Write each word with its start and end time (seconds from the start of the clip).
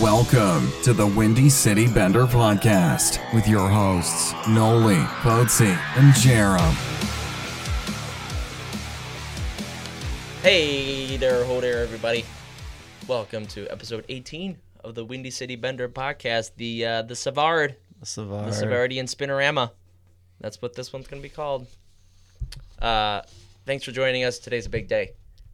Welcome 0.00 0.72
to 0.82 0.92
the 0.92 1.06
Windy 1.06 1.48
City 1.48 1.86
Bender 1.86 2.24
podcast 2.26 3.20
with 3.32 3.46
your 3.46 3.68
hosts, 3.68 4.32
Noli, 4.48 4.96
Poetzy, 5.22 5.76
and 5.96 6.12
Jarom. 6.14 6.72
Hey 10.42 11.16
there, 11.16 11.44
ho 11.44 11.60
there, 11.60 11.78
everybody. 11.82 12.24
Welcome 13.06 13.46
to 13.48 13.68
episode 13.70 14.04
18 14.08 14.58
of 14.82 14.96
the 14.96 15.04
Windy 15.04 15.30
City 15.30 15.54
Bender 15.54 15.88
podcast, 15.88 16.50
the 16.56 16.84
uh, 16.84 17.02
the 17.02 17.14
Savard, 17.14 17.76
the 18.00 18.06
Savard. 18.06 18.52
Savardian 18.52 19.04
Spinorama. 19.04 19.70
That's 20.40 20.60
what 20.60 20.74
this 20.74 20.92
one's 20.92 21.06
gonna 21.06 21.22
be 21.22 21.28
called. 21.28 21.68
Uh, 22.82 23.22
thanks 23.64 23.84
for 23.84 23.92
joining 23.92 24.24
us. 24.24 24.40
Today's 24.40 24.66
a 24.66 24.70
big 24.70 24.88
day. 24.88 25.12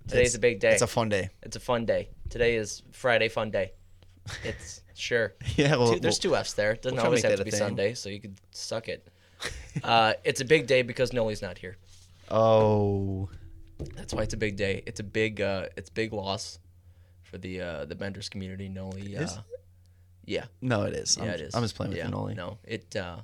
Today's 0.09 0.29
It's- 0.29 0.35
a 0.37 0.41
big 0.41 0.61
day. 0.61 0.73
It's 0.73 0.83
a 0.83 0.87
fun 0.87 1.11
day. 1.11 1.29
It's 1.43 1.57
a 1.57 1.61
fun 1.61 1.85
day. 1.85 2.09
Today 2.31 2.57
is 2.57 2.83
Friday 2.93 3.29
Fun 3.29 3.51
Day. 3.51 3.73
It's 4.45 4.83
sure. 4.95 5.35
Yeah, 5.57 5.77
well, 5.77 5.95
Two- 5.95 6.01
there's 6.01 6.19
two 6.19 6.37
F's 6.37 6.55
there. 6.55 6.73
It 6.73 6.83
doesn't 6.83 6.97
we'll 6.97 7.07
always 7.07 7.23
have 7.23 7.37
to 7.37 7.45
be 7.45 7.51
thing. 7.51 7.59
Sunday, 7.59 7.95
so 7.95 8.09
you 8.09 8.21
could 8.21 8.37
suck 8.53 8.89
it. 8.89 9.07
Uh, 9.85 10.13
it's 10.25 10.41
a 10.41 10.45
big 10.45 10.67
day 10.67 10.83
because 10.83 11.13
Noli's 11.13 11.41
not 11.41 11.57
here. 11.57 11.77
Oh, 12.31 13.29
That's 13.97 14.13
why 14.13 14.23
it's 14.23 14.35
a 14.35 14.37
big 14.37 14.57
day. 14.57 14.83
It's 14.85 15.01
a 15.01 15.05
big 15.05 15.41
uh 15.41 15.67
it's 15.77 15.89
big 15.91 16.13
loss 16.13 16.59
for 17.23 17.39
the 17.39 17.61
uh 17.61 17.85
the 17.87 17.95
Benders 17.95 18.29
community. 18.29 18.69
Noli 18.69 19.17
uh 19.17 19.29
yeah. 20.27 20.45
no, 20.61 20.83
it 20.83 20.95
is. 20.95 21.17
Yeah, 21.17 21.23
I'm, 21.25 21.31
it 21.31 21.41
is. 21.41 21.55
I'm 21.55 21.63
just 21.63 21.75
playing 21.77 21.91
with 21.91 21.99
yeah, 21.99 22.07
you, 22.07 22.11
Noli. 22.11 22.35
No, 22.35 22.59
it 22.65 22.95
uh 22.97 23.17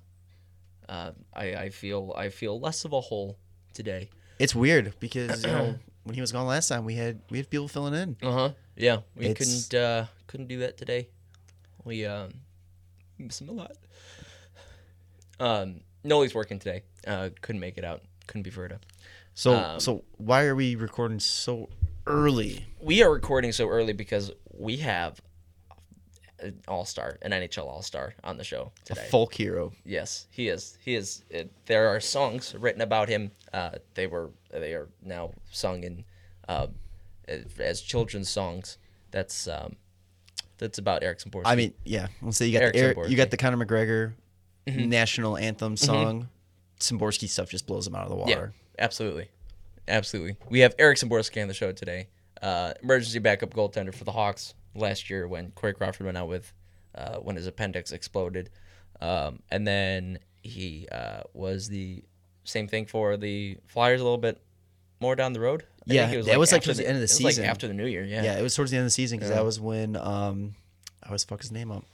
uh 0.88 1.10
I 1.34 1.54
I 1.54 1.70
feel 1.70 2.14
I 2.16 2.28
feel 2.30 2.58
less 2.60 2.84
of 2.84 2.92
a 2.92 3.00
hole 3.00 3.36
today. 3.74 4.08
It's 4.38 4.54
weird 4.54 4.94
because 5.00 5.44
you 5.44 5.50
know 5.50 5.74
when 6.04 6.14
he 6.14 6.20
was 6.20 6.32
gone 6.32 6.46
last 6.46 6.68
time, 6.68 6.84
we 6.84 6.94
had 6.94 7.20
we 7.30 7.38
had 7.38 7.50
people 7.50 7.68
filling 7.68 7.94
in. 7.94 8.16
Uh-huh. 8.22 8.50
Yeah, 8.76 8.98
we 9.16 9.26
It's- 9.26 9.68
couldn't 9.68 9.80
uh 9.84 10.06
couldn't 10.36 10.48
do 10.48 10.58
that 10.58 10.76
today. 10.76 11.08
We 11.84 12.04
um 12.04 12.30
miss 13.18 13.40
him 13.40 13.48
a 13.48 13.52
lot. 13.52 13.72
Um 15.40 15.80
Noli's 16.04 16.34
working 16.34 16.58
today. 16.58 16.82
Uh 17.06 17.30
couldn't 17.40 17.60
make 17.60 17.78
it 17.78 17.84
out. 17.86 18.02
Couldn't 18.26 18.42
be 18.42 18.50
Verda. 18.50 18.80
So 19.32 19.54
Um, 19.54 19.80
so 19.80 20.04
why 20.18 20.44
are 20.44 20.54
we 20.54 20.74
recording 20.74 21.20
so 21.20 21.70
early? 22.06 22.66
we 22.82 23.02
are 23.02 23.10
recording 23.10 23.50
so 23.52 23.66
early 23.68 23.94
because 23.94 24.30
we 24.52 24.76
have 24.78 25.22
an 26.40 26.60
all-star, 26.68 27.16
an 27.22 27.30
NHL 27.30 27.66
all-star 27.66 28.14
on 28.22 28.36
the 28.36 28.44
show 28.44 28.70
today. 28.84 29.00
A 29.06 29.10
folk 29.10 29.32
hero. 29.32 29.72
Yes, 29.86 30.26
he 30.30 30.48
is. 30.48 30.76
He 30.84 30.94
is. 30.94 31.24
It, 31.30 31.50
there 31.64 31.88
are 31.88 31.98
songs 31.98 32.54
written 32.54 32.82
about 32.82 33.08
him. 33.08 33.30
Uh, 33.54 33.70
they 33.94 34.06
were. 34.06 34.28
They 34.50 34.74
are 34.74 34.88
now 35.02 35.32
sung 35.50 35.82
in 35.82 36.04
uh, 36.46 36.66
as 37.58 37.80
children's 37.80 38.28
songs. 38.28 38.76
That's 39.12 39.48
um, 39.48 39.76
that's 40.58 40.78
about 40.78 41.02
Eric 41.02 41.18
Semborski. 41.18 41.42
I 41.44 41.54
mean, 41.56 41.74
yeah. 41.84 42.08
Let's 42.22 42.36
say 42.36 42.46
you 42.46 42.52
got 42.52 42.62
Eric 42.62 42.74
the, 42.74 42.80
Eric, 42.80 42.98
you 43.10 43.16
got 43.16 43.30
the 43.30 43.36
Conor 43.36 43.64
McGregor 43.64 44.12
Mm-hmm. 44.66 44.88
national 44.88 45.36
anthem 45.36 45.76
song. 45.76 46.28
Semborski 46.80 47.28
stuff 47.28 47.48
just 47.48 47.66
blows 47.68 47.86
him 47.86 47.94
out 47.94 48.02
of 48.02 48.08
the 48.10 48.16
water. 48.16 48.52
yeah, 48.76 48.84
absolutely, 48.84 49.28
absolutely. 49.86 50.36
We 50.50 50.58
have 50.60 50.74
Eric 50.78 50.98
Semborski 50.98 51.40
on 51.40 51.46
the 51.48 51.54
show 51.54 51.70
today. 51.70 52.08
Uh, 52.42 52.74
emergency 52.82 53.18
backup 53.20 53.54
goaltender 53.54 53.94
for 53.94 54.02
the 54.04 54.10
Hawks 54.12 54.54
last 54.74 55.08
year 55.08 55.28
when 55.28 55.52
Corey 55.52 55.72
Crawford 55.72 56.04
went 56.04 56.18
out 56.18 56.26
with 56.28 56.52
uh, 56.96 57.18
when 57.18 57.36
his 57.36 57.46
appendix 57.46 57.92
exploded, 57.92 58.50
um, 59.00 59.38
and 59.50 59.66
then 59.66 60.18
he 60.42 60.88
uh, 60.90 61.20
was 61.32 61.68
the 61.68 62.02
same 62.44 62.66
thing 62.68 62.86
for 62.86 63.16
the 63.16 63.56
Flyers 63.66 64.00
a 64.00 64.04
little 64.04 64.18
bit 64.18 64.42
more 65.00 65.14
down 65.16 65.32
the 65.32 65.40
road. 65.40 65.64
I 65.88 65.92
Yeah, 65.94 66.08
think 66.08 66.24
that 66.26 66.38
was, 66.38 66.52
like, 66.52 66.62
towards 66.62 66.78
the 66.78 66.84
end 66.86 66.96
of 66.96 67.00
the 67.00 67.02
it 67.02 67.04
was, 67.04 67.16
season. 67.16 67.44
like 67.44 67.50
after 67.50 67.68
the 67.68 67.74
New 67.74 67.86
Year. 67.86 68.04
Yeah, 68.04 68.22
Yeah. 68.22 68.38
it 68.38 68.42
was 68.42 68.54
towards 68.54 68.70
the 68.70 68.76
end 68.76 68.82
of 68.84 68.86
the 68.86 68.90
season 68.90 69.18
because 69.18 69.30
Yeah. 69.30 69.36
that 69.36 69.44
was 69.44 69.60
when 69.60 69.96
um, 69.96 70.54
I 71.02 71.06
always 71.08 71.24
fuck 71.24 71.40
his 71.40 71.52
name 71.52 71.70
up. 71.70 71.84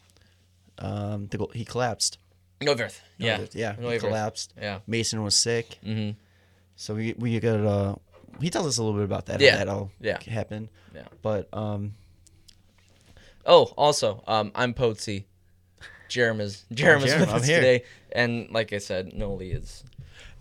Um, 0.79 1.27
the 1.29 1.47
he 1.55 1.65
collapsed. 1.65 2.19
Neuvirth. 2.61 3.01
Yeah, 3.19 3.45
yeah, 3.53 3.75
he 3.75 3.99
collapsed. 3.99 4.55
Yeah. 4.61 4.79
Mason 4.87 5.23
was 5.23 5.35
sick. 5.35 5.79
Mm-hmm. 5.85 6.13
So 6.77 6.95
we 6.95 7.13
we 7.19 7.39
got 7.41 7.61
uh 7.61 7.97
he 8.41 8.49
tells 8.51 8.67
us 8.67 8.79
a 8.79 8.83
little 8.83 8.97
bit 8.99 9.05
about 9.05 9.27
that. 9.27 9.41
Yeah. 9.41 9.53
How 9.53 9.59
that 9.59 9.69
all 9.69 9.91
Yeah. 10.01 10.19
happened. 10.27 10.69
Yeah. 10.95 11.03
But 11.21 11.49
um 11.53 11.95
Oh, 13.45 13.65
also, 13.77 14.23
um, 14.29 14.53
I'm 14.55 14.73
Poetzy. 14.73 15.25
Jarom 16.09 16.41
is 16.41 16.65
Jarom 16.73 17.05
is 17.05 17.13
Jarom, 17.13 17.21
with 17.21 17.29
I'm 17.31 17.35
us 17.37 17.47
here. 17.47 17.57
today, 17.57 17.85
and 18.13 18.49
like 18.51 18.73
I 18.73 18.79
said, 18.79 19.13
Noli 19.15 19.51
is 19.53 19.83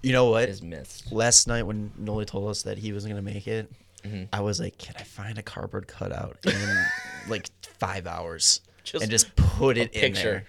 you 0.03 0.11
know 0.11 0.29
what? 0.29 0.49
is 0.49 0.61
missed. 0.61 1.11
Last 1.11 1.47
night 1.47 1.63
when 1.63 1.91
Noli 1.97 2.25
told 2.25 2.49
us 2.49 2.63
that 2.63 2.77
he 2.77 2.93
wasn't 2.93 3.11
gonna 3.13 3.21
make 3.21 3.47
it, 3.47 3.71
Mm-hmm. 4.03 4.23
I 4.33 4.41
was 4.41 4.59
like, 4.59 4.79
Can 4.79 4.95
I 4.97 5.03
find 5.03 5.37
a 5.37 5.43
cardboard 5.43 5.87
cutout 5.87 6.37
in 6.43 6.85
like 7.29 7.47
five 7.61 8.07
hours 8.07 8.61
Just 8.83 9.03
and 9.03 9.11
just 9.11 9.35
put 9.35 9.77
it 9.77 9.93
in 9.93 10.01
picture. 10.01 10.23
there? 10.31 10.45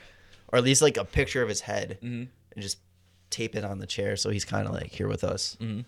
Or 0.48 0.56
at 0.58 0.64
least 0.64 0.80
like 0.80 0.96
a 0.96 1.04
picture 1.04 1.42
of 1.42 1.50
his 1.50 1.60
head 1.60 1.98
Mhm. 2.02 2.28
and 2.54 2.62
just 2.62 2.78
tape 3.28 3.54
it 3.54 3.62
on 3.62 3.78
the 3.78 3.86
chair 3.86 4.16
so 4.16 4.30
he's 4.30 4.46
kinda 4.46 4.72
like 4.72 4.86
here 4.90 5.06
with 5.06 5.22
us. 5.22 5.58
Mhm. 5.60 5.84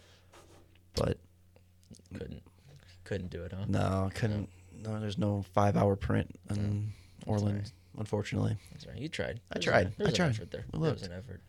But 0.95 1.17
couldn't 2.13 2.43
couldn't 3.05 3.31
do 3.31 3.43
it, 3.45 3.53
huh? 3.53 3.65
no, 3.67 4.11
couldn't 4.15 4.51
no, 4.83 5.01
there's 5.01 5.17
no 5.19 5.43
five 5.55 5.75
hour 5.77 5.97
print 5.97 6.39
on 6.51 6.93
Orland, 7.27 7.57
right. 7.61 7.73
unfortunately. 7.99 8.59
That's 8.73 8.87
right. 8.87 8.99
You 8.99 9.09
tried. 9.09 9.41
I 9.51 9.59
tried. 9.59 9.87
An, 9.87 9.95
I 10.01 10.05
an 10.11 10.15
tried. 10.15 10.31
effort 10.31 10.51
there. 10.51 10.65
There 10.71 10.81
was 10.81 11.03
an 11.03 11.13
effort. 11.13 11.41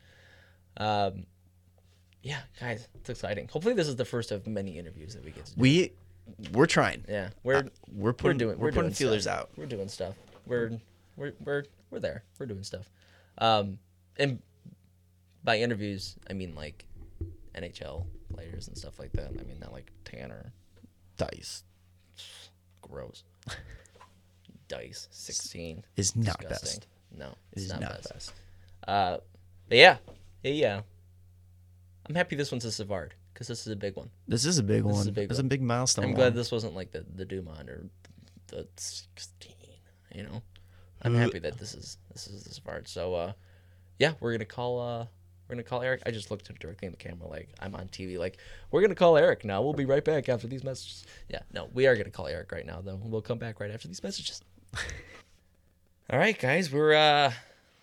Um, 0.78 1.26
yeah, 2.26 2.40
guys, 2.60 2.88
it's 2.96 3.10
exciting. 3.12 3.48
Hopefully, 3.48 3.76
this 3.76 3.88
is 3.88 3.96
the 3.96 4.04
first 4.06 4.32
of 4.32 4.46
many 4.48 4.78
interviews 4.80 5.14
that 5.14 5.24
we 5.24 5.30
get 5.32 5.46
to 5.46 5.54
do. 5.56 5.62
We 5.62 5.92
we're 6.52 6.66
trying. 6.66 7.06
yeah, 7.08 7.30
we're 7.44 7.58
Uh, 7.58 7.64
we're 7.94 8.14
putting 8.14 8.36
we're 8.36 8.40
doing 8.40 8.58
we're, 8.60 8.66
we're, 8.66 8.72
putting 8.72 8.90
doing 8.90 8.94
feelers 8.96 9.24
stuff. 9.24 9.42
out. 9.42 9.50
We're 9.56 9.68
doing 9.68 9.88
stuff. 9.88 10.16
We're 10.48 10.72
we're 11.16 11.34
we're 11.46 11.64
we're 11.92 12.00
there. 12.00 12.24
We're 12.40 12.48
doing 12.48 12.64
stuff. 12.64 12.90
Um, 13.38 13.78
and 14.18 14.40
by 15.44 15.60
interviews, 15.60 16.16
I 16.28 16.34
mean 16.34 16.56
like 16.56 16.86
NHL 17.54 18.06
players 18.34 18.68
and 18.68 18.76
stuff 18.78 18.98
like 18.98 19.12
that. 19.14 19.28
I 19.28 19.44
mean 19.44 19.60
not 19.62 19.72
like 19.72 19.92
Tanner. 20.04 20.52
Dice 21.18 21.64
Gross. 22.82 23.24
Dice 24.68 25.08
sixteen. 25.12 25.84
is 25.96 26.16
not 26.16 26.40
Disgusting. 26.40 26.80
best. 26.80 26.88
No, 27.18 27.28
It 27.28 27.36
it's 27.54 27.62
is 27.66 27.72
not, 27.72 27.82
best. 27.82 28.14
best. 28.14 28.34
Uh, 28.88 29.18
but 29.70 29.78
yeah, 29.78 29.98
yeah, 30.44 30.52
yeah. 30.52 30.82
I'm 32.08 32.16
happy 32.16 32.36
this 32.36 32.52
one's 32.52 32.66
a 32.66 32.72
Savard 32.72 33.16
because 33.34 33.48
this 33.48 33.66
is 33.66 33.74
a 33.74 33.76
big 33.76 33.96
one. 33.96 34.10
This 34.28 34.46
is 34.46 34.58
a 34.58 34.64
big 34.64 34.84
one. 34.84 34.94
This 34.94 35.02
is 35.02 35.08
a 35.08 35.12
big 35.12 35.32
one. 35.32 35.40
a 35.40 35.44
big 35.44 35.62
milestone. 35.62 36.06
I'm 36.06 36.12
one. 36.12 36.20
glad 36.20 36.36
this 36.36 36.52
wasn't 36.52 36.76
like 36.76 36.92
the 36.92 37.06
the 37.16 37.26
Dumont 37.26 37.70
or 37.70 37.86
the 38.48 38.68
16. 38.76 39.54
You 40.14 40.24
know, 40.24 40.44
I'm 41.02 41.16
happy 41.16 41.40
that 41.40 41.58
this 41.58 41.74
is 41.74 41.98
this 42.14 42.28
is 42.28 42.44
the 42.44 42.54
Savard. 42.54 42.88
So 42.88 43.16
uh, 43.16 43.34
yeah, 44.00 44.14
we're 44.20 44.32
gonna 44.32 44.46
call 44.46 44.80
uh 44.80 45.06
we're 45.48 45.56
gonna 45.56 45.64
call 45.64 45.82
Eric. 45.82 46.04
I 46.06 46.12
just 46.12 46.32
looked 46.32 46.48
directly 46.60 46.86
in 46.88 46.92
the 46.92 46.98
camera 46.98 47.28
like 47.28 47.50
I'm 47.60 47.76
on 47.76 47.88
TV. 47.88 48.18
Like 48.18 48.38
we're 48.72 48.82
gonna 48.82 48.96
call 48.96 49.18
Eric 49.18 49.44
now. 49.44 49.62
We'll 49.62 49.74
be 49.74 49.86
right 49.86 50.04
back 50.04 50.30
after 50.30 50.48
these 50.48 50.64
messages. 50.64 51.06
Yeah, 51.30 51.42
no, 51.54 51.70
we 51.74 51.88
are 51.88 51.96
gonna 51.96 52.12
call 52.12 52.28
Eric 52.28 52.52
right 52.52 52.66
now 52.66 52.82
though. 52.82 53.00
We'll 53.04 53.22
come 53.22 53.40
back 53.40 53.60
right 53.60 53.72
after 53.72 53.88
these 53.88 54.04
messages. 54.04 54.42
All 56.10 56.20
right, 56.20 56.38
guys, 56.38 56.72
we're 56.72 56.94
uh 56.94 57.32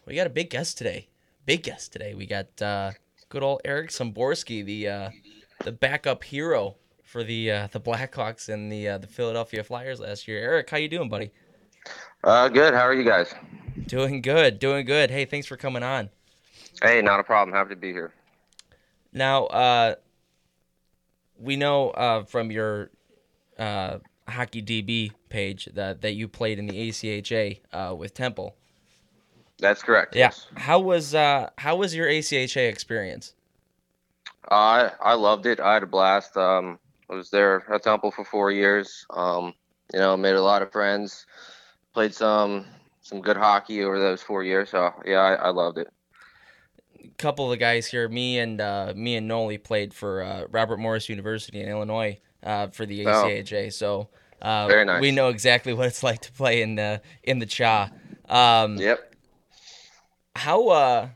we 0.06 0.15
got 0.15 0.27
a 0.27 0.31
big 0.31 0.50
guest 0.50 0.78
today. 0.78 1.09
Big 1.44 1.62
guest 1.65 1.93
today. 1.93 2.15
We 2.15 2.27
got 2.27 2.62
uh 2.62 2.93
good 3.32 3.43
old 3.43 3.62
Eric 3.65 3.88
Semborski, 3.88 4.62
the 4.62 4.87
uh 4.87 5.10
the 5.65 5.72
backup 5.72 6.22
hero 6.22 6.76
for 7.03 7.25
the 7.25 7.50
uh 7.50 7.69
the 7.72 7.81
Blackhawks 7.81 8.50
and 8.50 8.70
the 8.70 8.87
uh, 8.87 8.98
the 8.98 9.06
Philadelphia 9.06 9.65
Flyers 9.65 10.00
last 10.00 10.28
year. 10.28 10.38
Eric, 10.38 10.69
how 10.69 10.76
you 10.76 10.87
doing, 10.87 11.09
buddy? 11.09 11.31
Uh, 12.22 12.48
good. 12.48 12.75
How 12.75 12.82
are 12.82 12.92
you 12.92 13.04
guys? 13.04 13.34
Doing 13.87 14.21
good, 14.21 14.59
doing 14.59 14.84
good. 14.84 15.10
Hey, 15.10 15.25
thanks 15.25 15.47
for 15.47 15.56
coming 15.56 15.82
on. 15.82 16.10
Hey, 16.82 17.00
not 17.00 17.21
a 17.21 17.25
problem. 17.25 17.56
Happy 17.56 17.71
to 17.71 17.81
be 17.81 17.91
here. 17.92 18.12
Now, 19.15 19.47
uh 19.47 19.94
we 21.38 21.56
know 21.56 21.88
uh 21.91 22.25
from 22.25 22.50
your 22.50 22.91
uh 23.59 23.98
hockey 24.28 24.60
DB 24.60 25.12
page 25.31 25.71
that 25.72 26.03
that 26.03 26.12
you 26.12 26.28
played 26.28 26.59
in 26.59 26.66
the 26.66 26.75
ACHA 26.91 27.60
uh 27.72 27.94
with 27.94 28.12
Temple. 28.12 28.56
That's 29.62 29.82
correct. 29.82 30.14
Yeah. 30.14 30.26
Yes. 30.26 30.47
How 30.56 30.78
was 30.80 31.14
uh 31.14 31.48
how 31.56 31.76
was 31.76 31.94
your 31.94 32.06
ACHA 32.09 32.68
experience? 32.68 33.34
I 34.50 34.91
I 35.00 35.14
loved 35.14 35.47
it. 35.47 35.60
I 35.60 35.74
had 35.74 35.82
a 35.84 35.86
blast. 35.86 36.36
Um, 36.36 36.78
I 37.09 37.14
was 37.14 37.30
there 37.30 37.64
at 37.72 37.82
Temple 37.84 38.10
for 38.10 38.24
four 38.24 38.50
years. 38.50 39.06
Um, 39.10 39.54
you 39.94 40.00
know, 40.00 40.16
made 40.16 40.34
a 40.34 40.42
lot 40.42 40.62
of 40.62 40.72
friends. 40.72 41.26
Played 41.94 42.12
some 42.14 42.66
some 43.03 43.20
good 43.20 43.36
hockey 43.36 43.82
over 43.84 43.98
those 43.98 44.20
four 44.22 44.42
years. 44.42 44.70
So 44.70 44.92
yeah, 45.06 45.18
I, 45.20 45.34
I 45.34 45.48
loved 45.50 45.78
it. 45.78 45.88
A 47.04 47.09
couple 47.18 47.44
of 47.44 47.50
the 47.50 47.56
guys 47.56 47.86
here, 47.86 48.09
me 48.09 48.38
and 48.38 48.60
uh, 48.60 48.92
me 48.97 49.16
and 49.16 49.28
Noli 49.28 49.59
played 49.59 49.94
for 49.94 50.22
uh, 50.22 50.44
Robert 50.50 50.78
Morris 50.78 51.09
University 51.09 51.60
in 51.60 51.68
Illinois 51.68 52.18
uh, 52.42 52.66
for 52.68 52.84
the 52.84 53.06
Oh. 53.06 53.24
ACHA. 53.26 53.72
So 53.72 54.09
uh, 54.41 54.66
Very 54.66 54.84
nice. 54.84 55.00
we 55.00 55.12
know 55.12 55.28
exactly 55.28 55.72
what 55.78 55.86
it's 55.86 56.03
like 56.03 56.20
to 56.22 56.32
play 56.32 56.62
in 56.62 56.74
the 56.74 57.00
in 57.22 57.38
the 57.38 57.47
Cha. 57.47 57.91
Um, 58.28 58.76
Yep. 58.76 59.11
How 60.37 60.69
uh, 60.69 61.09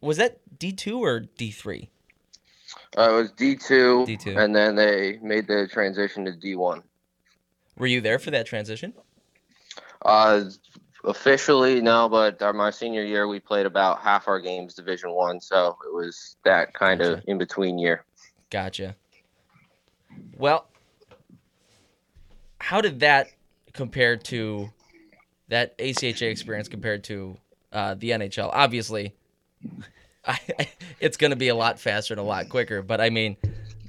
was 0.00 0.16
that 0.18 0.38
D 0.58 0.72
two 0.72 1.02
or 1.02 1.20
D 1.20 1.50
three? 1.50 1.90
Uh, 2.96 3.10
it 3.10 3.12
was 3.12 3.32
D 3.32 3.56
two, 3.56 4.04
D2. 4.06 4.42
and 4.42 4.54
then 4.54 4.76
they 4.76 5.18
made 5.22 5.46
the 5.46 5.68
transition 5.70 6.24
to 6.24 6.32
D 6.32 6.56
one. 6.56 6.82
Were 7.78 7.86
you 7.86 8.00
there 8.00 8.18
for 8.18 8.30
that 8.30 8.46
transition? 8.46 8.94
Uh, 10.04 10.44
Officially, 11.06 11.80
no, 11.80 12.08
but 12.08 12.42
our, 12.42 12.52
my 12.52 12.70
senior 12.70 13.04
year, 13.04 13.28
we 13.28 13.38
played 13.38 13.64
about 13.64 14.00
half 14.00 14.26
our 14.26 14.40
games 14.40 14.74
Division 14.74 15.12
One, 15.12 15.40
so 15.40 15.78
it 15.86 15.94
was 15.94 16.36
that 16.44 16.74
kind 16.74 17.00
of 17.00 17.22
in 17.28 17.38
between 17.38 17.78
year. 17.78 18.04
Gotcha. 18.50 18.96
Well, 20.36 20.66
how 22.60 22.80
did 22.80 23.00
that 23.00 23.28
compare 23.72 24.16
to 24.16 24.72
that 25.46 25.78
ACHA 25.78 26.28
experience 26.28 26.68
compared 26.68 27.04
to 27.04 27.38
uh, 27.76 27.94
the 27.94 28.10
NHL? 28.10 28.50
Obviously, 28.52 29.14
it's 31.00 31.16
going 31.16 31.30
to 31.30 31.36
be 31.36 31.48
a 31.48 31.54
lot 31.54 31.78
faster 31.78 32.14
and 32.14 32.20
a 32.20 32.24
lot 32.24 32.48
quicker. 32.48 32.82
But 32.82 33.00
I 33.00 33.10
mean, 33.10 33.36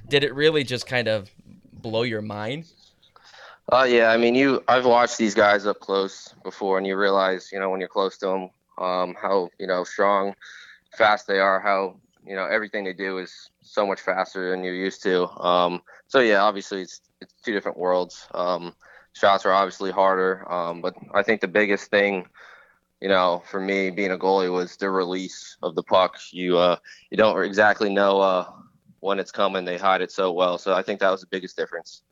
did 0.08 0.24
it 0.24 0.34
really 0.34 0.64
just 0.64 0.86
kind 0.86 1.08
of 1.08 1.30
blow 1.72 2.02
your 2.02 2.22
mind? 2.22 2.66
Uh, 3.70 3.86
yeah, 3.88 4.10
I 4.10 4.16
mean, 4.16 4.34
you. 4.34 4.62
I've 4.68 4.86
watched 4.86 5.18
these 5.18 5.34
guys 5.34 5.66
up 5.66 5.80
close 5.80 6.34
before, 6.42 6.78
and 6.78 6.86
you 6.86 6.96
realize, 6.96 7.50
you 7.52 7.60
know, 7.60 7.68
when 7.68 7.80
you're 7.80 7.88
close 7.88 8.16
to 8.18 8.26
them, 8.26 8.50
um, 8.78 9.14
how 9.20 9.50
you 9.58 9.66
know 9.66 9.84
strong, 9.84 10.34
fast 10.96 11.26
they 11.26 11.38
are. 11.38 11.60
How 11.60 11.96
you 12.26 12.34
know 12.34 12.46
everything 12.46 12.84
they 12.84 12.94
do 12.94 13.18
is 13.18 13.50
so 13.60 13.86
much 13.86 14.00
faster 14.00 14.50
than 14.50 14.64
you're 14.64 14.74
used 14.74 15.02
to. 15.02 15.28
Um, 15.42 15.82
so 16.06 16.20
yeah, 16.20 16.42
obviously 16.42 16.82
it's 16.82 17.02
it's 17.20 17.34
two 17.44 17.52
different 17.52 17.76
worlds. 17.76 18.26
Um, 18.32 18.74
shots 19.12 19.44
are 19.44 19.52
obviously 19.52 19.90
harder, 19.90 20.50
um, 20.50 20.80
but 20.80 20.94
I 21.12 21.22
think 21.22 21.42
the 21.42 21.48
biggest 21.48 21.90
thing, 21.90 22.26
you 23.00 23.08
know, 23.08 23.42
for 23.50 23.60
me 23.60 23.90
being 23.90 24.12
a 24.12 24.18
goalie 24.18 24.52
was 24.52 24.76
the 24.76 24.90
release 24.90 25.56
of 25.62 25.74
the 25.74 25.82
puck. 25.82 26.16
You 26.30 26.58
uh, 26.58 26.76
you 27.10 27.16
don't 27.16 27.42
exactly 27.44 27.90
know 27.90 28.20
uh, 28.20 28.50
when 29.00 29.18
it's 29.18 29.30
coming. 29.30 29.64
They 29.64 29.78
hide 29.78 30.02
it 30.02 30.10
so 30.10 30.32
well. 30.32 30.58
So 30.58 30.74
I 30.74 30.82
think 30.82 31.00
that 31.00 31.10
was 31.10 31.20
the 31.20 31.28
biggest 31.28 31.56
difference. 31.56 32.02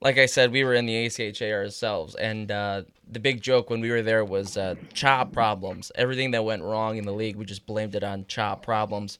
Like 0.00 0.18
I 0.18 0.26
said, 0.26 0.52
we 0.52 0.64
were 0.64 0.74
in 0.74 0.86
the 0.86 1.06
ACHA 1.06 1.52
ourselves, 1.52 2.14
and 2.16 2.50
uh, 2.50 2.82
the 3.10 3.20
big 3.20 3.40
joke 3.40 3.70
when 3.70 3.80
we 3.80 3.90
were 3.90 4.02
there 4.02 4.24
was 4.24 4.56
uh, 4.56 4.74
chop 4.92 5.32
problems. 5.32 5.90
Everything 5.94 6.32
that 6.32 6.44
went 6.44 6.62
wrong 6.62 6.96
in 6.98 7.04
the 7.06 7.12
league, 7.12 7.36
we 7.36 7.44
just 7.44 7.64
blamed 7.64 7.94
it 7.94 8.04
on 8.04 8.26
chop 8.26 8.62
problems. 8.62 9.18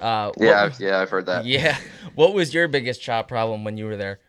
Uh, 0.00 0.32
Yeah, 0.40 0.64
was- 0.64 0.80
yeah, 0.80 1.00
I've 1.00 1.10
heard 1.10 1.26
that. 1.26 1.46
Yeah. 1.46 1.78
What 2.14 2.32
was 2.34 2.54
your 2.54 2.68
biggest 2.68 3.00
chop 3.00 3.28
problem 3.28 3.64
when 3.64 3.76
you 3.76 3.86
were 3.86 3.96
there? 3.96 4.20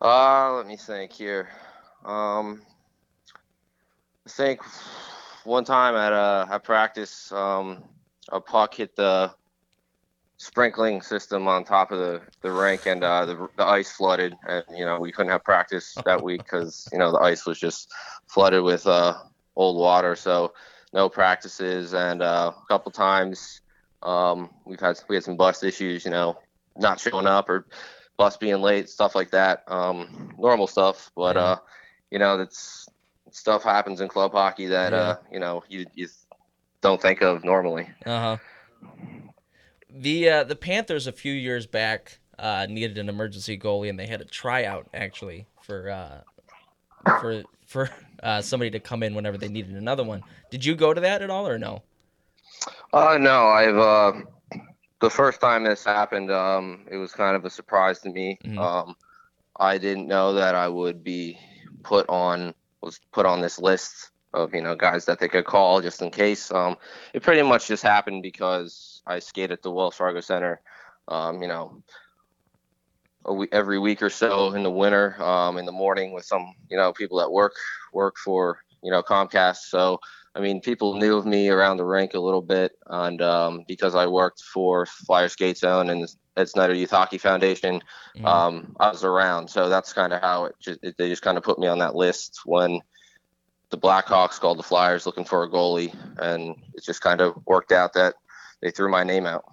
Uh, 0.00 0.54
let 0.54 0.66
me 0.66 0.76
think 0.76 1.12
here. 1.12 1.48
Um, 2.04 2.62
think 4.28 4.60
one 5.44 5.64
time 5.64 5.94
at 5.94 6.12
uh 6.12 6.46
at 6.50 6.64
practice, 6.64 7.32
um, 7.32 7.84
a 8.30 8.40
puck 8.40 8.74
hit 8.74 8.94
the 8.96 9.32
sprinkling 10.36 11.02
system 11.02 11.46
on 11.46 11.64
top 11.64 11.92
of 11.92 11.98
the, 11.98 12.22
the 12.40 12.50
rink, 12.50 12.86
and 12.86 13.04
uh, 13.04 13.26
the 13.26 13.48
the 13.56 13.64
ice 13.64 13.92
flooded, 13.92 14.34
and 14.48 14.64
you 14.76 14.84
know 14.84 14.98
we 14.98 15.12
couldn't 15.12 15.32
have 15.32 15.44
practice 15.44 15.96
that 16.04 16.22
week 16.24 16.42
because 16.44 16.88
you 16.92 16.98
know 16.98 17.12
the 17.12 17.18
ice 17.18 17.46
was 17.46 17.58
just 17.58 17.92
flooded 18.26 18.62
with 18.62 18.86
uh 18.86 19.14
old 19.56 19.78
water, 19.78 20.16
so 20.16 20.52
no 20.92 21.08
practices, 21.08 21.94
and 21.94 22.22
uh, 22.22 22.52
a 22.54 22.66
couple 22.66 22.92
times 22.92 23.60
um 24.02 24.50
we've 24.64 24.80
had 24.80 24.98
we 25.08 25.16
had 25.16 25.24
some 25.24 25.36
bus 25.36 25.62
issues, 25.62 26.04
you 26.04 26.10
know, 26.10 26.38
not 26.76 27.00
showing 27.00 27.26
up 27.26 27.48
or 27.48 27.66
bus 28.16 28.36
being 28.36 28.60
late, 28.60 28.88
stuff 28.88 29.14
like 29.14 29.30
that. 29.30 29.62
Um, 29.66 30.34
normal 30.38 30.66
stuff, 30.66 31.10
but 31.16 31.36
uh, 31.36 31.56
you 32.10 32.18
know, 32.18 32.36
that's 32.36 32.86
stuff 33.32 33.62
happens 33.62 34.00
in 34.00 34.08
club 34.08 34.32
hockey 34.32 34.66
that 34.66 34.92
Yeah. 34.92 34.98
uh, 34.98 35.16
you 35.32 35.38
know, 35.40 35.62
you 35.68 35.86
you 35.94 36.08
don't 36.80 37.00
think 37.00 37.22
of 37.22 37.44
normally. 37.44 37.88
Uh 38.06 38.20
huh. 38.20 38.36
The 39.88 40.28
uh, 40.30 40.44
the 40.44 40.56
Panthers 40.56 41.06
a 41.06 41.12
few 41.12 41.32
years 41.32 41.66
back 41.66 42.18
uh, 42.38 42.66
needed 42.68 42.98
an 42.98 43.08
emergency 43.08 43.58
goalie, 43.58 43.90
and 43.90 43.98
they 43.98 44.06
had 44.06 44.20
a 44.20 44.24
tryout 44.24 44.88
actually 44.94 45.46
for 45.60 45.90
uh, 45.90 46.20
for 47.20 47.44
for 47.66 47.90
uh, 48.22 48.40
somebody 48.40 48.70
to 48.70 48.80
come 48.80 49.02
in 49.02 49.14
whenever 49.14 49.36
they 49.36 49.48
needed 49.48 49.74
another 49.74 50.04
one. 50.04 50.22
Did 50.50 50.64
you 50.64 50.74
go 50.74 50.94
to 50.94 51.00
that 51.00 51.22
at 51.22 51.30
all, 51.30 51.46
or 51.46 51.58
no? 51.58 51.82
Uh, 52.92 53.18
no, 53.18 53.46
I've 53.48 53.76
uh, 53.76 54.12
the 55.00 55.10
first 55.10 55.40
time 55.40 55.64
this 55.64 55.84
happened, 55.84 56.30
um, 56.30 56.86
it 56.90 56.96
was 56.96 57.12
kind 57.12 57.36
of 57.36 57.44
a 57.44 57.50
surprise 57.50 58.00
to 58.00 58.10
me. 58.10 58.38
Mhm. 58.44 58.58
Um, 58.58 58.96
I 59.58 59.78
didn't 59.78 60.06
know 60.06 60.34
that 60.34 60.54
I 60.54 60.68
would 60.68 61.02
be 61.04 61.38
put 61.82 62.08
on 62.08 62.54
was 62.82 63.00
put 63.12 63.26
on 63.26 63.40
this 63.40 63.58
list 63.58 64.10
of 64.32 64.54
you 64.54 64.62
know 64.62 64.76
guys 64.76 65.04
that 65.06 65.18
they 65.18 65.28
could 65.28 65.44
call 65.44 65.80
just 65.80 66.02
in 66.02 66.10
case. 66.10 66.50
Um, 66.52 66.76
it 67.14 67.22
pretty 67.22 67.42
much 67.42 67.66
just 67.66 67.82
happened 67.82 68.22
because 68.22 69.02
I 69.06 69.18
skate 69.18 69.50
at 69.50 69.62
the 69.62 69.70
Wells 69.70 69.96
Fargo 69.96 70.20
Center. 70.20 70.60
Um, 71.08 71.42
you 71.42 71.48
know, 71.48 71.82
every 73.52 73.78
week 73.78 74.02
or 74.02 74.10
so 74.10 74.52
in 74.52 74.62
the 74.62 74.70
winter, 74.70 75.20
um, 75.22 75.58
in 75.58 75.66
the 75.66 75.72
morning 75.72 76.12
with 76.12 76.24
some 76.24 76.54
you 76.70 76.76
know 76.76 76.92
people 76.92 77.18
that 77.18 77.30
work 77.30 77.54
work 77.92 78.16
for 78.16 78.58
you 78.82 78.90
know 78.90 79.02
Comcast. 79.02 79.68
So 79.68 79.98
I 80.34 80.40
mean, 80.40 80.60
people 80.60 80.94
knew 80.94 81.16
of 81.16 81.26
me 81.26 81.48
around 81.48 81.78
the 81.78 81.84
rink 81.84 82.14
a 82.14 82.20
little 82.20 82.42
bit, 82.42 82.72
and 82.86 83.20
um, 83.20 83.64
because 83.66 83.94
I 83.94 84.06
worked 84.06 84.42
for 84.42 84.86
Flyer 84.86 85.28
Skate 85.28 85.58
Zone 85.58 85.90
and 85.90 86.08
Ed 86.40 86.48
Snider 86.48 86.74
Youth 86.74 86.90
Hockey 86.90 87.18
Foundation, 87.18 87.82
Mhm. 88.16 88.26
um, 88.26 88.76
I 88.80 88.90
was 88.90 89.04
around. 89.04 89.48
So 89.48 89.68
that's 89.68 89.92
kind 89.92 90.12
of 90.12 90.20
how 90.20 90.46
it, 90.46 90.56
just, 90.60 90.80
it. 90.82 90.96
They 90.96 91.08
just 91.08 91.22
kind 91.22 91.36
of 91.38 91.44
put 91.44 91.58
me 91.58 91.66
on 91.66 91.78
that 91.78 91.94
list 91.94 92.40
when 92.44 92.80
the 93.70 93.78
Blackhawks 93.78 94.40
called 94.40 94.58
the 94.58 94.64
Flyers 94.64 95.06
looking 95.06 95.24
for 95.24 95.44
a 95.44 95.48
goalie, 95.48 95.94
and 96.18 96.56
it 96.74 96.82
just 96.82 97.00
kind 97.00 97.20
of 97.20 97.36
worked 97.46 97.72
out 97.72 97.92
that 97.92 98.14
they 98.62 98.70
threw 98.70 98.90
my 98.90 99.04
name 99.04 99.26
out. 99.26 99.44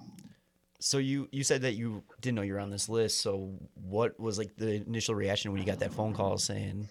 So 0.79 0.97
you 0.97 1.27
you 1.31 1.43
said 1.43 1.63
that 1.63 1.73
you 1.73 2.03
didn't 2.21 2.35
know 2.35 2.43
you 2.43 2.53
were 2.53 2.59
on 2.59 2.69
this 2.69 2.87
list. 2.87 3.21
So 3.21 3.59
what 3.73 4.19
was 4.19 4.37
like 4.37 4.55
the 4.57 4.75
initial 4.75 5.15
reaction 5.15 5.51
when 5.51 5.59
you 5.59 5.65
got 5.65 5.79
that 5.79 5.93
phone 5.93 6.13
call 6.13 6.37
saying 6.37 6.87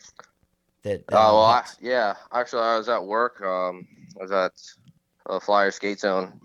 that? 0.83 1.07
that 1.09 1.17
Oh 1.17 1.35
well, 1.35 1.43
I, 1.45 1.65
yeah. 1.81 2.15
Actually, 2.33 2.63
I 2.63 2.79
was 2.79 2.89
at 2.89 3.05
work. 3.05 3.41
Um, 3.41 3.87
I 4.19 4.23
was 4.23 4.33
at 4.33 4.53
a 5.27 5.41
Flyer 5.41 5.71
Skate 5.71 6.01
Zone 6.01 6.41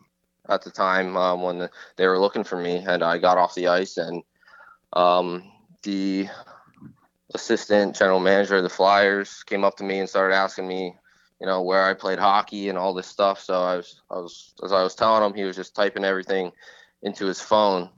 at 0.51 0.61
the 0.61 0.69
time 0.69 1.15
um, 1.15 1.41
when 1.41 1.69
they 1.95 2.07
were 2.07 2.19
looking 2.19 2.43
for 2.43 2.61
me, 2.61 2.83
and 2.85 3.03
I 3.03 3.17
got 3.17 3.37
off 3.37 3.55
the 3.55 3.69
ice, 3.69 3.97
and 3.97 4.21
um, 4.93 5.49
the 5.83 6.27
assistant 7.33 7.95
general 7.95 8.19
manager 8.19 8.57
of 8.57 8.63
the 8.63 8.69
Flyers 8.69 9.43
came 9.43 9.63
up 9.63 9.77
to 9.77 9.83
me 9.83 9.99
and 9.99 10.09
started 10.09 10.35
asking 10.35 10.67
me, 10.67 10.95
you 11.39 11.47
know, 11.47 11.61
where 11.61 11.85
I 11.85 11.93
played 11.93 12.19
hockey 12.19 12.67
and 12.69 12.77
all 12.77 12.93
this 12.93 13.07
stuff. 13.07 13.39
So 13.39 13.53
I 13.53 13.77
was, 13.77 14.01
I 14.11 14.15
was, 14.15 14.53
as 14.63 14.73
I 14.73 14.83
was 14.83 14.93
telling 14.93 15.23
him, 15.23 15.33
he 15.33 15.45
was 15.45 15.55
just 15.55 15.73
typing 15.73 16.03
everything 16.03 16.51
into 17.01 17.25
his 17.25 17.41
phone, 17.41 17.89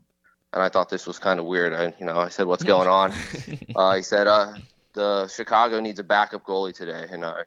and 0.53 0.61
I 0.61 0.69
thought 0.69 0.89
this 0.89 1.07
was 1.07 1.17
kind 1.17 1.39
of 1.39 1.45
weird. 1.47 1.73
I, 1.73 1.93
you 1.99 2.05
know, 2.05 2.17
I 2.17 2.29
said, 2.29 2.45
"What's 2.45 2.63
going 2.63 2.87
on?" 2.87 3.11
uh, 3.75 3.95
he 3.95 4.03
said, 4.03 4.27
uh, 4.27 4.53
"The 4.93 5.27
Chicago 5.27 5.79
needs 5.79 5.99
a 5.99 6.03
backup 6.03 6.45
goalie 6.45 6.73
today," 6.73 7.07
and 7.09 7.25
I 7.25 7.43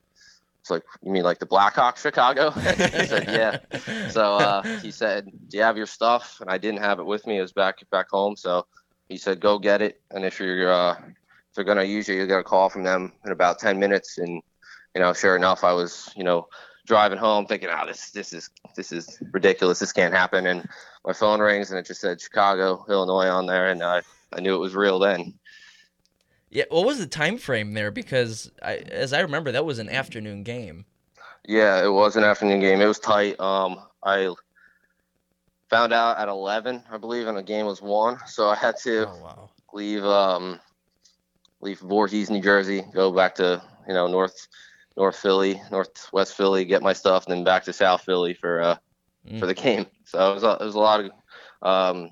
was 0.69 0.79
like, 0.79 0.85
"You 1.03 1.13
mean 1.13 1.23
like 1.23 1.39
the 1.39 1.47
Blackhawks, 1.47 1.99
Chicago?" 1.99 2.51
he 2.51 3.07
said, 3.07 3.29
"Yeah." 3.29 4.09
So 4.11 4.35
uh, 4.35 4.63
he 4.81 4.91
said, 4.91 5.27
"Do 5.49 5.57
you 5.57 5.63
have 5.63 5.77
your 5.77 5.87
stuff?" 5.87 6.39
And 6.41 6.51
I 6.51 6.59
didn't 6.59 6.81
have 6.81 6.99
it 6.99 7.07
with 7.07 7.27
me. 7.27 7.39
It 7.39 7.43
was 7.43 7.53
back 7.53 7.79
back 7.91 8.09
home. 8.11 8.37
So 8.37 8.67
he 9.09 9.17
said, 9.17 9.41
"Go 9.41 9.59
get 9.59 9.83
it." 9.83 10.01
And 10.11 10.25
if 10.25 10.41
you're 10.41 10.71
uh, 10.71 10.93
if 10.93 11.55
they're 11.55 11.65
gonna 11.65 11.85
use 11.85 12.09
you, 12.09 12.17
you 12.17 12.27
get 12.27 12.39
a 12.39 12.45
call 12.45 12.69
from 12.69 12.83
them 12.85 13.13
in 13.25 13.33
about 13.33 13.59
ten 13.59 13.79
minutes. 13.79 14.19
And 14.19 14.43
you 14.95 15.01
know, 15.01 15.13
sure 15.13 15.37
enough, 15.37 15.65
I 15.65 15.73
was 15.73 16.11
you 16.17 16.25
know 16.25 16.49
driving 16.87 17.19
home 17.19 17.47
thinking, 17.47 17.69
"Oh, 17.71 17.87
this 17.87 18.11
this 18.11 18.33
is 18.33 18.51
this 18.75 18.93
is 18.93 19.19
ridiculous. 19.33 19.79
This 19.79 19.93
can't 19.93 20.15
happen." 20.15 20.47
And 20.47 20.69
my 21.05 21.13
phone 21.13 21.41
rings 21.41 21.71
and 21.71 21.79
it 21.79 21.87
just 21.87 22.01
said 22.01 22.21
Chicago, 22.21 22.85
Illinois 22.89 23.29
on 23.29 23.47
there, 23.47 23.71
and 23.71 23.83
I 23.83 24.03
I 24.33 24.41
knew 24.41 24.55
it 24.55 24.59
was 24.59 24.75
real 24.75 24.99
then. 24.99 25.35
Yeah. 26.51 26.65
What 26.71 26.87
was 26.87 26.99
the 26.99 27.07
time 27.07 27.39
frame 27.39 27.73
there? 27.75 27.91
Because 27.91 28.51
I, 28.63 28.77
as 28.77 29.13
I 29.13 29.21
remember, 29.21 29.53
that 29.53 29.65
was 29.65 29.79
an 29.79 29.89
afternoon 29.89 30.43
game. 30.43 30.87
Yeah, 31.47 31.85
it 31.85 31.89
was 31.93 32.17
an 32.17 32.25
afternoon 32.25 32.61
game. 32.61 32.81
It 32.81 32.87
was 32.87 32.99
tight. 32.99 33.39
Um, 33.41 33.81
I 34.03 34.35
found 35.71 35.93
out 35.93 36.19
at 36.19 36.29
11, 36.29 36.85
I 36.91 36.97
believe, 36.99 37.27
and 37.27 37.37
the 37.37 37.43
game 37.43 37.67
was 37.67 37.83
won. 37.83 38.19
So 38.27 38.49
I 38.49 38.55
had 38.57 38.77
to 38.85 39.07
Oh 39.09 39.17
wow. 39.17 39.51
leave 39.73 40.05
um, 40.05 40.61
leave 41.61 41.81
Voorhees, 41.81 42.31
New 42.31 42.41
Jersey, 42.43 42.83
go 42.95 43.13
back 43.13 43.35
to 43.37 43.63
you 43.87 43.95
know 43.95 44.07
North 44.07 44.47
North 44.97 45.17
Philly, 45.17 45.61
Northwest 45.71 46.35
Philly, 46.37 46.65
get 46.65 46.83
my 46.83 46.93
stuff, 46.93 47.27
and 47.27 47.37
then 47.37 47.45
back 47.45 47.65
to 47.65 47.73
South 47.73 48.03
Philly 48.03 48.35
for 48.35 48.61
uh 48.63 48.77
Mm. 49.27 49.41
for 49.41 49.47
the 49.47 49.55
game. 49.55 49.87
So 50.05 50.31
it 50.31 50.35
was 50.35 50.45
a, 50.45 50.51
it 50.61 50.65
was 50.65 50.75
a 50.77 50.79
lot 50.79 51.01
of 51.01 51.11
um, 51.63 52.11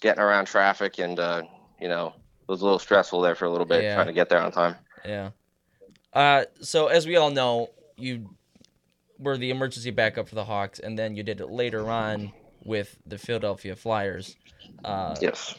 getting 0.00 0.20
around 0.20 0.46
traffic, 0.46 0.98
and 0.98 1.18
uh, 1.20 1.42
you 1.80 1.88
know 1.88 2.08
it 2.08 2.21
was 2.46 2.60
a 2.60 2.64
little 2.64 2.78
stressful 2.78 3.20
there 3.20 3.34
for 3.34 3.44
a 3.44 3.50
little 3.50 3.66
bit 3.66 3.82
Yeah. 3.82 3.94
trying 3.94 4.06
to 4.08 4.12
get 4.12 4.28
there 4.28 4.40
on 4.40 4.52
time. 4.52 4.76
Yeah. 5.04 5.30
Uh, 6.12 6.44
so 6.60 6.88
as 6.88 7.06
we 7.06 7.16
all 7.16 7.30
know, 7.30 7.70
you 7.96 8.30
were 9.18 9.36
the 9.38 9.50
emergency 9.50 9.90
backup 9.90 10.28
for 10.28 10.34
the 10.34 10.44
Hawks, 10.44 10.78
and 10.78 10.98
then 10.98 11.14
you 11.16 11.22
did 11.22 11.40
it 11.40 11.48
later 11.48 11.88
on 11.88 12.32
with 12.64 12.96
the 13.06 13.18
Philadelphia 13.18 13.76
Flyers. 13.76 14.36
Uh, 14.84 15.14
Yes. 15.20 15.54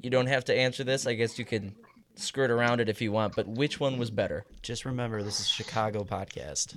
You 0.00 0.10
don't 0.10 0.26
have 0.26 0.44
to 0.46 0.54
answer 0.54 0.82
this. 0.84 1.06
I 1.06 1.14
guess 1.14 1.38
you 1.38 1.44
can 1.44 1.74
skirt 2.16 2.50
around 2.50 2.80
it 2.80 2.88
if 2.88 3.00
you 3.00 3.12
want. 3.12 3.36
But 3.36 3.46
which 3.46 3.78
one 3.78 3.98
was 3.98 4.10
better? 4.10 4.44
Just 4.60 4.84
remember, 4.84 5.22
this 5.22 5.38
is 5.40 5.48
Chicago 5.48 6.04
podcast. 6.04 6.76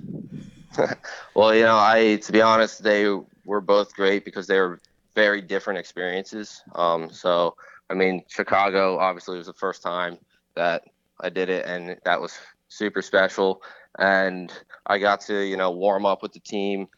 Well, 1.34 1.54
you 1.54 1.62
know, 1.62 1.76
I 1.78 2.16
to 2.22 2.32
be 2.32 2.42
honest, 2.42 2.82
they 2.82 3.06
were 3.46 3.62
both 3.62 3.94
great 3.94 4.26
because 4.26 4.46
they 4.46 4.58
were 4.60 4.78
very 5.14 5.40
different 5.40 5.78
experiences. 5.78 6.62
Um, 6.74 7.08
so, 7.10 7.56
I 7.88 7.94
mean, 7.94 8.24
Chicago 8.28 8.98
obviously 8.98 9.38
was 9.38 9.46
the 9.46 9.52
first 9.52 9.82
time 9.82 10.18
that 10.54 10.84
I 11.20 11.30
did 11.30 11.48
it, 11.48 11.66
and 11.66 11.96
that 12.04 12.20
was 12.20 12.36
super 12.68 13.02
special. 13.02 13.62
And 13.98 14.52
I 14.86 14.98
got 14.98 15.20
to 15.22 15.44
you 15.44 15.56
know 15.56 15.70
warm 15.70 16.04
up 16.04 16.22
with 16.22 16.32
the 16.32 16.40
team, 16.40 16.88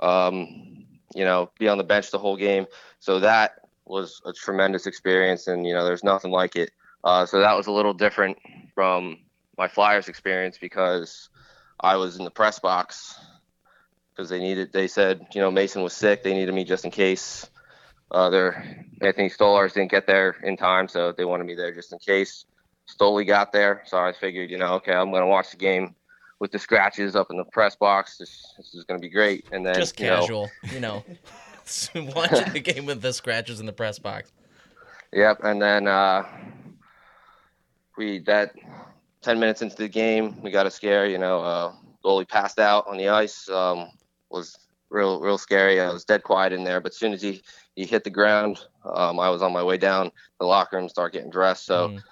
um, 0.00 0.86
you 1.14 1.24
know, 1.24 1.50
be 1.58 1.68
on 1.68 1.78
the 1.78 1.84
bench 1.84 2.10
the 2.10 2.18
whole 2.18 2.36
game. 2.36 2.66
So 2.98 3.20
that 3.20 3.60
was 3.84 4.22
a 4.24 4.32
tremendous 4.32 4.86
experience, 4.86 5.46
and 5.46 5.66
you 5.66 5.74
know, 5.74 5.84
there's 5.84 6.04
nothing 6.04 6.30
like 6.30 6.56
it. 6.56 6.70
Uh, 7.02 7.26
so 7.26 7.40
that 7.40 7.56
was 7.56 7.66
a 7.66 7.72
little 7.72 7.94
different 7.94 8.38
from 8.74 9.18
my 9.56 9.68
Flyers 9.68 10.08
experience 10.08 10.58
because 10.58 11.28
I 11.78 11.96
was 11.96 12.16
in 12.16 12.24
the 12.24 12.30
press 12.30 12.58
box 12.58 13.18
because 14.10 14.28
they 14.28 14.38
needed. 14.38 14.72
They 14.72 14.86
said, 14.86 15.26
you 15.34 15.40
know, 15.40 15.50
Mason 15.50 15.82
was 15.82 15.92
sick. 15.92 16.22
They 16.22 16.34
needed 16.34 16.54
me 16.54 16.64
just 16.64 16.84
in 16.84 16.90
case. 16.90 17.48
Uh, 18.10 18.30
their 18.30 18.86
Anthony 19.00 19.30
Stolarz 19.30 19.74
didn't 19.74 19.90
get 19.90 20.06
there 20.06 20.36
in 20.42 20.56
time, 20.56 20.88
so 20.88 21.12
they 21.12 21.24
wanted 21.24 21.46
me 21.46 21.54
there 21.54 21.72
just 21.72 21.92
in 21.92 21.98
case. 21.98 22.44
Stoli 22.88 23.26
got 23.26 23.52
there, 23.52 23.82
so 23.86 23.98
I 23.98 24.12
figured, 24.12 24.50
you 24.50 24.58
know, 24.58 24.74
okay, 24.74 24.92
I'm 24.92 25.12
gonna 25.12 25.26
watch 25.26 25.52
the 25.52 25.56
game 25.56 25.94
with 26.40 26.50
the 26.50 26.58
scratches 26.58 27.14
up 27.14 27.28
in 27.30 27.36
the 27.36 27.44
press 27.44 27.76
box. 27.76 28.16
This, 28.18 28.52
this 28.56 28.74
is 28.74 28.84
gonna 28.84 28.98
be 28.98 29.10
great. 29.10 29.44
And 29.52 29.64
then 29.64 29.76
Just 29.76 29.98
you 30.00 30.06
know, 30.06 30.20
casual, 30.20 30.50
you 30.72 30.80
know. 30.80 31.04
Watching 31.94 32.52
the 32.52 32.60
game 32.60 32.86
with 32.86 33.00
the 33.00 33.12
scratches 33.12 33.60
in 33.60 33.66
the 33.66 33.72
press 33.72 33.98
box. 33.98 34.32
Yep, 35.12 35.40
and 35.44 35.62
then 35.62 35.86
uh, 35.86 36.24
we 37.96 38.18
that 38.20 38.54
ten 39.22 39.38
minutes 39.38 39.62
into 39.62 39.76
the 39.76 39.88
game, 39.88 40.40
we 40.42 40.50
got 40.50 40.66
a 40.66 40.70
scare. 40.70 41.06
You 41.06 41.18
know, 41.18 41.40
uh, 41.40 41.72
goalie 42.04 42.28
passed 42.28 42.58
out 42.58 42.88
on 42.88 42.96
the 42.96 43.08
ice. 43.08 43.48
Um, 43.48 43.90
was 44.30 44.56
real 44.90 45.20
real 45.20 45.38
scary. 45.38 45.80
I 45.80 45.90
was 45.92 46.04
dead 46.04 46.22
quiet 46.22 46.52
in 46.52 46.64
there, 46.64 46.80
but 46.80 46.92
as 46.92 46.98
soon 46.98 47.12
as 47.12 47.22
he 47.22 47.42
he 47.74 47.86
hit 47.86 48.04
the 48.04 48.10
ground, 48.10 48.60
um, 48.84 49.18
I 49.18 49.30
was 49.30 49.42
on 49.42 49.52
my 49.52 49.62
way 49.62 49.76
down 49.78 50.10
the 50.38 50.46
locker 50.46 50.76
room, 50.76 50.88
start 50.88 51.12
getting 51.12 51.30
dressed. 51.30 51.64
So 51.64 51.88
Mm. 51.88 52.02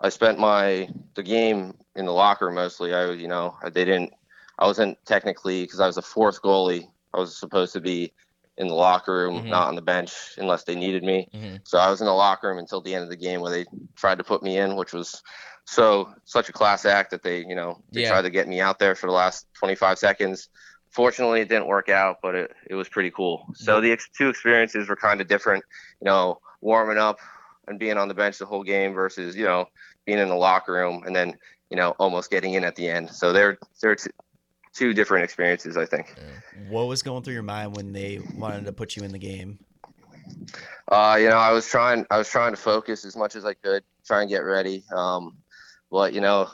I 0.00 0.08
spent 0.10 0.38
my 0.38 0.88
the 1.14 1.22
game 1.22 1.74
in 1.96 2.04
the 2.04 2.12
locker 2.12 2.46
room 2.46 2.54
mostly. 2.54 2.94
I 2.94 3.06
was, 3.06 3.20
you 3.20 3.28
know, 3.28 3.56
they 3.72 3.84
didn't. 3.84 4.12
I 4.58 4.66
wasn't 4.66 4.98
technically 5.04 5.62
because 5.62 5.80
I 5.80 5.86
was 5.86 5.96
a 5.96 6.02
fourth 6.02 6.42
goalie. 6.42 6.88
I 7.14 7.18
was 7.18 7.36
supposed 7.36 7.72
to 7.72 7.80
be 7.80 8.12
in 8.56 8.66
the 8.68 8.74
locker 8.74 9.12
room, 9.14 9.44
Mhm. 9.44 9.48
not 9.48 9.68
on 9.68 9.76
the 9.76 9.82
bench 9.82 10.12
unless 10.36 10.64
they 10.64 10.74
needed 10.74 11.04
me. 11.04 11.28
Mhm. 11.32 11.60
So 11.64 11.78
I 11.78 11.90
was 11.90 12.00
in 12.00 12.06
the 12.06 12.12
locker 12.12 12.48
room 12.48 12.58
until 12.58 12.80
the 12.80 12.94
end 12.94 13.04
of 13.04 13.10
the 13.10 13.16
game 13.16 13.40
where 13.40 13.52
they 13.52 13.66
tried 13.96 14.18
to 14.18 14.24
put 14.24 14.42
me 14.42 14.58
in, 14.58 14.76
which 14.76 14.92
was 14.92 15.22
so 15.64 16.12
such 16.24 16.48
a 16.48 16.52
class 16.52 16.84
act 16.84 17.10
that 17.10 17.22
they, 17.22 17.38
you 17.44 17.54
know, 17.54 17.82
they 17.92 18.02
Yeah. 18.02 18.10
tried 18.10 18.22
to 18.22 18.30
get 18.30 18.48
me 18.48 18.60
out 18.60 18.78
there 18.78 18.94
for 18.94 19.06
the 19.06 19.12
last 19.12 19.46
25 19.54 19.98
seconds. 19.98 20.48
Fortunately, 20.90 21.40
it 21.40 21.48
didn't 21.48 21.66
work 21.66 21.88
out, 21.88 22.16
but 22.22 22.34
it, 22.34 22.52
it 22.68 22.74
was 22.74 22.88
pretty 22.88 23.10
cool. 23.10 23.46
So 23.54 23.80
the 23.80 23.92
ex- 23.92 24.08
two 24.16 24.28
experiences 24.28 24.88
were 24.88 24.96
kind 24.96 25.20
of 25.20 25.28
different, 25.28 25.64
you 26.00 26.06
know, 26.06 26.38
warming 26.60 26.98
up 26.98 27.18
and 27.66 27.78
being 27.78 27.98
on 27.98 28.08
the 28.08 28.14
bench 28.14 28.38
the 28.38 28.46
whole 28.46 28.62
game 28.62 28.94
versus, 28.94 29.36
you 29.36 29.44
know, 29.44 29.66
being 30.06 30.18
in 30.18 30.28
the 30.28 30.34
locker 30.34 30.72
room 30.72 31.04
and 31.06 31.14
then, 31.14 31.34
you 31.70 31.76
know, 31.76 31.90
almost 31.98 32.30
getting 32.30 32.54
in 32.54 32.64
at 32.64 32.74
the 32.76 32.88
end. 32.88 33.10
So 33.10 33.32
they're 33.32 33.58
they're 33.82 33.96
t- 33.96 34.10
two 34.72 34.94
different 34.94 35.24
experiences, 35.24 35.76
I 35.76 35.84
think. 35.84 36.14
What 36.68 36.86
was 36.88 37.02
going 37.02 37.22
through 37.22 37.34
your 37.34 37.42
mind 37.42 37.76
when 37.76 37.92
they 37.92 38.20
wanted 38.36 38.64
to 38.66 38.72
put 38.72 38.96
you 38.96 39.02
in 39.02 39.12
the 39.12 39.18
game? 39.18 39.58
Uh, 40.90 41.18
you 41.20 41.28
know, 41.28 41.36
I 41.36 41.52
was 41.52 41.68
trying. 41.68 42.06
I 42.10 42.18
was 42.18 42.28
trying 42.28 42.52
to 42.52 42.56
focus 42.56 43.04
as 43.04 43.16
much 43.16 43.36
as 43.36 43.44
I 43.44 43.54
could, 43.54 43.82
try 44.06 44.22
and 44.22 44.30
get 44.30 44.38
ready. 44.38 44.84
Um, 44.94 45.36
but 45.90 46.12
you 46.12 46.20
know, 46.20 46.48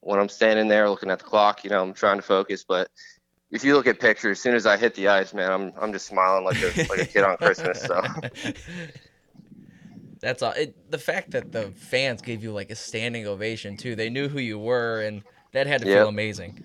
when 0.00 0.18
I'm 0.18 0.28
standing 0.28 0.68
there 0.68 0.88
looking 0.90 1.10
at 1.10 1.18
the 1.18 1.24
clock, 1.24 1.64
you 1.64 1.70
know, 1.70 1.82
I'm 1.82 1.94
trying 1.94 2.16
to 2.16 2.22
focus. 2.22 2.64
But 2.66 2.88
if 3.50 3.64
you 3.64 3.74
look 3.74 3.86
at 3.86 4.00
pictures, 4.00 4.38
as 4.38 4.42
soon 4.42 4.54
as 4.54 4.66
I 4.66 4.76
hit 4.76 4.94
the 4.94 5.08
ice, 5.08 5.32
man, 5.34 5.50
I'm 5.52 5.72
I'm 5.80 5.92
just 5.92 6.06
smiling 6.06 6.44
like 6.44 6.56
a 6.62 6.72
like 6.90 7.00
a 7.00 7.06
kid 7.06 7.24
on 7.24 7.36
Christmas. 7.36 7.82
So 7.82 8.02
That's 10.22 10.42
all. 10.42 10.52
It, 10.52 10.90
the 10.90 10.98
fact 10.98 11.32
that 11.32 11.52
the 11.52 11.72
fans 11.76 12.22
gave 12.22 12.42
you 12.42 12.52
like 12.52 12.70
a 12.70 12.74
standing 12.74 13.26
ovation 13.26 13.76
too. 13.76 13.94
They 13.94 14.08
knew 14.10 14.28
who 14.28 14.38
you 14.38 14.58
were, 14.58 15.02
and 15.02 15.22
that 15.52 15.66
had 15.66 15.82
to 15.82 15.86
Yep. 15.88 15.98
feel 15.98 16.08
amazing. 16.08 16.58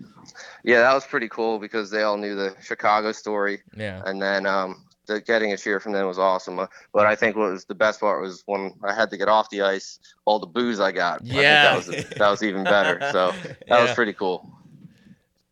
yeah, 0.63 0.79
that 0.81 0.93
was 0.93 1.05
pretty 1.05 1.27
cool 1.27 1.59
because 1.59 1.91
they 1.91 2.03
all 2.03 2.17
knew 2.17 2.35
the 2.35 2.55
Chicago 2.61 3.11
story, 3.11 3.61
Yeah. 3.75 4.01
and 4.05 4.21
then 4.21 4.45
um, 4.45 4.85
the, 5.07 5.19
getting 5.21 5.51
a 5.51 5.57
cheer 5.57 5.79
from 5.79 5.91
them 5.91 6.07
was 6.07 6.17
awesome. 6.17 6.59
Uh, 6.59 6.67
But 6.93 7.05
I 7.07 7.15
think 7.15 7.35
what 7.35 7.51
was 7.51 7.65
the 7.65 7.75
best 7.75 7.99
part 7.99 8.21
was 8.21 8.41
when 8.45 8.73
I 8.83 8.93
had 8.93 9.09
to 9.11 9.17
get 9.17 9.27
off 9.27 9.49
the 9.49 9.61
ice, 9.63 9.99
all 10.25 10.39
the 10.39 10.47
booze 10.47 10.79
I 10.79 10.91
got. 10.93 11.21
I 11.21 11.25
think 11.25 11.33
Yeah. 11.35 11.63
that 11.63 11.75
was 11.75 11.87
that 12.17 12.29
was 12.29 12.43
even 12.43 12.63
better. 12.63 13.01
So 13.11 13.33
that 13.67 13.81
was 13.81 13.93
pretty 13.93 14.13
cool. 14.13 14.49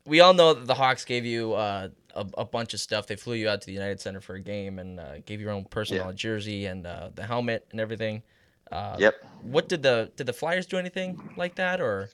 We 0.10 0.20
all 0.22 0.34
know 0.34 0.54
that 0.56 0.66
the 0.66 0.74
Hawks 0.74 1.06
gave 1.06 1.24
you 1.24 1.54
uh, 1.54 1.90
a, 2.16 2.26
a 2.40 2.46
bunch 2.46 2.74
of 2.74 2.80
stuff. 2.80 3.06
They 3.08 3.16
flew 3.16 3.36
you 3.36 3.48
out 3.48 3.62
to 3.62 3.68
the 3.68 3.74
United 3.74 4.02
Center 4.02 4.20
for 4.20 4.34
a 4.36 4.40
game 4.42 4.80
and 4.80 5.00
uh, 5.00 5.20
gave 5.20 5.40
you 5.40 5.46
your 5.46 5.54
own 5.54 5.66
personal 5.66 6.08
Yeah. 6.08 6.12
jersey 6.14 6.66
and 6.66 6.86
uh, 6.86 7.12
the 7.14 7.24
helmet 7.24 7.68
and 7.72 7.80
everything. 7.80 8.24
Uh, 8.72 8.96
Yep. 9.00 9.16
What 9.42 9.70
did 9.70 9.84
the 9.84 10.12
did 10.16 10.26
the 10.28 10.34
Flyers 10.34 10.66
do 10.66 10.78
anything 10.78 11.22
like 11.38 11.56
that 11.56 11.80
or? 11.80 12.10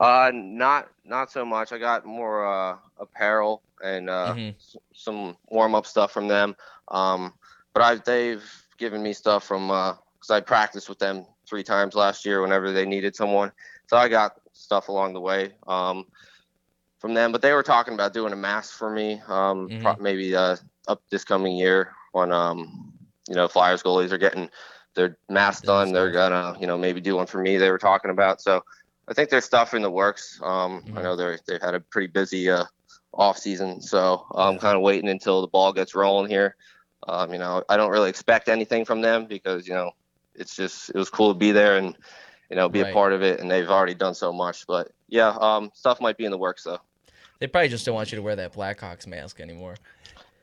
Uh, 0.00 0.30
not 0.34 0.88
not 1.04 1.30
so 1.30 1.44
much. 1.44 1.70
I 1.72 1.78
got 1.78 2.04
more 2.04 2.44
uh, 2.46 2.76
apparel 2.98 3.62
and 3.82 4.10
uh, 4.10 4.34
Mhm. 4.34 4.54
s- 4.56 4.76
some 4.94 5.36
warm 5.48 5.74
up 5.74 5.86
stuff 5.86 6.10
from 6.10 6.26
them. 6.26 6.56
Um, 6.88 7.34
but 7.72 7.82
I 7.82 7.94
they've 7.96 8.42
given 8.78 9.02
me 9.02 9.12
stuff 9.12 9.44
from 9.44 9.68
because 9.68 10.30
I 10.30 10.40
practiced 10.40 10.88
with 10.88 10.98
them 10.98 11.26
three 11.48 11.62
times 11.62 11.94
last 11.94 12.24
year 12.24 12.40
whenever 12.42 12.72
they 12.72 12.84
needed 12.86 13.14
someone. 13.14 13.52
So 13.86 13.96
I 13.96 14.08
got 14.08 14.40
stuff 14.52 14.88
along 14.88 15.12
the 15.14 15.20
way 15.20 15.52
um, 15.66 16.06
from 17.04 17.12
them. 17.12 17.32
But 17.32 17.42
they 17.42 17.52
were 17.52 17.62
talking 17.62 17.92
about 17.92 18.14
doing 18.14 18.32
a 18.32 18.36
mask 18.36 18.78
for 18.78 18.88
me, 18.88 19.20
um, 19.28 19.68
Mhm. 19.68 19.82
pro- 19.82 19.96
maybe 20.00 20.34
uh, 20.34 20.56
up 20.88 21.02
this 21.10 21.22
coming 21.22 21.54
year 21.54 21.92
when 22.12 22.32
um, 22.32 22.94
you 23.28 23.34
know 23.34 23.46
Flyers 23.46 23.82
goalies 23.82 24.10
are 24.10 24.16
getting 24.16 24.48
their 24.94 25.18
masks 25.28 25.68
Yeah, 25.68 25.74
done. 25.74 25.92
They're 25.92 26.10
gonna 26.10 26.56
you 26.58 26.66
know 26.66 26.78
maybe 26.78 27.02
do 27.02 27.16
one 27.16 27.26
for 27.26 27.42
me. 27.42 27.58
They 27.58 27.70
were 27.70 27.78
talking 27.78 28.10
about 28.10 28.40
so. 28.40 28.62
I 29.06 29.12
think 29.12 29.28
there's 29.28 29.44
stuff 29.44 29.74
in 29.74 29.82
the 29.82 29.90
works. 29.90 30.40
Um, 30.42 30.82
Mhm. 30.86 30.96
I 30.96 31.02
know 31.02 31.14
they're 31.14 31.38
they've 31.46 31.60
had 31.60 31.74
a 31.74 31.80
pretty 31.80 32.06
busy 32.06 32.48
uh, 32.48 32.64
off 33.12 33.36
season, 33.36 33.82
so 33.82 34.24
I'm 34.34 34.58
kind 34.58 34.74
of 34.74 34.82
waiting 34.82 35.10
until 35.10 35.42
the 35.42 35.48
ball 35.48 35.74
gets 35.74 35.94
rolling 35.94 36.30
here. 36.30 36.56
Um, 37.06 37.34
you 37.34 37.38
know, 37.38 37.62
I 37.68 37.76
don't 37.76 37.90
really 37.90 38.08
expect 38.08 38.48
anything 38.48 38.86
from 38.86 39.02
them 39.02 39.26
because 39.26 39.68
you 39.68 39.74
know 39.74 39.90
it's 40.34 40.56
just 40.56 40.88
it 40.88 40.96
was 40.96 41.10
cool 41.10 41.34
to 41.34 41.38
be 41.38 41.52
there 41.52 41.76
and 41.76 41.98
you 42.48 42.56
know 42.56 42.70
be 42.70 42.80
Right. 42.80 42.90
a 42.90 42.94
part 42.94 43.12
of 43.12 43.22
it, 43.22 43.40
and 43.40 43.50
they've 43.50 43.68
already 43.68 43.92
done 43.94 44.14
so 44.14 44.32
much. 44.32 44.66
But 44.66 44.90
yeah, 45.06 45.36
um, 45.38 45.70
stuff 45.74 46.00
might 46.00 46.16
be 46.16 46.24
in 46.24 46.30
the 46.30 46.38
works 46.38 46.64
though. 46.64 46.80
They 47.44 47.48
probably 47.48 47.68
just 47.68 47.84
don't 47.84 47.94
want 47.94 48.10
you 48.10 48.16
to 48.16 48.22
wear 48.22 48.36
that 48.36 48.54
Blackhawks 48.54 49.06
mask 49.06 49.38
anymore. 49.38 49.74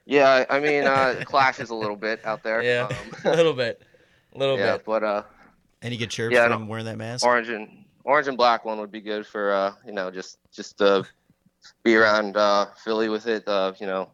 Yeah, 0.05 0.45
I 0.51 0.59
mean, 0.59 0.83
uh, 0.83 1.23
clashes 1.25 1.71
a 1.71 1.73
little 1.73 1.95
bit 1.95 2.23
out 2.23 2.43
there. 2.43 2.61
Yeah, 2.61 2.89
Um, 2.89 3.11
a 3.25 3.35
little 3.35 3.53
bit, 3.53 3.81
a 4.35 4.37
little 4.37 4.55
yeah, 4.55 4.73
bit. 4.77 4.85
but 4.85 5.03
uh, 5.03 5.23
And 5.81 5.91
you 5.91 5.97
get 5.97 6.11
chirps 6.11 6.35
Yeah, 6.35 6.45
I 6.45 6.49
from 6.49 6.67
wearing 6.67 6.85
that 6.85 6.99
mask? 6.99 7.25
orange 7.25 7.49
and 7.49 7.85
orange 8.03 8.27
and 8.27 8.37
black 8.37 8.65
one 8.65 8.77
would 8.79 8.91
be 8.91 9.01
good 9.01 9.25
for 9.25 9.51
uh, 9.51 9.73
you 9.83 9.93
know 9.93 10.11
just 10.11 10.37
just 10.51 10.77
to 10.77 11.03
be 11.81 11.95
around 11.95 12.37
uh, 12.37 12.67
Philly 12.83 13.09
with 13.09 13.25
it. 13.25 13.47
Uh, 13.47 13.73
you 13.79 13.87
know, 13.87 14.11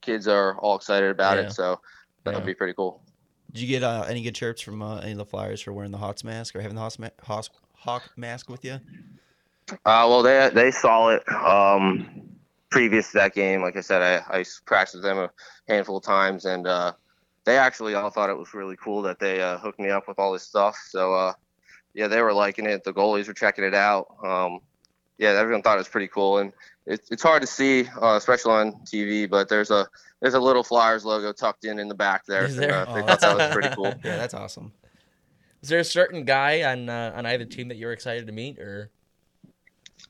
kids 0.00 0.26
are 0.26 0.58
all 0.58 0.74
excited 0.74 1.10
about 1.10 1.36
Yeah. 1.36 1.44
it, 1.44 1.52
so 1.52 1.80
that 2.24 2.32
Yeah. 2.32 2.38
would 2.38 2.46
be 2.46 2.54
pretty 2.54 2.72
cool. 2.74 3.00
Did 3.52 3.60
you 3.62 3.68
get 3.68 3.84
uh, 3.84 4.06
any 4.08 4.22
good 4.24 4.34
chirps 4.34 4.60
from 4.60 4.82
uh, 4.82 4.98
any 4.98 5.12
of 5.12 5.18
the 5.18 5.24
Flyers 5.24 5.60
for 5.60 5.72
wearing 5.72 5.92
the 5.92 5.98
Hawks 5.98 6.24
mask 6.24 6.56
or 6.56 6.62
having 6.62 6.74
the 6.74 6.80
Hawks 6.80 6.98
ma- 6.98 7.10
Hawks, 7.22 7.48
Hawk 7.74 8.10
mask 8.16 8.50
with 8.50 8.64
you? 8.64 8.80
Uh, 9.70 9.76
well, 10.08 10.22
they 10.22 10.50
they 10.52 10.70
saw 10.70 11.08
it 11.08 11.22
um, 11.32 12.28
previous 12.70 13.12
to 13.12 13.18
that 13.18 13.34
game. 13.34 13.62
Like 13.62 13.76
I 13.76 13.80
said, 13.80 14.02
I, 14.02 14.38
I 14.40 14.44
practiced 14.66 14.96
with 14.96 15.04
them 15.04 15.18
a 15.18 15.30
handful 15.68 15.96
of 15.96 16.04
times, 16.04 16.44
and 16.44 16.66
uh, 16.66 16.92
they 17.44 17.56
actually 17.56 17.94
all 17.94 18.10
thought 18.10 18.30
it 18.30 18.36
was 18.36 18.52
really 18.54 18.76
cool 18.82 19.02
that 19.02 19.18
they 19.18 19.40
uh, 19.40 19.58
hooked 19.58 19.80
me 19.80 19.90
up 19.90 20.06
with 20.06 20.18
all 20.18 20.32
this 20.32 20.42
stuff. 20.42 20.76
So 20.88 21.14
uh, 21.14 21.32
yeah, 21.94 22.08
they 22.08 22.20
were 22.20 22.32
liking 22.32 22.66
it. 22.66 22.84
The 22.84 22.92
goalies 22.92 23.26
were 23.26 23.34
checking 23.34 23.64
it 23.64 23.74
out. 23.74 24.06
Um, 24.22 24.60
yeah, 25.16 25.30
everyone 25.30 25.62
thought 25.62 25.76
it 25.76 25.78
was 25.78 25.88
pretty 25.88 26.08
cool, 26.08 26.38
and 26.38 26.52
it's 26.86 27.10
it's 27.10 27.22
hard 27.22 27.40
to 27.40 27.46
see, 27.48 27.86
uh, 28.02 28.16
especially 28.16 28.52
on 28.52 28.72
TV. 28.84 29.30
But 29.30 29.48
there's 29.48 29.70
a 29.70 29.88
there's 30.20 30.34
a 30.34 30.40
little 30.40 30.62
Flyers 30.62 31.04
logo 31.04 31.32
tucked 31.32 31.64
in 31.64 31.78
in 31.78 31.88
the 31.88 31.94
back 31.94 32.26
there. 32.26 32.44
Is 32.44 32.56
there? 32.56 32.72
Uh, 32.72 32.84
they 32.94 33.00
Oh, 33.00 33.06
thought 33.06 33.20
that 33.20 33.34
was 33.34 33.52
pretty 33.52 33.68
cool. 33.74 33.94
Yeah, 34.04 34.16
that's 34.16 34.34
awesome. 34.34 34.72
Is 35.62 35.70
there 35.70 35.78
a 35.78 35.84
certain 35.84 36.24
guy 36.24 36.70
on 36.70 36.88
uh, 36.90 37.12
on 37.14 37.24
either 37.24 37.46
team 37.46 37.68
that 37.68 37.76
you're 37.76 37.92
excited 37.92 38.26
to 38.26 38.32
meet, 38.32 38.58
or 38.58 38.90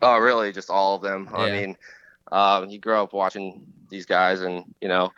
Oh, 0.03 0.19
really? 0.19 0.53
Just 0.53 0.71
all 0.71 0.97
of 0.97 1.03
them. 1.03 1.29
I 1.35 1.51
mean, 1.51 1.77
um, 2.33 2.69
you 2.69 2.79
grow 2.79 3.03
up 3.05 3.13
watching 3.13 3.67
these 3.89 4.07
guys, 4.07 4.41
and 4.41 4.65
you 4.81 4.89
know, 4.89 5.13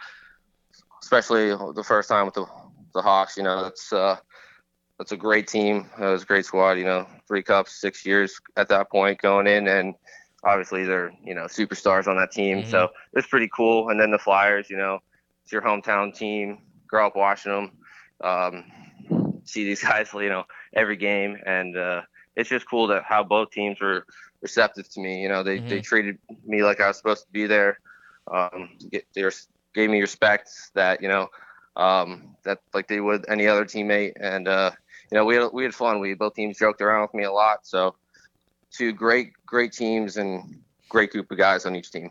especially 1.02 1.48
the 1.48 1.84
first 1.84 2.08
time 2.08 2.26
with 2.26 2.34
the 2.34 2.46
the 2.94 3.02
Hawks. 3.02 3.36
You 3.36 3.42
know, 3.42 3.62
that's 3.62 3.92
uh, 3.92 4.16
that's 4.98 5.12
a 5.12 5.16
great 5.16 5.48
team. 5.48 5.88
It 5.98 6.04
was 6.04 6.22
a 6.22 6.26
great 6.26 6.44
squad. 6.44 6.72
You 6.72 6.84
know, 6.84 7.06
three 7.26 7.42
cups, 7.42 7.80
six 7.80 8.04
years 8.04 8.40
at 8.56 8.68
that 8.68 8.90
point 8.90 9.20
going 9.20 9.46
in, 9.46 9.68
and 9.68 9.94
obviously 10.44 10.84
they're 10.84 11.12
you 11.24 11.34
know 11.34 11.44
superstars 11.44 12.06
on 12.06 12.16
that 12.16 12.32
team. 12.32 12.62
Mhm. 12.62 12.70
So 12.70 12.88
it's 13.14 13.26
pretty 13.26 13.50
cool. 13.54 13.88
And 13.88 14.00
then 14.00 14.10
the 14.10 14.18
Flyers. 14.18 14.68
You 14.70 14.76
know, 14.76 15.00
it's 15.42 15.52
your 15.52 15.62
hometown 15.62 16.14
team. 16.14 16.58
Grow 16.86 17.06
up 17.06 17.16
watching 17.16 17.52
them. 17.52 17.70
Um, 18.22 18.64
see 19.44 19.64
these 19.64 19.82
guys, 19.82 20.10
you 20.12 20.28
know, 20.28 20.44
every 20.74 20.96
game, 20.96 21.38
and 21.46 21.76
uh, 21.76 22.02
it's 22.34 22.48
just 22.48 22.68
cool 22.68 22.88
that 22.88 23.04
how 23.04 23.24
both 23.24 23.50
teams 23.50 23.80
were 23.80 24.06
receptive 24.42 24.88
to 24.90 25.00
me. 25.00 25.22
You 25.22 25.28
know, 25.28 25.42
they, 25.42 25.58
they 25.58 25.80
Mhm. 25.80 25.84
treated 25.84 26.18
me 26.44 26.62
like 26.62 26.80
I 26.80 26.88
was 26.88 26.96
supposed 26.96 27.24
to 27.26 27.32
be 27.32 27.46
there. 27.46 27.78
Um, 28.30 28.76
get, 28.90 29.04
they 29.14 29.28
gave 29.74 29.90
me 29.90 30.00
respect 30.00 30.50
that 30.74 31.00
you 31.02 31.08
know 31.08 31.28
um, 31.76 32.36
that 32.44 32.60
like 32.74 32.88
they 32.88 33.00
would 33.00 33.24
any 33.28 33.46
other 33.46 33.64
teammate, 33.64 34.14
and 34.20 34.48
uh, 34.48 34.70
you 35.10 35.16
know 35.16 35.24
we 35.24 35.36
had, 35.36 35.50
we 35.52 35.62
had 35.62 35.74
fun. 35.74 36.00
We 36.00 36.14
both 36.14 36.34
teams 36.34 36.58
joked 36.58 36.80
around 36.80 37.02
with 37.02 37.14
me 37.14 37.24
a 37.24 37.32
lot, 37.32 37.66
so 37.66 37.94
two 38.70 38.92
great 38.92 39.32
great 39.46 39.72
teams 39.72 40.16
and 40.16 40.60
great 40.88 41.10
group 41.12 41.30
of 41.30 41.38
guys 41.38 41.66
on 41.66 41.76
each 41.76 41.90
team. 41.90 42.10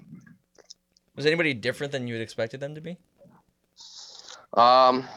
Was 1.16 1.26
anybody 1.26 1.54
different 1.54 1.92
than 1.92 2.08
you 2.08 2.16
had 2.16 2.22
expected 2.22 2.60
them 2.60 2.76
to 2.76 2.82
be? 2.82 2.98
Um, 4.54 5.08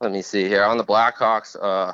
let 0.00 0.12
me 0.12 0.22
see 0.22 0.46
here 0.48 0.64
on 0.64 0.76
the 0.76 0.84
Blackhawks. 0.84 1.56
Uh, 1.60 1.92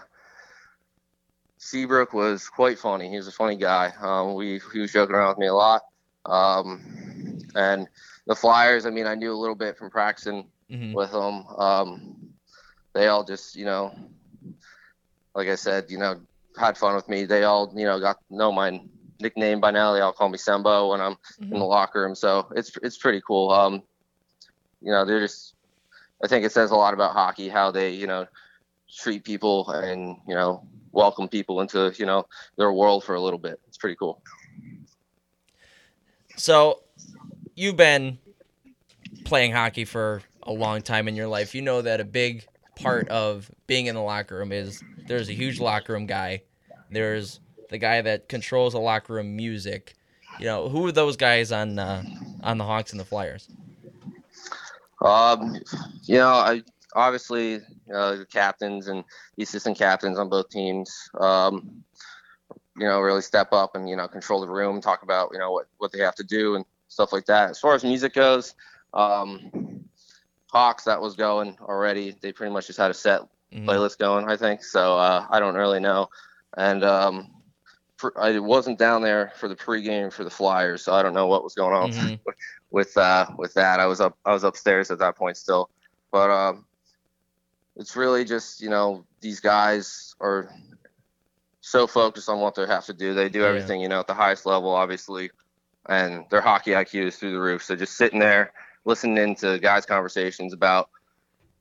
Seabrook 1.71 2.15
was 2.15 2.49
quite 2.49 2.79
funny. 2.79 3.11
He 3.11 3.17
was 3.19 3.29
a 3.29 3.33
funny 3.33 3.55
guy. 3.55 3.93
Um, 4.01 4.35
we 4.35 4.61
he 4.73 4.79
was 4.81 4.91
joking 4.93 5.15
around 5.15 5.29
with 5.29 5.39
me 5.39 5.47
a 5.47 5.55
lot. 5.55 5.83
Um, 6.25 7.39
and 7.55 7.87
the 8.27 8.35
Flyers. 8.35 8.87
I 8.87 8.91
mean, 8.91 9.07
I 9.07 9.15
knew 9.15 9.31
a 9.31 9.37
little 9.37 9.55
bit 9.55 9.77
from 9.77 9.91
practicing 9.91 10.49
Mhm. 10.71 10.95
with 10.95 11.13
them. 11.13 11.47
Um, 11.59 12.17
they 12.95 13.09
all 13.09 13.25
just, 13.25 13.57
you 13.57 13.67
know, 13.67 13.95
like 15.35 15.49
I 15.49 15.55
said, 15.55 15.91
you 15.91 15.99
know, 15.99 16.19
had 16.57 16.79
fun 16.79 16.95
with 16.95 17.09
me. 17.11 17.27
They 17.27 17.45
all, 17.45 17.71
you 17.77 17.85
know, 17.85 18.01
got 18.01 18.17
know 18.31 18.51
my 18.51 18.83
nickname 19.21 19.61
by 19.61 19.71
now. 19.71 19.93
They 19.93 20.01
all 20.01 20.15
call 20.15 20.31
me 20.31 20.39
Sembo 20.39 20.91
when 20.91 21.03
I'm 21.03 21.17
in 21.43 21.59
the 21.59 21.65
locker 21.65 22.01
room. 22.01 22.15
So 22.15 22.51
it's 22.57 22.75
it's 22.83 22.97
pretty 22.97 23.21
cool. 23.21 23.51
Um, 23.51 23.83
you 24.81 24.91
know, 24.93 25.05
they're 25.05 25.21
just. 25.21 25.55
I 26.25 26.27
think 26.27 26.45
it 26.47 26.53
says 26.53 26.71
a 26.71 26.77
lot 26.77 26.95
about 26.95 27.13
hockey 27.13 27.51
how 27.51 27.71
they, 27.71 27.91
you 27.91 28.07
know, 28.07 28.27
treat 28.91 29.25
people 29.25 29.71
and 29.71 30.17
you 30.27 30.35
know 30.35 30.67
welcome 30.93 31.29
people 31.29 31.61
into 31.61 31.93
you 31.97 32.07
know 32.07 32.27
their 32.57 32.73
world 32.73 33.05
for 33.05 33.15
a 33.15 33.21
little 33.21 33.39
bit. 33.39 33.61
It's 33.69 33.79
pretty 33.79 33.97
cool. 33.97 34.23
So, 36.37 36.83
you've 37.55 37.77
been 37.77 38.19
playing 39.25 39.53
hockey 39.53 39.85
for 39.85 40.23
a 40.45 40.53
long 40.53 40.83
time 40.83 41.07
in 41.09 41.15
your 41.15 41.27
life. 41.27 41.55
You 41.55 41.63
know 41.63 41.83
that 41.83 42.01
a 42.01 42.05
big 42.05 42.47
part 42.77 43.09
of 43.09 43.51
being 43.67 43.87
in 43.87 43.95
the 43.95 44.01
locker 44.01 44.37
room 44.37 44.53
is 44.53 44.83
there's 45.07 45.29
a 45.29 45.35
huge 45.35 45.61
locker 45.61 45.93
room 45.93 46.07
guy. 46.07 46.43
There's 46.91 47.41
the 47.69 47.79
guy 47.79 48.03
that 48.03 48.29
controls 48.29 48.73
the 48.73 48.81
locker 48.81 49.15
room 49.15 49.37
music. 49.37 49.95
You 50.39 50.47
know, 50.47 50.69
who 50.69 50.87
are 50.87 50.93
those 50.93 51.17
guys 51.17 51.53
on 51.53 51.79
uh, 51.79 52.03
on 52.43 52.59
the 52.59 52.65
Hawks 52.65 52.93
and 52.93 53.01
the 53.01 53.05
Flyers? 53.05 53.49
Um, 55.03 55.57
you 56.05 56.19
know, 56.19 56.29
I 56.29 56.63
obviously 56.95 57.57
uh, 57.95 58.17
the 58.17 58.27
captains 58.27 58.89
and 58.89 59.05
the 59.37 59.43
assistant 59.43 59.79
captains 59.79 60.19
on 60.19 60.29
both 60.29 60.49
teams. 60.51 60.93
Um, 61.19 61.85
you 62.77 62.87
know, 62.87 63.01
really 63.01 63.23
step 63.23 63.53
up 63.53 63.75
and 63.75 63.89
you 63.89 63.97
know 63.97 64.09
control 64.09 64.41
the 64.41 64.49
room, 64.49 64.81
talk 64.81 65.03
about 65.03 65.31
you 65.33 65.39
know 65.39 65.53
what 65.53 65.67
what 65.79 65.93
they 65.93 65.99
have 66.01 66.15
to 66.17 66.25
do 66.25 66.55
and 66.55 66.65
stuff 66.89 67.13
like 67.13 67.27
that. 67.27 67.51
As 67.51 67.59
far 67.59 67.75
as 67.75 67.85
music 67.85 68.15
goes, 68.15 68.55
um, 68.95 69.85
Hawks 70.51 70.85
that 70.85 71.01
was 71.01 71.15
going 71.15 71.57
already. 71.61 72.17
They 72.21 72.33
pretty 72.33 72.53
much 72.53 72.67
just 72.67 72.79
had 72.79 72.91
a 72.91 72.95
set 72.95 73.23
Mhm. 73.53 73.67
playlist 73.67 73.99
going, 73.99 74.29
I 74.29 74.37
think. 74.37 74.65
So 74.65 74.97
uh, 74.99 75.27
I 75.31 75.41
don't 75.41 75.55
really 75.55 75.81
know, 75.81 76.09
and 76.57 76.83
um, 76.85 77.29
I 78.17 78.39
wasn't 78.39 78.79
down 78.79 79.03
there 79.03 79.33
for 79.37 79.49
the 79.49 79.57
pregame 79.57 80.13
for 80.13 80.25
the 80.25 80.31
Flyers, 80.31 80.83
so 80.83 80.95
I 80.95 81.03
don't 81.03 81.15
know 81.15 81.27
what 81.27 81.45
was 81.45 81.55
going 81.55 81.75
on 81.75 81.91
Mhm. 81.91 82.19
with 82.71 82.97
uh 82.97 83.27
with 83.37 83.55
that. 83.55 83.81
I 83.81 83.87
was 83.87 84.01
up 84.01 84.17
I 84.25 84.33
was 84.33 84.45
upstairs 84.45 84.91
at 84.91 84.99
that 85.01 85.17
point 85.17 85.37
still. 85.37 85.71
But 86.11 86.31
um 86.31 86.67
it's 87.81 87.97
really 87.97 88.25
just, 88.25 88.61
you 88.61 88.69
know, 88.71 89.07
these 89.23 89.41
guys 89.41 90.15
are 90.21 90.51
so 91.63 91.87
focused 91.87 92.29
on 92.29 92.41
what 92.41 92.55
they 92.55 92.67
have 92.67 92.85
to 92.87 92.95
do. 92.95 93.15
They 93.15 93.31
do 93.31 93.41
Yeah. 93.41 93.47
everything, 93.49 93.81
you 93.81 93.89
know, 93.89 94.01
at 94.01 94.07
the 94.07 94.15
highest 94.15 94.47
level 94.47 94.71
obviously. 94.71 95.31
And 95.89 96.27
their 96.31 96.43
hockey 96.43 96.73
IQ 96.75 97.07
is 97.07 97.17
through 97.17 97.33
the 97.33 97.41
roof. 97.41 97.65
So 97.65 97.75
just 97.75 97.97
sitting 97.97 98.21
there 98.21 98.53
listening 98.85 99.35
to 99.37 99.59
guys' 99.59 99.87
conversations 99.87 100.53
about 100.53 100.91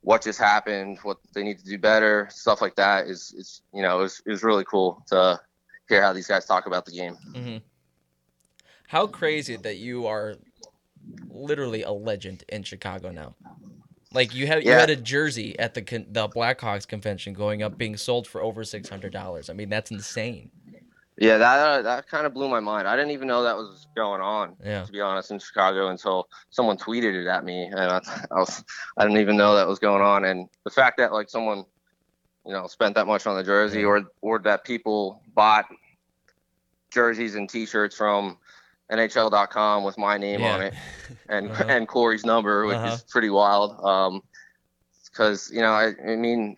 what 0.01 0.21
just 0.21 0.39
happened, 0.39 0.99
what 1.03 1.17
they 1.33 1.43
need 1.43 1.59
to 1.59 1.65
do 1.65 1.77
better, 1.77 2.27
stuff 2.31 2.61
like 2.61 2.75
that 2.75 3.07
is 3.07 3.33
is 3.37 3.61
you 3.73 3.81
know, 3.81 3.99
it 3.99 4.03
was, 4.03 4.21
it 4.25 4.29
was 4.29 4.43
really 4.43 4.65
cool 4.65 5.03
to 5.07 5.39
hear 5.87 6.01
how 6.01 6.13
these 6.13 6.27
guys 6.27 6.45
talk 6.45 6.67
about 6.67 6.85
the 6.85 6.91
game. 6.91 7.15
hmm 7.33 7.57
How 8.87 9.07
crazy 9.07 9.55
that 9.55 9.77
you 9.77 10.05
are 10.07 10.35
literally 11.29 11.83
a 11.83 11.91
legend 11.91 12.43
in 12.49 12.63
Chicago 12.63 13.11
now. 13.11 13.35
Like 14.13 14.33
you 14.33 14.47
have 14.47 14.63
you 14.63 14.71
had 14.71 14.89
a 14.89 14.95
jersey 14.95 15.57
at 15.59 15.75
the 15.75 15.81
con- 15.83 16.07
the 16.09 16.27
Blackhawks 16.27 16.87
convention 16.87 17.33
going 17.33 17.61
up 17.61 17.77
being 17.77 17.95
sold 17.95 18.27
for 18.27 18.41
over 18.41 18.63
six 18.63 18.89
hundred 18.89 19.13
dollars. 19.13 19.49
I 19.49 19.53
mean 19.53 19.69
that's 19.69 19.91
insane. 19.91 20.49
Yeah, 21.19 21.37
that 21.37 21.59
uh, 21.59 21.81
that 21.81 22.07
kind 22.07 22.25
of 22.25 22.33
blew 22.33 22.47
my 22.47 22.61
mind. 22.61 22.87
I 22.87 22.95
didn't 22.95 23.11
even 23.11 23.27
know 23.27 23.43
that 23.43 23.55
was 23.55 23.87
going 23.93 24.21
on. 24.21 24.55
Yeah. 24.63 24.85
To 24.85 24.91
be 24.91 25.01
honest, 25.01 25.31
in 25.31 25.39
Chicago 25.39 25.89
until 25.89 26.29
someone 26.49 26.77
tweeted 26.77 27.13
it 27.13 27.27
at 27.27 27.43
me, 27.43 27.65
and 27.65 27.79
I, 27.79 27.99
I 28.31 28.35
was 28.35 28.63
I 28.97 29.03
didn't 29.03 29.19
even 29.19 29.35
know 29.35 29.53
that 29.55 29.67
was 29.67 29.79
going 29.79 30.01
on. 30.01 30.23
And 30.23 30.47
the 30.63 30.69
fact 30.71 30.97
that 30.97 31.11
like 31.11 31.29
someone, 31.29 31.65
you 32.45 32.53
know, 32.53 32.67
spent 32.67 32.95
that 32.95 33.05
much 33.05 33.27
on 33.27 33.35
the 33.35 33.43
jersey, 33.43 33.83
or 33.83 34.03
or 34.21 34.39
that 34.39 34.63
people 34.63 35.21
bought 35.35 35.65
jerseys 36.89 37.35
and 37.35 37.49
T-shirts 37.49 37.95
from 37.95 38.37
NHL.com 38.91 39.83
with 39.83 39.97
my 39.97 40.17
name 40.17 40.41
on 40.43 40.61
it 40.61 40.73
and 41.29 41.51
Uh-huh. 41.51 41.65
and 41.69 41.87
Corey's 41.87 42.25
number, 42.25 42.65
which 42.65 42.77
Uh-huh. 42.77 42.95
is 42.95 43.03
pretty 43.09 43.29
wild. 43.29 43.79
Um, 43.83 44.21
because 45.11 45.49
you 45.51 45.61
know, 45.61 45.71
I, 45.71 45.93
I 46.07 46.15
mean, 46.15 46.55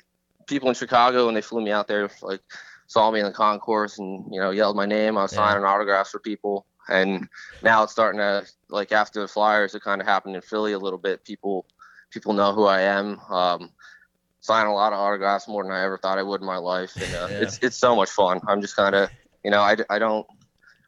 people 0.47 0.69
in 0.69 0.75
Chicago 0.75 1.25
when 1.25 1.35
they 1.35 1.41
flew 1.41 1.61
me 1.61 1.71
out 1.71 1.87
there, 1.87 2.09
like 2.21 2.41
saw 2.87 3.09
me 3.09 3.19
in 3.19 3.25
the 3.25 3.31
concourse 3.31 3.97
and 3.99 4.25
you 4.33 4.39
know 4.39 4.51
yelled 4.51 4.75
my 4.75 4.85
name. 4.85 5.17
I 5.17 5.23
was 5.23 5.33
Yeah. 5.33 5.37
signing 5.37 5.63
autographs 5.63 6.09
for 6.11 6.19
people, 6.19 6.65
and 6.89 7.27
now 7.61 7.83
it's 7.83 7.91
starting 7.93 8.19
to 8.19 8.45
like 8.69 8.91
after 8.91 9.21
the 9.21 9.27
Flyers, 9.27 9.75
it 9.75 9.81
kind 9.81 10.01
of 10.01 10.07
happened 10.07 10.35
in 10.35 10.41
Philly 10.41 10.73
a 10.73 10.79
little 10.79 10.99
bit. 10.99 11.23
People 11.23 11.65
people 12.11 12.33
know 12.33 12.53
who 12.53 12.65
I 12.65 12.81
am. 12.81 13.19
Um, 13.29 13.71
sign 14.41 14.65
a 14.65 14.73
lot 14.73 14.91
of 14.91 14.99
autographs 14.99 15.47
more 15.47 15.63
than 15.63 15.71
I 15.71 15.83
ever 15.83 15.97
thought 15.97 16.17
I 16.17 16.23
would 16.23 16.41
in 16.41 16.47
my 16.47 16.57
life, 16.57 16.99
and 16.99 17.13
uh, 17.15 17.27
Yeah. 17.31 17.43
it's 17.43 17.59
it's 17.61 17.77
so 17.77 17.95
much 17.95 18.09
fun. 18.09 18.41
I'm 18.47 18.61
just 18.61 18.75
kind 18.75 18.95
of 18.95 19.09
you 19.45 19.51
know 19.51 19.61
I, 19.61 19.77
I 19.89 19.99
don't 19.99 20.25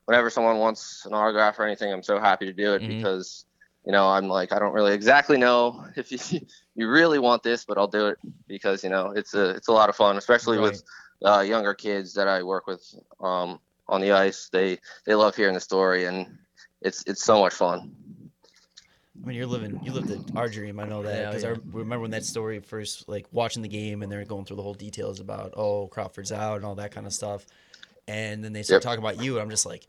whenever 0.05 0.29
someone 0.29 0.57
wants 0.57 1.05
an 1.05 1.13
autograph 1.13 1.59
or 1.59 1.65
anything, 1.65 1.91
I'm 1.91 2.03
so 2.03 2.19
happy 2.19 2.45
to 2.45 2.53
do 2.53 2.73
it 2.73 2.81
Mhm. 2.81 2.87
because 2.87 3.45
you 3.85 3.91
know 3.91 4.07
I'm 4.07 4.27
like 4.27 4.51
I 4.53 4.59
don't 4.59 4.73
really 4.73 4.93
exactly 4.93 5.37
know 5.37 5.85
if 5.95 6.11
you 6.11 6.41
you 6.75 6.89
really 6.89 7.19
want 7.19 7.43
this, 7.43 7.65
but 7.65 7.77
I'll 7.77 7.87
do 7.87 8.07
it 8.07 8.17
because 8.47 8.83
you 8.83 8.89
know 8.89 9.11
it's 9.11 9.33
a 9.33 9.49
it's 9.51 9.67
a 9.67 9.73
lot 9.73 9.89
of 9.89 9.95
fun, 9.95 10.17
especially 10.17 10.59
with 10.59 10.83
uh, 11.25 11.41
younger 11.41 11.73
kids 11.73 12.13
that 12.15 12.27
I 12.27 12.43
work 12.43 12.67
with 12.67 12.83
um, 13.21 13.59
on 13.87 14.01
the 14.01 14.11
ice. 14.11 14.49
They 14.51 14.79
they 15.05 15.15
love 15.15 15.35
hearing 15.35 15.53
the 15.53 15.59
story, 15.61 16.05
and 16.05 16.37
it's 16.81 17.03
it's 17.07 17.23
so 17.23 17.39
much 17.39 17.53
fun. 17.53 17.91
I 19.23 19.27
mean, 19.27 19.37
you're 19.37 19.47
living, 19.47 19.79
you 19.85 19.93
lived 19.93 20.09
the, 20.09 20.19
our 20.35 20.49
dream. 20.49 20.81
I 20.81 20.85
know 20.85 21.01
that 21.03 21.17
Yeah, 21.17 21.29
because 21.29 21.43
yeah. 21.43 21.51
I 21.51 21.55
remember 21.71 22.01
when 22.01 22.11
that 22.11 22.25
story 22.25 22.59
first, 22.59 23.07
like 23.07 23.25
watching 23.31 23.61
the 23.61 23.69
game, 23.69 24.03
and 24.03 24.11
they're 24.11 24.25
going 24.25 24.43
through 24.43 24.57
the 24.57 24.63
whole 24.63 24.73
details 24.73 25.21
about, 25.21 25.53
oh, 25.55 25.87
Crawford's 25.87 26.33
out 26.33 26.57
and 26.57 26.65
all 26.65 26.75
that 26.75 26.91
kind 26.91 27.07
of 27.07 27.13
stuff, 27.13 27.45
and 28.07 28.43
then 28.43 28.53
they 28.53 28.63
start 28.63 28.83
Yep. 28.83 28.89
talking 28.89 29.03
about 29.03 29.21
you, 29.23 29.33
and 29.35 29.41
I'm 29.43 29.49
just 29.49 29.65
like, 29.65 29.87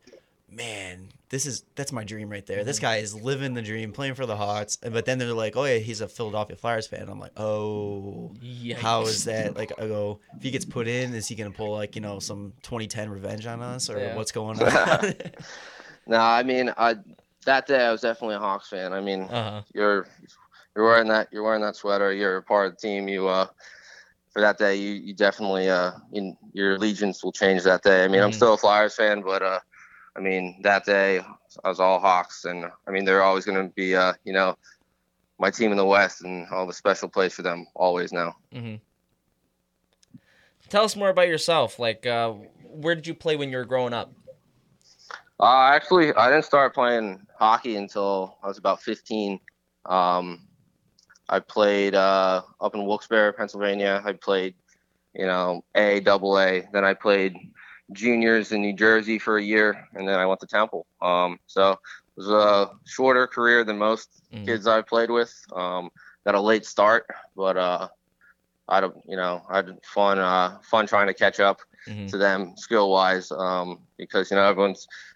man, 0.49 1.09
this 1.29 1.45
is 1.45 1.63
that's 1.75 1.91
my 1.91 2.03
dream 2.03 2.29
right 2.29 2.45
there. 2.45 2.59
Mm-hmm. 2.59 2.67
This 2.67 2.79
guy 2.79 2.97
is 2.97 3.13
living 3.13 3.53
the 3.55 3.61
dream, 3.61 3.91
playing 3.91 4.13
for 4.15 4.25
the 4.25 4.37
Hawks, 4.37 4.77
but 4.77 5.05
then 5.05 5.17
they're 5.17 5.33
like, 5.33 5.57
oh 5.57 5.65
yeah, 5.65 5.77
he's 5.79 6.01
a 6.01 6.07
Philadelphia 6.07 6.55
Flyers 6.55 6.87
fan. 6.87 7.09
I'm 7.09 7.19
like, 7.19 7.37
oh, 7.37 8.31
how 8.77 9.03
Yikes. 9.03 9.07
is 9.09 9.23
that? 9.25 9.55
Like, 9.57 9.71
I 9.77 9.87
go, 9.87 10.19
if 10.37 10.43
he 10.43 10.51
gets 10.51 10.65
put 10.65 10.87
in, 10.87 11.13
is 11.13 11.27
he 11.27 11.35
gonna 11.35 11.51
pull 11.51 11.71
like 11.73 11.95
you 11.95 12.01
know 12.01 12.19
some 12.19 12.53
2010 12.63 13.09
revenge 13.09 13.45
on 13.47 13.61
us, 13.61 13.89
or 13.89 13.99
Yeah. 13.99 14.15
what's 14.15 14.31
going 14.31 14.61
on? 14.61 15.13
No, 16.07 16.17
I 16.19 16.43
mean 16.43 16.71
I 16.77 16.95
that 17.45 17.65
day 17.65 17.83
I 17.83 17.91
was 17.91 18.01
definitely 18.01 18.35
a 18.35 18.39
Hawks 18.39 18.69
fan. 18.69 18.93
I 18.93 19.01
mean 19.01 19.23
Uh-huh. 19.23 19.63
you're 19.73 20.07
you're 20.75 20.85
wearing 20.85 21.07
that 21.07 21.29
you're 21.31 21.41
wearing 21.43 21.63
that 21.63 21.75
sweater. 21.75 22.13
You're 22.13 22.37
a 22.37 22.43
part 22.43 22.67
of 22.67 22.73
the 22.73 22.77
team. 22.87 23.07
You 23.07 23.27
uh 23.27 23.47
for 24.35 24.41
that 24.41 24.57
day 24.57 24.75
you 24.75 24.95
you 24.95 25.13
definitely 25.13 25.69
uh 25.69 25.91
in, 26.11 26.35
your 26.51 26.75
allegiance 26.75 27.23
will 27.23 27.31
change 27.31 27.63
that 27.63 27.83
day. 27.83 28.03
I 28.03 28.09
mean 28.09 28.21
I'm 28.21 28.31
Mhm. 28.31 28.35
still 28.35 28.53
a 28.55 28.57
Flyers 28.57 28.93
fan, 28.93 29.21
but 29.21 29.41
uh 29.41 29.61
I 30.17 30.19
mean 30.19 30.59
that 30.63 30.83
day 30.85 31.21
I 31.63 31.69
was 31.69 31.79
all 31.79 32.01
Hawks, 32.01 32.43
and 32.43 32.65
I 32.85 32.91
mean 32.91 33.05
they're 33.05 33.23
always 33.23 33.45
going 33.45 33.65
to 33.65 33.73
be 33.73 33.95
uh 33.95 34.11
you 34.25 34.33
know 34.33 34.57
my 35.39 35.49
team 35.51 35.71
in 35.71 35.77
the 35.77 35.85
West 35.85 36.21
and 36.21 36.45
all 36.49 36.67
the 36.67 36.73
special 36.73 37.07
place 37.07 37.33
for 37.33 37.43
them 37.43 37.65
always 37.75 38.11
now. 38.11 38.35
Mm-hmm. 38.53 38.75
Tell 40.67 40.83
us 40.83 40.97
more 40.97 41.09
about 41.09 41.27
yourself. 41.29 41.79
Like, 41.79 42.05
uh, 42.05 42.31
where 42.63 42.95
did 42.95 43.07
you 43.07 43.13
play 43.13 43.35
when 43.37 43.51
you 43.51 43.57
were 43.57 43.65
growing 43.65 43.93
up? 43.93 44.13
Uh, 45.39 45.71
actually, 45.73 46.13
I 46.13 46.29
didn't 46.29 46.45
start 46.45 46.73
playing 46.73 47.25
hockey 47.37 47.75
until 47.75 48.37
I 48.43 48.47
was 48.47 48.57
about 48.57 48.81
15. 48.81 49.39
Um, 49.85 50.47
I 51.29 51.39
played 51.39 51.95
uh, 51.95 52.41
up 52.61 52.75
in 52.75 52.85
Wilkes-Barre, 52.85 53.33
Pennsylvania. 53.33 54.01
I 54.05 54.13
played, 54.13 54.55
you 55.13 55.25
know, 55.25 55.63
A, 55.75 55.99
double 56.01 56.39
A. 56.39 56.67
Then 56.71 56.83
I 56.85 56.93
played 56.93 57.35
juniors 57.91 58.51
in 58.51 58.61
New 58.61 58.73
Jersey 58.73 59.19
for 59.19 59.37
a 59.37 59.43
year, 59.43 59.87
and 59.93 60.07
then 60.07 60.19
I 60.19 60.25
went 60.25 60.39
to 60.41 60.47
Temple. 60.47 60.85
Um, 61.01 61.39
so 61.47 61.71
it 61.71 61.77
was 62.17 62.29
a 62.29 62.71
shorter 62.85 63.27
career 63.27 63.63
than 63.63 63.77
most 63.77 64.09
Mhm. 64.31 64.45
kids 64.45 64.67
I 64.67 64.81
played 64.81 65.09
with. 65.09 65.33
Um, 65.55 65.89
got 66.25 66.35
a 66.35 66.41
late 66.41 66.65
start, 66.65 67.05
but 67.35 67.57
uh, 67.57 67.87
I 68.67 68.79
don't, 68.81 68.95
you 69.05 69.15
know, 69.17 69.41
I 69.49 69.57
had 69.57 69.77
fun, 69.83 70.19
uh, 70.19 70.59
fun 70.63 70.87
trying 70.87 71.07
to 71.07 71.13
catch 71.13 71.39
up 71.39 71.59
Mhm. 71.87 72.09
to 72.09 72.17
them 72.17 72.53
skill 72.57 72.89
wise 72.89 73.31
um, 73.31 73.79
because 73.97 74.29
you 74.31 74.37
know 74.37 74.43
everyone 74.43 74.75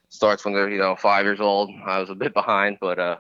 starts 0.10 0.46
when 0.46 0.54
they're 0.54 0.70
you 0.70 0.80
know 0.80 0.96
five 0.96 1.26
years 1.26 1.40
old. 1.42 1.70
I 1.86 2.00
was 2.00 2.10
a 2.10 2.16
bit 2.16 2.34
behind, 2.34 2.78
but 2.80 3.00
uh, 3.00 3.18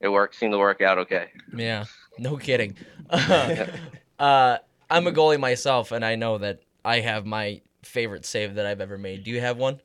it 0.00 0.08
worked. 0.08 0.34
Seemed 0.36 0.52
to 0.52 0.58
work 0.58 0.80
out 0.80 0.98
okay. 0.98 1.30
Yeah, 1.56 1.84
no 2.18 2.36
kidding. 2.36 2.76
uh, 3.10 4.58
I'm 4.90 5.06
a 5.06 5.12
goalie 5.12 5.40
myself, 5.40 5.92
and 5.92 6.04
I 6.04 6.14
know 6.14 6.38
that 6.38 6.60
I 6.84 7.00
have 7.00 7.26
my 7.26 7.60
favorite 7.82 8.24
save 8.24 8.54
that 8.54 8.66
I've 8.66 8.80
ever 8.80 8.98
made. 8.98 9.24
Do 9.24 9.30
you 9.30 9.40
have 9.40 9.56
one? 9.56 9.80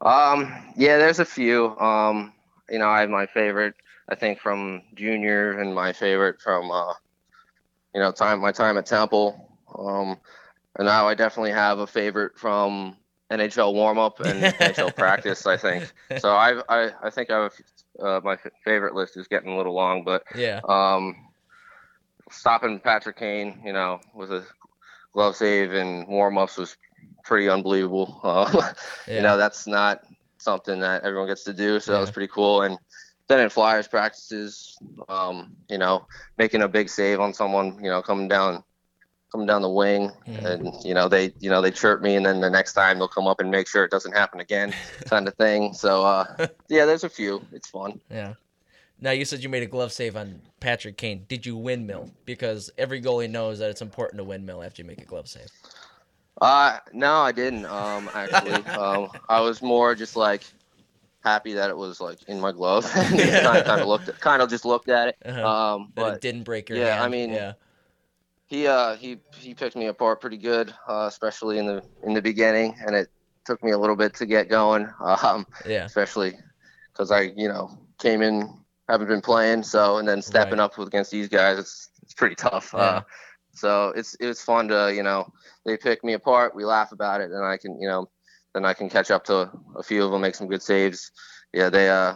Um, 0.00 0.72
yeah, 0.76 0.98
there's 0.98 1.18
a 1.18 1.24
few. 1.24 1.76
Um, 1.78 2.32
you 2.70 2.78
know, 2.78 2.88
I 2.88 3.00
have 3.00 3.10
my 3.10 3.26
favorite, 3.26 3.74
I 4.08 4.14
think, 4.14 4.38
from 4.38 4.82
junior, 4.94 5.58
and 5.58 5.74
my 5.74 5.92
favorite 5.92 6.40
from, 6.40 6.70
uh, 6.70 6.94
you 7.94 8.00
know, 8.00 8.12
time 8.12 8.40
my 8.40 8.52
time 8.52 8.78
at 8.78 8.86
Temple. 8.86 9.58
Um, 9.76 10.18
and 10.76 10.86
now 10.86 11.08
I 11.08 11.14
definitely 11.14 11.52
have 11.52 11.78
a 11.78 11.86
favorite 11.86 12.38
from 12.38 12.97
NHL 13.30 13.74
warm 13.74 13.98
up 13.98 14.20
and 14.20 14.42
NHL 14.42 14.94
practice. 14.96 15.46
I 15.46 15.56
think 15.56 15.92
so. 16.18 16.30
I 16.30 16.60
I, 16.68 16.90
I 17.02 17.10
think 17.10 17.30
I 17.30 17.42
have 17.44 17.52
uh, 18.00 18.20
my 18.24 18.36
favorite 18.64 18.94
list 18.94 19.16
is 19.16 19.28
getting 19.28 19.50
a 19.52 19.56
little 19.56 19.74
long, 19.74 20.04
but 20.04 20.22
Yeah. 20.34 20.60
um, 20.68 21.14
stopping 22.30 22.80
Patrick 22.80 23.18
Kane, 23.18 23.60
you 23.64 23.72
know, 23.72 24.00
with 24.14 24.32
a 24.32 24.44
glove 25.12 25.36
save 25.36 25.72
and 25.72 26.06
warm 26.06 26.38
ups 26.38 26.56
was 26.56 26.76
pretty 27.24 27.48
unbelievable. 27.48 28.20
Uh, 28.24 28.72
Yeah. 29.06 29.16
You 29.16 29.22
know, 29.22 29.36
that's 29.36 29.66
not 29.66 30.02
something 30.38 30.80
that 30.80 31.02
everyone 31.04 31.28
gets 31.28 31.44
to 31.44 31.52
do, 31.52 31.80
so 31.80 31.92
that 31.92 32.00
was 32.00 32.10
pretty 32.10 32.30
cool. 32.32 32.62
And 32.62 32.78
then 33.28 33.40
in 33.40 33.50
Flyers 33.50 33.88
practices, 33.88 34.76
um, 35.08 35.56
you 35.68 35.78
know, 35.78 36.06
making 36.38 36.62
a 36.62 36.68
big 36.68 36.88
save 36.88 37.20
on 37.20 37.34
someone, 37.34 37.78
you 37.82 37.90
know, 37.90 38.00
coming 38.02 38.28
down. 38.28 38.62
Coming 39.30 39.46
down 39.46 39.60
the 39.60 39.68
wing, 39.68 40.10
Mhm. 40.26 40.44
and 40.44 40.84
you 40.84 40.94
know 40.94 41.06
they, 41.06 41.34
you 41.38 41.50
know 41.50 41.60
they 41.60 41.70
chirp 41.70 42.00
me, 42.00 42.16
and 42.16 42.24
then 42.24 42.40
the 42.40 42.48
next 42.48 42.72
time 42.72 42.98
they'll 42.98 43.08
come 43.08 43.26
up 43.26 43.40
and 43.40 43.50
make 43.50 43.68
sure 43.68 43.84
it 43.84 43.90
doesn't 43.90 44.12
happen 44.12 44.40
again, 44.40 44.72
kind 45.04 45.28
of 45.28 45.34
thing. 45.34 45.74
So 45.74 46.02
uh, 46.02 46.46
yeah, 46.68 46.86
there's 46.86 47.04
a 47.04 47.10
few. 47.10 47.44
It's 47.52 47.68
fun. 47.68 48.00
Yeah. 48.10 48.34
Now 49.00 49.10
you 49.10 49.26
said 49.26 49.42
you 49.42 49.48
made 49.50 49.62
a 49.62 49.66
glove 49.66 49.92
save 49.92 50.16
on 50.16 50.40
Patrick 50.60 50.96
Kane. 50.96 51.26
Did 51.28 51.44
you 51.44 51.56
windmill? 51.56 52.10
Because 52.24 52.70
every 52.78 53.02
goalie 53.02 53.28
knows 53.30 53.58
that 53.58 53.68
it's 53.70 53.82
important 53.82 54.18
to 54.18 54.24
windmill 54.24 54.62
after 54.62 54.80
you 54.82 54.88
make 54.88 55.00
a 55.02 55.04
glove 55.04 55.28
save. 55.28 55.48
Uh, 56.40 56.78
no, 56.92 57.12
I 57.18 57.30
didn't. 57.32 57.66
Um, 57.66 58.08
actually, 58.14 58.52
um, 58.76 59.10
I 59.28 59.40
was 59.40 59.60
more 59.60 59.94
just 59.94 60.16
like 60.16 60.42
happy 61.22 61.52
that 61.52 61.68
it 61.68 61.76
was 61.76 62.00
like 62.00 62.22
in 62.28 62.40
my 62.40 62.50
glove, 62.52 62.90
and 62.94 63.18
kind 63.18 63.58
of, 63.58 63.64
kind 63.66 63.80
of 63.82 63.88
looked, 63.88 64.08
at, 64.08 64.18
kind 64.20 64.40
of 64.40 64.48
just 64.48 64.64
looked 64.64 64.88
at 64.88 65.08
it. 65.08 65.16
Uh-huh. 65.26 65.46
Um, 65.74 65.92
that 65.96 66.00
it 66.00 66.04
but 66.12 66.20
didn't 66.22 66.44
break 66.44 66.68
your 66.70 66.78
yeah, 66.78 67.02
I 67.04 67.08
mean- 67.08 67.30
yeah. 67.30 67.52
He, 68.48 68.66
uh, 68.66 68.96
he, 68.96 69.20
he 69.36 69.54
picked 69.54 69.76
me 69.76 69.86
apart 69.86 70.20
pretty 70.20 70.38
good, 70.38 70.74
uh, 70.88 71.06
especially 71.08 71.58
in 71.58 71.66
the 71.66 71.82
in 72.02 72.14
the 72.14 72.22
beginning, 72.22 72.74
and 72.84 72.96
it 72.96 73.08
took 73.44 73.62
me 73.62 73.72
a 73.72 73.78
little 73.78 73.96
bit 73.96 74.14
to 74.16 74.26
get 74.26 74.48
going. 74.48 74.88
Um, 75.22 75.46
Yeah. 75.66 75.84
especially 75.84 76.32
because 76.92 77.10
I, 77.10 77.32
you 77.36 77.48
know, 77.48 77.70
came 77.98 78.22
in, 78.22 78.48
haven't 78.88 79.08
been 79.08 79.20
playing, 79.20 79.62
so 79.62 79.98
and 79.98 80.08
then 80.08 80.22
stepping 80.22 80.58
Right. 80.58 80.64
up 80.64 80.78
against 80.78 81.10
these 81.10 81.28
guys, 81.28 81.58
it's 81.58 81.90
it's 82.02 82.14
pretty 82.14 82.34
tough. 82.36 82.72
Yeah. 82.74 82.80
Uh, 82.80 83.00
so 83.54 83.88
it's 83.96 84.16
it's 84.20 84.42
fun 84.42 84.68
to 84.68 84.92
you 84.94 85.02
know 85.02 85.30
they 85.66 85.76
pick 85.76 86.02
me 86.04 86.14
apart, 86.14 86.54
we 86.54 86.64
laugh 86.64 86.92
about 86.92 87.20
it, 87.20 87.30
and 87.30 87.44
I 87.44 87.56
can 87.58 87.80
you 87.80 87.88
know 87.88 88.10
then 88.54 88.64
I 88.64 88.72
can 88.72 88.88
catch 88.88 89.10
up 89.10 89.24
to 89.24 89.50
a 89.76 89.82
few 89.82 90.04
of 90.04 90.10
them, 90.10 90.22
make 90.22 90.34
some 90.34 90.48
good 90.48 90.62
saves. 90.62 91.12
Yeah, 91.52 91.68
they 91.70 91.90
uh 91.90 92.14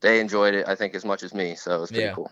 they 0.00 0.20
enjoyed 0.20 0.54
it 0.54 0.66
I 0.68 0.74
think 0.74 0.94
as 0.94 1.04
much 1.04 1.22
as 1.22 1.34
me, 1.34 1.54
so 1.54 1.76
it 1.76 1.80
was 1.80 1.90
pretty 1.90 2.08
Yeah. 2.08 2.14
cool. 2.14 2.30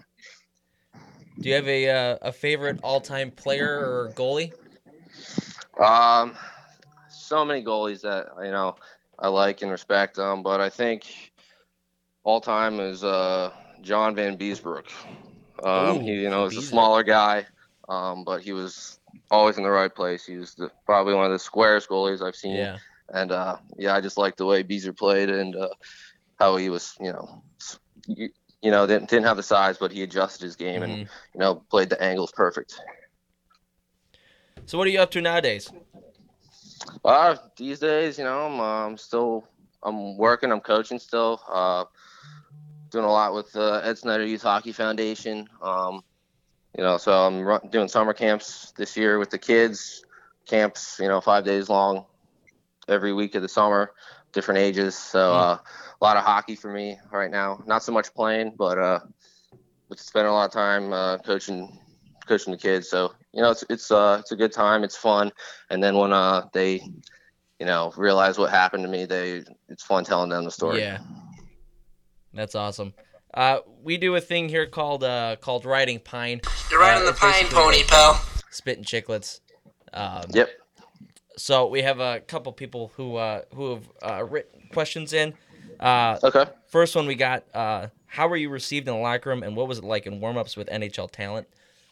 Do 1.40 1.48
you 1.48 1.54
have 1.54 1.68
a 1.68 1.88
uh, 1.88 2.18
a 2.22 2.32
favorite 2.32 2.80
all 2.82 3.00
time 3.00 3.30
player 3.30 3.68
or 3.68 4.12
goalie? 4.16 4.52
Um, 5.80 6.34
so 7.08 7.44
many 7.44 7.62
goalies 7.62 8.00
that 8.02 8.26
you 8.42 8.50
know 8.50 8.76
I 9.18 9.28
like 9.28 9.62
and 9.62 9.70
respect. 9.70 10.18
Um, 10.18 10.42
but 10.42 10.60
I 10.60 10.68
think 10.68 11.32
all 12.24 12.40
time 12.40 12.80
is 12.80 13.04
uh 13.04 13.52
John 13.82 14.16
Vanbiesbrouck. 14.16 14.90
Um, 15.62 15.98
Ooh, 15.98 16.00
he 16.00 16.22
you 16.22 16.30
know 16.30 16.44
is 16.46 16.56
a 16.56 16.62
smaller 16.62 17.04
guy, 17.04 17.46
um, 17.88 18.24
but 18.24 18.42
he 18.42 18.52
was 18.52 18.98
always 19.30 19.58
in 19.58 19.62
the 19.62 19.70
right 19.70 19.94
place. 19.94 20.26
He 20.26 20.36
was 20.36 20.54
the, 20.54 20.70
probably 20.86 21.14
one 21.14 21.26
of 21.26 21.32
the 21.32 21.38
squarest 21.38 21.88
goalies 21.88 22.20
I've 22.20 22.36
seen. 22.36 22.56
Yeah. 22.56 22.78
And 23.10 23.32
uh, 23.32 23.56
yeah, 23.78 23.94
I 23.94 24.00
just 24.00 24.18
liked 24.18 24.38
the 24.38 24.46
way 24.46 24.62
Beezer 24.62 24.92
played 24.92 25.30
and 25.30 25.56
uh, 25.56 25.70
how 26.38 26.56
he 26.56 26.68
was, 26.68 26.94
you 27.00 27.12
know, 27.12 27.42
you, 28.62 28.70
know, 28.70 28.86
didn't, 28.86 29.08
didn't 29.08 29.26
have 29.26 29.36
the 29.36 29.42
size, 29.42 29.78
but 29.78 29.92
he 29.92 30.02
adjusted 30.02 30.42
his 30.42 30.56
game 30.56 30.82
and 30.82 30.92
Mhm. 30.92 31.08
you 31.34 31.40
know 31.40 31.62
played 31.70 31.90
the 31.90 32.02
angles 32.02 32.32
perfect. 32.32 32.80
So 34.66 34.76
what 34.76 34.86
are 34.86 34.90
you 34.90 35.00
up 35.00 35.10
to 35.12 35.20
nowadays? 35.20 35.70
Uh, 37.04 37.36
these 37.56 37.78
days, 37.78 38.18
you 38.18 38.24
know, 38.24 38.46
I'm, 38.46 38.60
uh, 38.60 38.86
I'm 38.86 38.96
still, 38.98 39.44
I'm 39.82 40.16
working, 40.16 40.52
I'm 40.52 40.60
coaching 40.60 40.98
still. 40.98 41.40
Uh, 41.50 41.84
doing 42.90 43.04
a 43.04 43.10
lot 43.10 43.34
with 43.34 43.54
uh, 43.54 43.80
Ed 43.84 43.98
Snider 43.98 44.24
Youth 44.26 44.42
Hockey 44.42 44.72
Foundation. 44.72 45.48
Um, 45.62 46.02
you 46.76 46.82
know, 46.82 46.96
so 46.96 47.12
I'm 47.12 47.42
run, 47.42 47.60
doing 47.70 47.88
summer 47.88 48.12
camps 48.12 48.72
this 48.76 48.96
year 48.96 49.18
with 49.18 49.30
the 49.30 49.38
kids. 49.38 50.04
Camps, 50.46 50.98
you 50.98 51.08
know, 51.08 51.20
five 51.20 51.44
days 51.44 51.68
long, 51.68 52.06
every 52.88 53.12
week 53.12 53.34
of 53.34 53.42
the 53.42 53.48
summer, 53.48 53.92
different 54.32 54.58
ages. 54.58 54.94
So 54.96 55.32
uh, 55.32 55.58
a 56.00 56.04
lot 56.04 56.16
of 56.16 56.24
hockey 56.24 56.54
for 56.56 56.70
me 56.72 56.98
right 57.12 57.30
now. 57.30 57.62
Not 57.66 57.82
so 57.82 57.92
much 57.92 58.12
playing, 58.14 58.54
but 58.58 58.78
uh, 58.78 59.00
but 59.88 59.98
spending 59.98 60.30
a 60.30 60.34
lot 60.34 60.46
of 60.46 60.52
time 60.52 60.92
uh, 60.92 61.18
coaching, 61.18 61.78
coaching 62.26 62.52
the 62.52 62.58
kids. 62.58 62.88
So 62.90 63.14
you 63.32 63.42
know, 63.42 63.50
it's 63.50 63.64
it's 63.70 63.90
uh, 63.90 64.18
it's 64.20 64.32
a 64.32 64.36
good 64.36 64.52
time. 64.52 64.84
It's 64.84 64.96
fun 64.96 65.32
and 65.70 65.82
then 65.82 65.96
when 65.96 66.12
uh 66.12 66.46
they 66.52 66.82
you 67.58 67.66
know 67.66 67.92
realize 67.96 68.38
what 68.38 68.50
happened 68.50 68.82
to 68.84 68.88
me 68.88 69.04
they 69.04 69.42
it's 69.68 69.82
fun 69.82 70.04
telling 70.04 70.30
them 70.30 70.44
the 70.44 70.50
story 70.50 70.80
Yeah. 70.80 70.98
That's 72.34 72.54
awesome. 72.54 72.92
Uh, 73.32 73.60
we 73.82 73.96
do 73.96 74.14
a 74.14 74.20
thing 74.20 74.48
here 74.48 74.66
called 74.66 75.02
uh, 75.02 75.36
called 75.40 75.64
riding 75.64 75.98
pine. 75.98 76.40
You're 76.70 76.80
riding 76.80 77.02
Uh, 77.08 77.12
the 77.12 77.18
pine 77.18 77.46
pony, 77.48 77.78
like 77.78 77.88
pal. 77.88 78.22
Spitting 78.50 78.84
Chiclets. 78.84 79.40
Um, 79.92 80.24
yep 80.32 80.50
So 81.38 81.66
we 81.68 81.82
have 81.82 82.00
a 82.00 82.20
couple 82.20 82.52
people 82.52 82.92
who 82.96 83.16
uh, 83.16 83.42
who 83.54 83.70
have 83.70 83.90
uh, 84.02 84.24
written 84.24 84.60
questions 84.72 85.12
in. 85.12 85.34
Uh, 85.80 86.18
okay 86.24 86.44
first 86.66 86.96
one 86.96 87.06
we 87.06 87.14
got: 87.14 87.44
uh, 87.54 87.88
How 88.06 88.26
were 88.28 88.36
you 88.36 88.50
received 88.50 88.88
in 88.88 88.94
the 88.94 89.00
locker 89.00 89.30
room, 89.30 89.42
and 89.42 89.56
what 89.56 89.68
was 89.68 89.78
it 89.78 89.84
like 89.84 90.06
in 90.06 90.20
warm-ups 90.20 90.56
with 90.56 90.68
NHL 90.68 91.10
talent? 91.10 91.46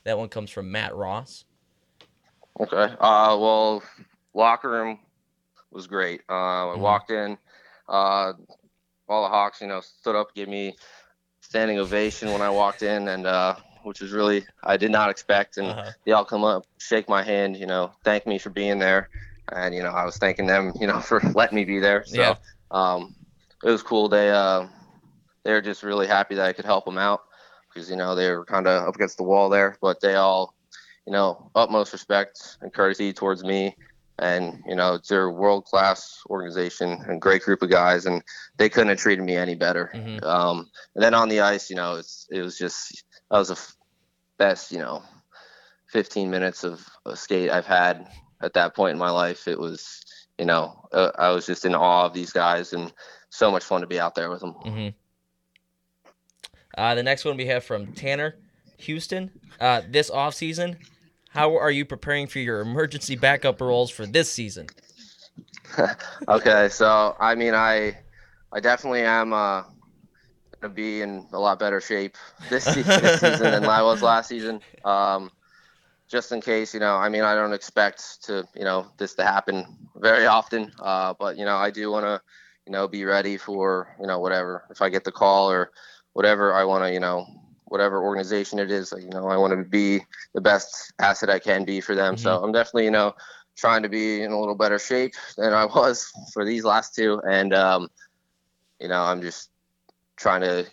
That 0.04 0.18
one 0.18 0.28
comes 0.28 0.50
from 0.50 0.70
Matt 0.70 0.94
Ross. 0.94 1.44
okay 2.60 2.84
uh 3.00 3.36
well 3.38 3.82
locker 4.34 4.70
room 4.70 4.98
was 5.70 5.86
great 5.86 6.22
uh 6.30 6.32
i 6.72 6.74
Mhm. 6.74 6.80
walked 6.80 7.10
in 7.10 7.36
uh 7.88 8.32
all 9.08 9.22
the 9.24 9.28
hawks 9.28 9.60
you 9.60 9.66
know 9.66 9.80
stood 9.80 10.16
up 10.16 10.34
gave 10.34 10.48
me 10.48 10.74
standing 11.42 11.78
ovation 11.78 12.32
when 12.32 12.40
i 12.40 12.48
walked 12.48 12.82
in 12.82 13.08
and 13.08 13.26
uh 13.26 13.54
which 13.82 14.00
was 14.00 14.12
really 14.12 14.46
i 14.64 14.76
did 14.76 14.90
not 14.90 15.10
expect 15.10 15.58
and 15.58 15.68
Uh-huh. 15.68 15.90
they 16.06 16.12
all 16.12 16.24
come 16.24 16.44
up 16.44 16.64
shake 16.78 17.08
my 17.10 17.22
hand 17.22 17.56
you 17.56 17.66
know 17.66 17.92
thank 18.04 18.26
me 18.26 18.38
for 18.38 18.48
being 18.50 18.78
there 18.78 19.10
and 19.52 19.74
you 19.74 19.82
know 19.82 19.90
i 19.90 20.04
was 20.04 20.16
thanking 20.18 20.46
them 20.46 20.72
you 20.80 20.86
know 20.86 21.00
for 21.08 21.20
letting 21.34 21.56
me 21.56 21.64
be 21.64 21.78
there. 21.78 22.04
So 22.06 22.20
Yeah. 22.20 22.34
um 22.70 23.14
it 23.64 23.70
was 23.70 23.82
cool. 23.82 24.08
They 24.08 24.30
uh 24.30 24.66
they 25.44 25.52
were 25.52 25.62
just 25.62 25.82
really 25.82 26.06
happy 26.06 26.34
that 26.34 26.46
i 26.46 26.52
could 26.52 26.64
help 26.64 26.84
them 26.84 26.98
out 26.98 27.20
because 27.72 27.88
you 27.90 27.96
know 27.96 28.14
they 28.14 28.30
were 28.30 28.44
kind 28.44 28.66
of 28.66 28.88
up 28.88 28.94
against 28.94 29.16
the 29.16 29.22
wall 29.22 29.48
there 29.48 29.76
but 29.80 30.00
they 30.00 30.14
all 30.16 30.54
you 31.06 31.12
know 31.12 31.50
utmost 31.54 31.92
respect 31.92 32.58
and 32.62 32.72
courtesy 32.72 33.12
towards 33.12 33.44
me. 33.44 33.76
And 34.18 34.62
you 34.66 34.74
know 34.74 34.94
it's 34.94 35.10
a 35.10 35.28
world 35.28 35.66
class 35.66 36.20
organization 36.30 36.98
and 37.06 37.20
great 37.20 37.42
group 37.42 37.60
of 37.62 37.68
guys 37.70 38.06
and 38.06 38.22
they 38.56 38.68
couldn't 38.70 38.88
have 38.88 38.98
treated 38.98 39.22
me 39.24 39.36
any 39.36 39.54
better. 39.54 39.90
Mhm. 39.94 40.24
um 40.24 40.70
and 40.94 41.04
then 41.04 41.12
on 41.14 41.28
the 41.28 41.40
ice 41.40 41.68
you 41.70 41.76
know 41.76 41.96
it's 41.96 42.26
it 42.30 42.40
was 42.40 42.56
just 42.58 43.04
that 43.30 43.38
was 43.38 43.48
the 43.48 43.54
f- 43.54 43.76
best 44.38 44.72
you 44.72 44.78
know 44.78 45.02
15 45.92 46.30
minutes 46.30 46.64
of, 46.64 46.84
of 47.04 47.18
skate 47.18 47.50
I've 47.50 47.66
had 47.66 48.08
at 48.40 48.54
that 48.54 48.74
point 48.74 48.92
in 48.92 48.98
my 48.98 49.10
life. 49.10 49.48
It 49.48 49.58
was, 49.58 50.04
you 50.38 50.44
know, 50.44 50.88
uh, 50.92 51.12
I 51.18 51.30
was 51.30 51.46
just 51.46 51.64
in 51.64 51.74
awe 51.74 52.06
of 52.06 52.14
these 52.14 52.32
guys 52.32 52.72
and 52.72 52.92
so 53.30 53.50
much 53.50 53.64
fun 53.64 53.80
to 53.80 53.86
be 53.86 54.00
out 54.00 54.14
there 54.14 54.30
with 54.30 54.40
them. 54.40 54.54
Mm-hmm. 54.64 54.88
Uh, 56.76 56.94
the 56.94 57.02
next 57.02 57.24
one 57.24 57.36
we 57.36 57.46
have 57.46 57.64
from 57.64 57.92
Tanner 57.92 58.36
Houston. 58.78 59.30
Uh, 59.60 59.82
this 59.88 60.10
off 60.10 60.34
season, 60.34 60.76
how 61.30 61.56
are 61.56 61.70
you 61.70 61.84
preparing 61.84 62.26
for 62.26 62.38
your 62.38 62.60
emergency 62.60 63.16
backup 63.16 63.60
roles 63.60 63.90
for 63.90 64.06
this 64.06 64.30
season? 64.30 64.66
okay, 66.28 66.68
so 66.68 67.16
I 67.18 67.34
mean, 67.34 67.54
I, 67.54 67.98
I 68.52 68.60
definitely 68.60 69.02
am 69.02 69.32
uh, 69.32 69.62
gonna 70.60 70.74
be 70.74 71.02
in 71.02 71.26
a 71.32 71.38
lot 71.38 71.58
better 71.58 71.80
shape 71.80 72.16
this, 72.50 72.64
se- 72.64 72.82
this 72.82 73.20
season 73.20 73.50
than 73.50 73.64
I 73.64 73.82
was 73.82 74.02
last 74.02 74.28
season. 74.28 74.60
Um, 74.84 75.30
just 76.08 76.32
in 76.32 76.40
case, 76.40 76.72
you 76.72 76.80
know, 76.80 76.94
I 76.94 77.08
mean, 77.08 77.22
I 77.22 77.34
don't 77.34 77.52
expect 77.52 78.24
to, 78.24 78.46
you 78.54 78.64
know, 78.64 78.86
this 78.96 79.14
to 79.14 79.24
happen 79.24 79.64
very 79.96 80.26
often, 80.26 80.72
uh, 80.80 81.14
but 81.18 81.36
you 81.36 81.44
know, 81.44 81.56
I 81.56 81.70
do 81.70 81.90
want 81.90 82.04
to, 82.04 82.20
you 82.66 82.72
know, 82.72 82.88
be 82.88 83.04
ready 83.04 83.36
for, 83.36 83.94
you 84.00 84.06
know, 84.06 84.18
whatever. 84.18 84.64
If 84.70 84.82
I 84.82 84.88
get 84.88 85.04
the 85.04 85.12
call 85.12 85.50
or 85.50 85.70
whatever, 86.12 86.54
I 86.54 86.64
want 86.64 86.84
to, 86.84 86.92
you 86.92 87.00
know, 87.00 87.26
whatever 87.64 88.02
organization 88.02 88.58
it 88.58 88.70
is, 88.70 88.92
you 88.96 89.10
know, 89.10 89.26
I 89.28 89.36
want 89.36 89.52
to 89.52 89.64
be 89.64 90.00
the 90.34 90.40
best 90.40 90.92
asset 91.00 91.30
I 91.30 91.38
can 91.38 91.64
be 91.64 91.80
for 91.80 91.94
them. 91.94 92.16
So 92.16 92.42
I'm 92.42 92.52
definitely, 92.52 92.84
you 92.84 92.92
know, 92.92 93.14
trying 93.56 93.82
to 93.82 93.88
be 93.88 94.22
in 94.22 94.30
a 94.30 94.38
little 94.38 94.54
better 94.54 94.78
shape 94.78 95.14
than 95.36 95.52
I 95.52 95.64
was 95.64 96.10
for 96.32 96.44
these 96.44 96.64
last 96.64 96.94
two, 96.94 97.20
and 97.28 97.52
um, 97.52 97.88
you 98.80 98.88
know, 98.88 99.02
I'm 99.02 99.22
just 99.22 99.50
trying 100.16 100.42
to 100.42 100.66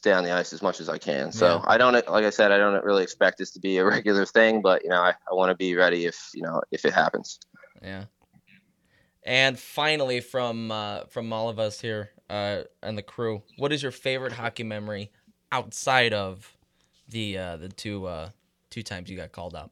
stay 0.00 0.12
on 0.12 0.24
the 0.24 0.32
ice 0.32 0.54
as 0.54 0.62
much 0.62 0.80
as 0.80 0.88
I 0.88 0.96
can. 0.96 1.30
So 1.30 1.56
Yeah. 1.56 1.64
I 1.66 1.76
don't, 1.76 1.92
like 1.92 2.24
I 2.24 2.30
said, 2.30 2.52
I 2.52 2.56
don't 2.56 2.82
really 2.82 3.02
expect 3.02 3.36
this 3.36 3.50
to 3.50 3.60
be 3.60 3.76
a 3.76 3.84
regular 3.96 4.24
thing, 4.24 4.62
but 4.62 4.82
you 4.82 4.88
know, 4.88 4.96
I, 5.02 5.10
I 5.30 5.34
want 5.34 5.50
to 5.50 5.54
be 5.54 5.74
ready 5.74 6.06
if 6.06 6.30
you 6.34 6.42
know 6.42 6.62
if 6.70 6.86
it 6.86 6.94
happens. 6.94 7.38
Yeah. 7.82 8.04
And 9.22 9.58
finally, 9.58 10.20
from 10.20 10.70
uh, 10.70 11.00
from 11.10 11.32
all 11.34 11.50
of 11.50 11.58
us 11.58 11.78
here 11.80 12.10
uh, 12.30 12.62
and 12.82 12.96
the 12.96 13.02
crew, 13.02 13.42
what 13.58 13.72
is 13.72 13.82
your 13.82 13.92
favorite 13.92 14.32
hockey 14.32 14.62
memory 14.62 15.12
outside 15.52 16.14
of 16.14 16.56
the 17.06 17.36
uh, 17.36 17.56
the 17.58 17.68
two 17.68 18.06
uh, 18.06 18.30
two 18.70 18.82
times 18.82 19.10
you 19.10 19.18
got 19.18 19.32
called 19.32 19.54
up? 19.54 19.70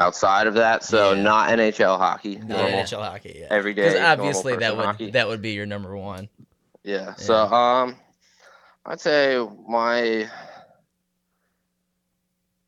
Outside 0.00 0.48
of 0.48 0.54
that, 0.54 0.82
so 0.82 1.12
Yeah. 1.12 1.22
not 1.22 1.50
NHL 1.50 1.96
hockey. 1.98 2.36
Not 2.36 2.48
normal, 2.48 2.70
NHL 2.80 3.02
hockey. 3.02 3.36
Yeah. 3.40 3.46
every 3.50 3.74
day. 3.74 3.92
Because 3.92 4.00
obviously 4.00 4.56
that 4.56 4.76
would 4.76 4.84
hockey. 4.84 5.10
that 5.12 5.28
would 5.28 5.40
be 5.42 5.52
your 5.52 5.66
number 5.66 5.96
one. 5.96 6.28
Yeah. 6.82 7.14
So 7.14 7.34
um, 7.46 7.96
I'd 8.90 9.02
say 9.02 9.46
my 9.68 10.30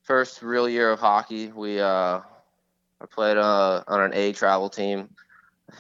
first 0.02 0.42
real 0.42 0.68
year 0.68 0.92
of 0.92 1.00
hockey, 1.00 1.48
we 1.48 1.80
uh, 1.80 2.20
I 3.00 3.06
played 3.11 3.38
uh, 3.38 3.83
on 3.88 4.02
an 4.02 4.12
A 4.12 4.35
travel 4.35 4.68
team. 4.68 5.09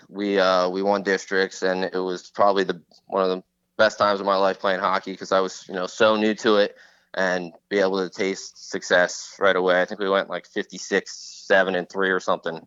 We 0.08 0.38
uh, 0.38 0.70
we 0.70 0.80
won 0.80 1.02
districts, 1.02 1.62
and 1.62 1.84
it 1.84 1.98
was 1.98 2.30
probably 2.30 2.64
the 2.64 2.80
one 3.06 3.22
of 3.22 3.28
the 3.28 3.42
best 3.76 3.98
times 3.98 4.18
of 4.18 4.24
my 4.24 4.36
life 4.36 4.58
playing 4.58 4.80
hockey 4.80 5.12
because 5.12 5.30
I 5.30 5.40
was 5.40 5.66
you 5.68 5.74
know 5.74 5.86
so 5.86 6.16
new 6.16 6.34
to 6.36 6.56
it 6.56 6.74
and 7.12 7.52
be 7.68 7.80
able 7.80 7.98
to 7.98 8.08
taste 8.08 8.70
success 8.70 9.36
right 9.38 9.56
away. 9.56 9.82
I 9.82 9.84
think 9.84 10.00
we 10.00 10.08
went 10.08 10.30
like 10.30 10.46
56, 10.46 11.44
seven 11.46 11.74
and 11.74 11.86
three 11.86 12.08
or 12.08 12.20
something 12.20 12.66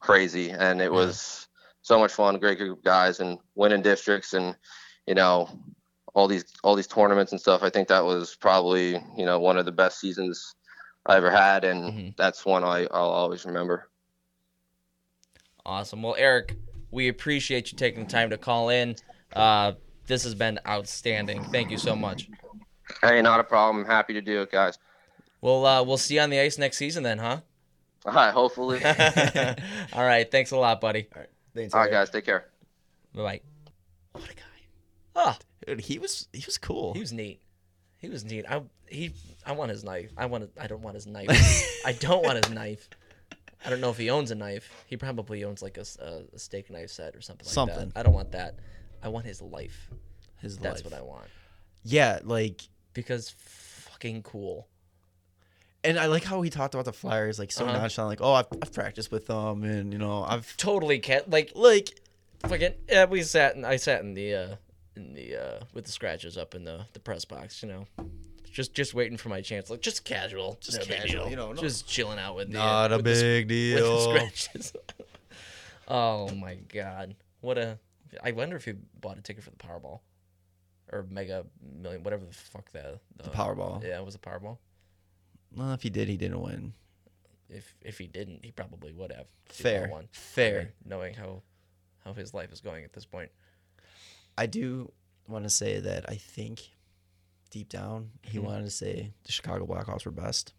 crazy, 0.00 0.50
and 0.50 0.82
it 0.82 0.92
was 0.92 1.48
so 1.80 1.98
much 1.98 2.12
fun. 2.12 2.38
Great 2.40 2.58
group 2.58 2.76
of 2.76 2.84
guys 2.84 3.20
and 3.20 3.38
winning 3.54 3.80
districts 3.80 4.34
and 4.34 4.54
you 5.06 5.14
know 5.14 5.48
all 6.16 6.26
these 6.26 6.44
all 6.64 6.74
these 6.74 6.86
tournaments 6.86 7.30
and 7.32 7.40
stuff. 7.40 7.62
I 7.62 7.68
think 7.70 7.88
that 7.88 8.04
was 8.04 8.34
probably 8.36 8.92
you 9.16 9.26
know 9.26 9.38
one 9.38 9.58
of 9.58 9.66
the 9.66 9.72
best 9.72 10.00
seasons 10.00 10.54
I 11.04 11.16
ever 11.16 11.30
had, 11.30 11.62
and 11.64 11.92
Mhm. 11.92 12.16
that's 12.16 12.44
one 12.44 12.64
I, 12.64 12.84
I'll 12.90 13.10
always 13.10 13.44
remember. 13.44 13.88
Awesome. 15.64 16.02
Well, 16.02 16.14
Eric, 16.16 16.56
we 16.90 17.08
appreciate 17.08 17.70
you 17.70 17.76
taking 17.78 18.04
the 18.04 18.10
time 18.10 18.30
to 18.30 18.38
call 18.38 18.70
in. 18.70 18.96
Uh, 19.32 19.72
this 20.06 20.24
has 20.24 20.34
been 20.34 20.58
outstanding. 20.66 21.42
Thank 21.44 21.70
you 21.70 21.76
so 21.76 21.94
much. 21.94 22.30
Hey, 23.02 23.20
not 23.20 23.40
a 23.40 23.44
problem. 23.44 23.84
Happy 23.84 24.14
to 24.14 24.20
do 24.22 24.40
it, 24.42 24.50
guys. 24.50 24.78
We'll 25.42 25.66
uh, 25.66 25.82
we'll 25.82 25.98
see 25.98 26.14
you 26.14 26.20
on 26.22 26.30
the 26.30 26.40
ice 26.40 26.56
next 26.56 26.78
season 26.78 27.02
then, 27.02 27.18
huh? 27.18 27.40
All 28.06 28.12
right, 28.12 28.32
hopefully. 28.32 28.82
All 28.82 28.92
All 29.92 30.04
right. 30.06 30.28
Thanks 30.30 30.50
a 30.52 30.56
lot, 30.56 30.80
buddy. 30.80 31.08
Thanks, 31.54 31.74
All 31.74 31.80
right 31.80 31.90
guys, 31.90 32.08
take 32.08 32.24
care. 32.24 32.46
Bye 33.14 33.22
bye. 33.22 33.40
What 34.12 34.30
a 34.30 34.34
guy. 34.34 34.42
Oh, 35.16 35.36
Dude, 35.66 35.80
he 35.80 35.98
was 35.98 36.28
he 36.32 36.42
was 36.46 36.58
cool. 36.58 36.94
he 36.94 37.00
was 37.00 37.12
neat. 37.12 37.40
He 37.98 38.08
was 38.08 38.24
neat. 38.24 38.44
I 38.48 38.62
he 38.88 39.12
I 39.44 39.52
want 39.52 39.70
his 39.70 39.82
knife. 39.84 40.12
I 40.16 40.26
want. 40.26 40.50
I 40.60 40.66
don't 40.68 40.82
want 40.82 40.94
his 40.94 41.06
knife. 41.06 41.28
I 41.84 41.92
don't 41.92 42.24
want 42.24 42.44
his 42.44 42.54
knife. 42.54 42.88
I 43.64 43.70
don't 43.70 43.80
know 43.80 43.90
if 43.90 43.96
he 43.96 44.10
owns 44.10 44.30
a 44.30 44.34
knife. 44.36 44.70
He 44.86 44.96
probably 44.96 45.42
owns 45.42 45.60
like 45.62 45.76
a, 45.78 45.84
a 46.34 46.38
steak 46.38 46.70
knife 46.70 46.90
set 46.90 47.16
or 47.16 47.20
something 47.20 47.46
like 47.46 47.52
Something. 47.54 47.88
that. 47.88 47.98
I 47.98 48.02
don't 48.04 48.12
want 48.12 48.32
that. 48.32 48.54
I 49.02 49.08
want 49.08 49.26
his 49.26 49.42
life. 49.42 49.90
His 50.40 50.56
life 50.60 50.62
That's 50.62 50.84
life. 50.84 50.92
what 50.92 51.00
I 51.00 51.02
want. 51.02 51.26
Yeah, 51.82 52.20
like 52.22 52.62
Because 52.92 53.30
fucking 53.30 54.22
cool. 54.22 54.68
and 55.82 55.98
I 55.98 56.06
like 56.06 56.22
how 56.22 56.42
he 56.42 56.50
talked 56.50 56.74
about 56.74 56.84
the 56.84 56.92
Flyers 56.92 57.38
like 57.38 57.50
so 57.50 57.64
Uh-huh. 57.64 57.78
nonchalant, 57.78 58.10
like, 58.10 58.20
oh, 58.20 58.34
I've, 58.34 58.46
I've 58.62 58.72
practiced 58.72 59.10
with 59.10 59.26
them, 59.26 59.64
and 59.64 59.92
you 59.92 59.98
know, 59.98 60.22
I've 60.22 60.56
Totally 60.58 60.98
cat 60.98 61.28
like 61.30 61.52
like, 61.54 61.98
fucking 62.46 62.74
yeah. 62.88 63.06
We 63.06 63.22
sat. 63.22 63.56
and 63.56 63.64
I 63.66 63.76
sat 63.76 64.02
in 64.02 64.14
the 64.14 64.34
uh 64.34 64.56
in 64.96 65.12
the 65.14 65.36
uh 65.36 65.60
with 65.74 65.84
the 65.84 65.92
scratches 65.92 66.36
up 66.36 66.54
in 66.54 66.64
the 66.64 66.86
the 66.92 67.00
press 67.00 67.24
box. 67.24 67.62
You 67.62 67.68
know. 67.68 67.86
Just, 68.52 68.72
just 68.72 68.94
waiting 68.94 69.18
for 69.18 69.28
my 69.28 69.42
chance, 69.42 69.68
like 69.68 69.82
just 69.82 70.02
casual, 70.06 70.56
Just 70.62 70.78
no 70.78 70.84
casual, 70.86 71.24
deal. 71.24 71.30
you 71.30 71.36
know, 71.36 71.52
no- 71.52 71.60
just 71.60 71.86
chilling 71.86 72.18
out 72.18 72.36
with 72.36 72.48
the, 72.50 72.54
not 72.56 72.90
a 72.90 72.96
with 72.96 73.04
the 73.04 73.10
s- 73.10 73.20
big 73.20 73.44
with 73.44 73.48
deal. 73.50 73.96
the 73.96 74.18
scratches. 74.18 74.72
oh 75.88 76.30
my 76.34 76.54
god, 76.72 77.16
what 77.40 77.58
a! 77.58 77.78
I 78.22 78.32
wonder 78.32 78.56
if 78.56 78.64
he 78.64 78.72
bought 79.00 79.18
a 79.18 79.20
ticket 79.20 79.44
for 79.44 79.50
the 79.50 79.56
Powerball, 79.56 80.00
or 80.90 81.06
Mega 81.10 81.44
Million, 81.82 82.02
whatever 82.02 82.24
the 82.24 82.32
fuck 82.32 82.70
that. 82.72 82.98
The 83.22 83.30
Powerball. 83.30 83.82
Yeah, 83.84 83.98
it 83.98 84.04
was 84.06 84.14
a 84.14 84.18
Powerball. 84.18 84.56
Well, 85.54 85.72
if 85.72 85.82
he 85.82 85.90
did, 85.90 86.08
he 86.08 86.16
didn't 86.16 86.40
win. 86.40 86.72
If 87.50 87.74
if 87.82 87.98
he 87.98 88.06
didn't, 88.06 88.42
he 88.44 88.52
probably 88.52 88.92
would 88.92 89.12
have. 89.12 89.26
if 89.50 89.56
he 89.58 89.62
Fair, 89.64 89.80
bought 89.82 89.90
one. 89.90 90.08
fair. 90.12 90.72
knowing 90.84 91.12
how 91.14 91.42
how 92.04 92.14
his 92.14 92.32
life 92.32 92.52
is 92.52 92.60
going 92.60 92.84
at 92.84 92.92
this 92.92 93.04
point. 93.04 93.30
I 94.38 94.46
do 94.46 94.92
want 95.28 95.44
to 95.44 95.50
say 95.50 95.80
that 95.80 96.08
I 96.08 96.16
think 96.16 96.70
deep 97.50 97.68
down 97.68 98.10
he 98.22 98.38
Mhm. 98.38 98.42
wanted 98.42 98.64
to 98.64 98.70
say 98.70 99.12
the 99.24 99.32
Chicago 99.32 99.66
Blackhawks 99.66 100.04
were 100.04 100.10
best, 100.10 100.52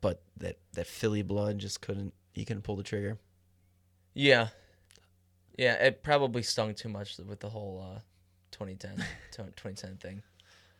but 0.00 0.22
that 0.36 0.58
that 0.72 0.86
Philly 0.86 1.22
blood 1.22 1.58
just 1.58 1.80
couldn't. 1.80 2.14
He 2.32 2.44
couldn't 2.44 2.62
pull 2.62 2.76
the 2.76 2.82
trigger. 2.82 3.18
Yeah, 4.12 4.48
yeah, 5.58 5.74
it 5.74 6.02
probably 6.02 6.42
stung 6.42 6.74
too 6.74 6.88
much 6.88 7.16
with 7.18 7.40
the 7.40 7.48
whole 7.50 7.80
uh, 7.96 8.00
2010 8.52 8.96
2010 9.32 9.96
thing. 9.96 10.22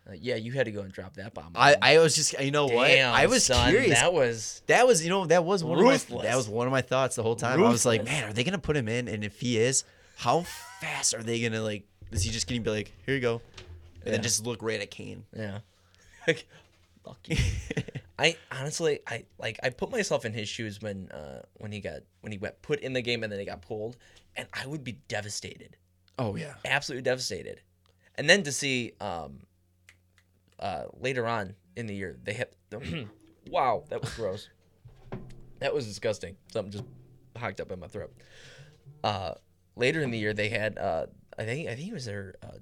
Uh, 0.07 0.13
yeah, 0.13 0.35
you 0.35 0.53
had 0.53 0.67
to 0.67 0.71
go 0.73 0.83
and 0.83 0.93
drop 0.93 1.15
that 1.15 1.33
bomb. 1.33 1.53
I. 1.55 1.77
I 1.81 1.99
was 1.99 2.15
just 2.15 2.39
you 2.39 2.51
know 2.51 2.67
what 2.67 2.91
I 2.91 3.27
was 3.27 3.45
son, 3.47 3.71
curious. 3.71 3.99
That 3.99 4.13
was 4.13 4.63
That 4.67 4.87
was, 4.87 5.03
you 5.03 5.09
know, 5.09 5.25
that 5.27 5.45
was 5.45 5.65
one 5.65 5.79
of 5.79 5.85
my 5.85 5.97
that 6.23 6.37
was 6.37 6.47
one 6.49 6.67
of 6.67 6.73
my 6.73 6.83
thoughts 6.83 7.17
the 7.17 7.23
whole 7.23 7.37
time. 7.37 7.63
I 7.63 7.69
was 7.71 7.87
like, 7.87 8.05
man, 8.05 8.25
are 8.29 8.33
they 8.33 8.45
gonna 8.45 8.59
put 8.59 8.77
him 8.77 8.87
in? 8.89 9.09
And 9.09 9.25
if 9.25 9.41
he 9.41 9.59
is, 9.59 9.85
how 10.17 10.45
fast 10.85 11.15
are 11.15 11.23
they 11.23 11.41
gonna 11.41 11.63
like? 11.63 11.85
Is 12.13 12.23
he 12.23 12.31
just 12.31 12.49
gonna 12.49 12.61
be 12.61 12.71
like, 12.71 12.93
here 13.07 13.15
you 13.15 13.21
go, 13.21 13.41
and 13.57 14.07
Yeah. 14.07 14.13
then 14.13 14.23
just 14.23 14.45
look 14.47 14.63
right 14.63 14.81
at 14.81 14.91
Kane? 14.91 15.25
yeah. 15.37 15.59
Fuck 17.05 17.19
you. 17.29 17.37
I 18.19 18.37
honestly, 18.51 19.01
I 19.07 19.25
like, 19.39 19.59
I 19.63 19.69
put 19.71 19.91
myself 19.91 20.25
in 20.25 20.33
his 20.33 20.49
shoes 20.49 20.81
when, 20.81 21.11
uh, 21.11 21.43
when 21.59 21.71
he 21.73 21.81
got 21.81 22.01
when 22.21 22.33
he 22.33 22.39
got 22.39 22.63
put 22.63 22.81
in 22.81 22.93
the 22.95 23.03
game 23.03 23.23
and 23.25 23.31
then 23.33 23.39
he 23.41 23.45
got 23.45 23.61
pulled, 23.61 23.97
and 24.37 24.47
I 24.55 24.67
would 24.67 24.85
be 24.85 24.93
devastated. 25.09 25.77
oh 26.19 26.37
yeah, 26.37 26.55
absolutely 26.65 27.03
devastated. 27.03 27.61
And 28.17 28.31
then 28.31 28.43
to 28.45 28.53
see 28.53 28.93
um 29.01 29.41
uh 30.61 30.85
later 30.99 31.27
on 31.27 31.55
in 31.77 31.87
the 31.87 31.95
year 31.95 32.17
they 32.23 32.33
hit 32.33 32.55
wow, 33.51 33.85
that 33.91 34.01
was 34.01 34.15
gross. 34.15 34.49
that 35.59 35.75
was 35.75 35.87
disgusting. 35.87 36.37
Something 36.53 36.73
just 36.73 36.85
hocked 37.37 37.61
up 37.61 37.71
in 37.73 37.81
my 37.81 37.89
throat. 37.89 38.13
Uh 39.03 39.35
later 39.77 40.01
in 40.03 40.11
the 40.11 40.19
year 40.19 40.33
they 40.33 40.49
had 40.49 40.79
uh 40.79 41.07
I 41.39 41.45
think 41.45 41.69
I 41.69 41.75
think 41.75 41.87
he 41.87 41.93
was 41.93 42.05
their 42.05 42.35
uh, 42.43 42.59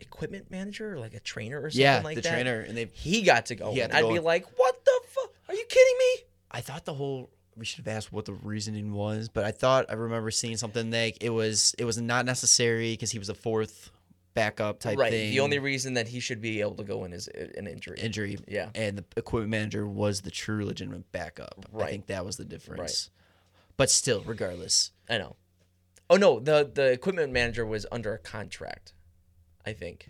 equipment 0.00 0.50
manager 0.50 0.94
or 0.94 0.98
like 0.98 1.14
a 1.14 1.20
trainer 1.20 1.60
or 1.60 1.70
something 1.70 1.82
yeah, 1.82 2.00
like 2.02 2.16
the 2.16 2.22
that. 2.22 2.32
trainer, 2.32 2.60
and 2.60 2.76
they. 2.76 2.90
He 2.92 3.22
got 3.22 3.46
to 3.46 3.54
go. 3.54 3.74
To 3.74 3.96
I'd 3.96 4.02
go. 4.02 4.12
be 4.12 4.18
like, 4.18 4.46
"What 4.58 4.84
the 4.84 5.00
fuck? 5.08 5.32
Are 5.48 5.54
you 5.54 5.64
kidding 5.68 5.96
me?" 5.98 6.24
I 6.50 6.60
thought 6.60 6.84
the 6.84 6.94
whole 6.94 7.30
we 7.56 7.64
should 7.64 7.84
have 7.84 7.94
asked 7.94 8.12
what 8.12 8.24
the 8.24 8.32
reasoning 8.32 8.92
was, 8.92 9.28
but 9.28 9.44
I 9.44 9.52
thought 9.52 9.86
I 9.88 9.94
remember 9.94 10.30
seeing 10.30 10.56
something 10.56 10.90
like 10.90 11.18
it 11.22 11.30
was 11.30 11.74
it 11.78 11.84
was 11.84 12.00
not 12.00 12.26
necessary 12.26 12.92
because 12.92 13.10
he 13.10 13.18
was 13.18 13.28
a 13.28 13.34
fourth 13.34 13.90
backup 14.34 14.80
type 14.80 14.98
right. 14.98 15.10
thing. 15.10 15.30
The 15.30 15.40
only 15.40 15.58
reason 15.58 15.94
that 15.94 16.08
he 16.08 16.20
should 16.20 16.40
be 16.40 16.60
able 16.60 16.76
to 16.76 16.84
go 16.84 17.04
in 17.04 17.12
is 17.12 17.28
uh, 17.28 17.46
an 17.56 17.66
injury. 17.66 17.98
injury, 18.00 18.38
Yeah. 18.46 18.70
and 18.74 18.98
the 18.98 19.04
equipment 19.16 19.50
manager 19.50 19.86
was 19.86 20.20
the 20.20 20.30
true 20.30 20.64
legitimate 20.64 21.10
backup. 21.10 21.66
Right. 21.72 21.88
I 21.88 21.90
think 21.90 22.06
that 22.06 22.24
was 22.24 22.36
the 22.36 22.44
difference. 22.44 22.80
Right. 22.80 23.76
But 23.76 23.90
still, 23.90 24.22
regardless, 24.22 24.92
I 25.08 25.18
know. 25.18 25.36
Oh 26.10 26.16
no, 26.16 26.40
the 26.40 26.70
the 26.74 26.90
equipment 26.92 27.32
manager 27.32 27.64
was 27.64 27.86
under 27.90 28.12
a 28.12 28.18
contract. 28.18 28.92
I 29.64 29.72
think 29.72 30.08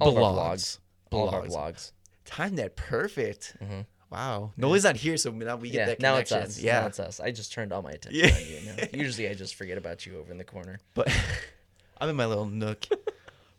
All 0.00 0.14
Blogs. 0.14 0.78
vlogs. 1.10 1.12
All 1.12 1.28
our 1.30 1.42
Blogs. 1.42 1.92
Time 2.24 2.56
that 2.56 2.76
perfect. 2.76 3.56
Mhm. 3.62 3.86
Wow. 4.10 4.52
Noli's 4.58 4.84
not 4.84 4.96
here, 4.96 5.16
so 5.16 5.30
now 5.30 5.56
we 5.56 5.70
get 5.70 5.78
Yeah, 5.78 5.86
that 5.86 6.00
now 6.00 6.16
it's 6.16 6.32
us. 6.32 6.58
Yeah. 6.58 6.80
Now 6.80 6.86
it's 6.88 6.98
us. 7.00 7.20
I 7.20 7.30
just 7.30 7.52
turned 7.52 7.72
all 7.72 7.80
my 7.82 7.92
attention 7.92 8.20
Yeah. 8.24 8.34
on 8.34 8.46
you 8.46 8.60
now. 8.76 8.84
Usually 9.04 9.28
I 9.28 9.34
just 9.34 9.54
forget 9.54 9.78
about 9.78 10.04
you 10.06 10.18
over 10.18 10.32
in 10.32 10.38
the 10.38 10.44
corner. 10.44 10.80
but 10.94 11.08
I'm 12.00 12.08
in 12.08 12.16
my 12.16 12.26
little 12.26 12.46
nook. 12.46 12.86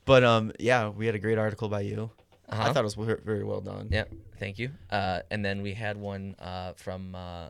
but 0.06 0.24
um, 0.24 0.52
yeah, 0.60 0.90
we 0.90 1.06
had 1.06 1.16
a 1.16 1.20
great 1.20 1.38
article 1.38 1.70
by 1.70 1.82
you. 1.82 2.10
Uh-huh. 2.50 2.64
I 2.70 2.74
thought 2.74 2.82
it 2.86 2.96
was 2.96 3.18
very 3.24 3.44
well 3.44 3.62
done. 3.62 3.88
Yeah, 3.92 4.04
thank 4.38 4.60
you. 4.60 4.72
Uh, 4.90 5.22
and 5.32 5.44
then 5.44 5.62
we 5.62 5.74
had 5.74 5.98
one 5.98 6.36
uh, 6.40 6.74
from 6.74 7.16
uh, 7.16 7.50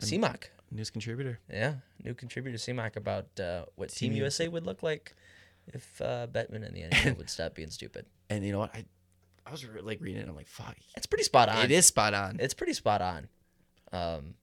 CMAC. 0.00 0.44
News 0.70 0.90
contributor. 0.90 1.38
Yeah, 1.50 1.74
new 2.04 2.14
contributor 2.14 2.58
CMAC 2.58 2.96
about 2.96 3.26
uh, 3.40 3.64
what 3.76 3.88
Team, 3.90 4.10
Team 4.12 4.18
USA 4.22 4.48
would 4.48 4.66
look 4.66 4.82
like 4.82 5.14
if 5.68 6.00
uh, 6.00 6.26
Bettman 6.28 6.66
and 6.66 6.74
the 6.76 6.82
NHL 6.82 7.16
would 7.18 7.30
stop 7.30 7.54
being 7.54 7.70
stupid. 7.70 8.06
And 8.30 8.44
you 8.44 8.52
know 8.52 8.58
what? 8.60 8.74
I 8.74 8.84
I 9.46 9.50
was 9.52 9.64
re- 9.64 9.80
like 9.80 10.00
reading 10.00 10.22
it. 10.22 10.28
I'm 10.28 10.34
like, 10.36 10.48
fuck. 10.48 10.76
It's 10.96 11.06
pretty 11.06 11.22
spot 11.24 11.48
on. 11.48 11.64
It 11.64 11.70
is 11.70 11.86
spot 11.86 12.14
on. 12.14 12.36
It's 12.40 12.54
pretty 12.54 12.72
spot 12.72 13.00
on. 13.00 13.28
Um, 13.92 14.34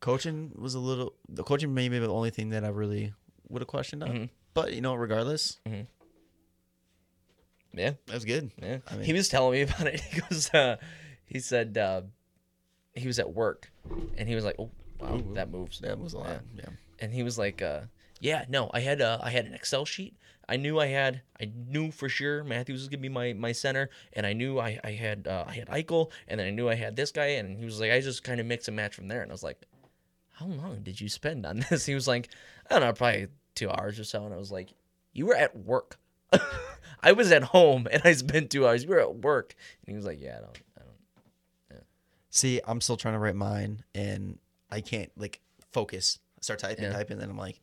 coaching 0.00 0.52
was 0.56 0.74
a 0.74 0.78
little. 0.78 1.14
The 1.28 1.42
coaching 1.42 1.72
may 1.74 1.88
be 1.88 1.98
the 1.98 2.08
only 2.08 2.30
thing 2.30 2.50
that 2.50 2.64
I 2.64 2.68
really 2.68 3.12
would 3.48 3.62
have 3.62 3.68
questioned 3.68 4.02
on. 4.02 4.10
Mhm. 4.10 4.28
But 4.54 4.72
you 4.74 4.80
know, 4.82 4.94
regardless, 4.94 5.58
yeah, 7.72 7.92
that 8.06 8.14
was 8.14 8.24
good. 8.24 8.50
yeah. 8.60 8.78
I 8.90 8.94
mean- 8.96 9.04
he 9.04 9.12
was 9.12 9.28
telling 9.28 9.52
me 9.52 9.62
about 9.68 9.86
it. 9.86 10.00
He 10.00 10.20
goes, 10.20 10.52
uh, 10.54 10.76
he 11.24 11.38
said 11.40 11.76
uh, 11.78 12.02
he 12.94 13.06
was 13.06 13.18
at 13.18 13.32
work, 13.32 13.70
and 14.18 14.28
he 14.28 14.34
was 14.34 14.44
like, 14.44 14.56
"Oh, 14.58 14.70
wow, 15.00 15.16
Ooh, 15.16 15.34
that 15.34 15.50
moves." 15.50 15.78
That 15.80 15.98
was 15.98 16.12
a 16.14 16.18
lot. 16.18 16.40
Yeah. 16.54 16.62
Yeah. 16.64 16.68
and 16.98 17.12
he 17.12 17.22
was 17.22 17.38
like, 17.38 17.62
uh, 17.62 17.82
"Yeah, 18.20 18.44
no, 18.48 18.70
I 18.74 18.80
had 18.80 19.00
uh, 19.00 19.18
I 19.22 19.30
had 19.30 19.46
an 19.46 19.54
Excel 19.54 19.84
sheet. 19.84 20.16
I 20.48 20.56
knew 20.56 20.80
I 20.80 20.86
had, 20.86 21.22
I 21.40 21.48
knew 21.68 21.92
for 21.92 22.08
sure 22.08 22.42
Matthews 22.42 22.80
was 22.80 22.88
gonna 22.88 22.98
be 23.02 23.08
my, 23.08 23.32
my 23.34 23.52
center, 23.52 23.88
and 24.14 24.26
I 24.26 24.32
knew 24.32 24.58
I, 24.58 24.80
I 24.82 24.90
had 24.90 25.28
uh, 25.28 25.44
I 25.46 25.52
had 25.52 25.68
Eichel, 25.68 26.10
and 26.26 26.40
then 26.40 26.48
I 26.48 26.50
knew 26.50 26.68
I 26.68 26.74
had 26.74 26.96
this 26.96 27.12
guy, 27.12 27.26
and 27.38 27.56
he 27.56 27.64
was 27.64 27.78
like, 27.78 27.92
I 27.92 28.00
just 28.00 28.24
kind 28.24 28.40
of 28.40 28.46
mix 28.46 28.66
and 28.66 28.76
match 28.76 28.96
from 28.96 29.06
there, 29.06 29.22
and 29.22 29.30
I 29.30 29.34
was 29.34 29.44
like, 29.44 29.62
how 30.32 30.46
long 30.46 30.80
did 30.82 31.00
you 31.00 31.08
spend 31.08 31.46
on 31.46 31.64
this? 31.70 31.86
He 31.86 31.94
was 31.94 32.08
like, 32.08 32.30
I 32.68 32.74
don't 32.74 32.82
know, 32.88 32.92
probably 32.92 33.28
two 33.54 33.70
hours 33.70 34.00
or 34.00 34.04
so, 34.04 34.24
and 34.24 34.34
I 34.34 34.38
was 34.38 34.50
like, 34.50 34.74
you 35.12 35.26
were 35.26 35.36
at 35.36 35.56
work. 35.56 35.98
I 37.02 37.12
was 37.12 37.32
at 37.32 37.42
home 37.44 37.88
and 37.90 38.02
I 38.04 38.12
spent 38.12 38.50
two 38.50 38.66
hours. 38.66 38.82
You 38.84 38.90
were 38.90 39.00
at 39.00 39.16
work, 39.16 39.54
and 39.84 39.92
he 39.92 39.96
was 39.96 40.04
like, 40.04 40.20
yeah, 40.20 40.36
I 40.38 40.40
don't, 40.40 40.58
I 40.78 40.82
don't. 40.82 41.84
See, 42.30 42.60
I'm 42.66 42.80
still 42.80 42.96
trying 42.96 43.14
to 43.14 43.18
write 43.18 43.34
mine, 43.36 43.82
and 43.94 44.38
I 44.70 44.80
can't 44.80 45.10
like 45.16 45.40
focus. 45.72 46.18
I 46.38 46.42
start 46.42 46.60
typing, 46.60 46.84
Yeah. 46.84 46.92
typing, 46.92 47.18
then 47.18 47.30
I'm 47.30 47.38
like, 47.38 47.60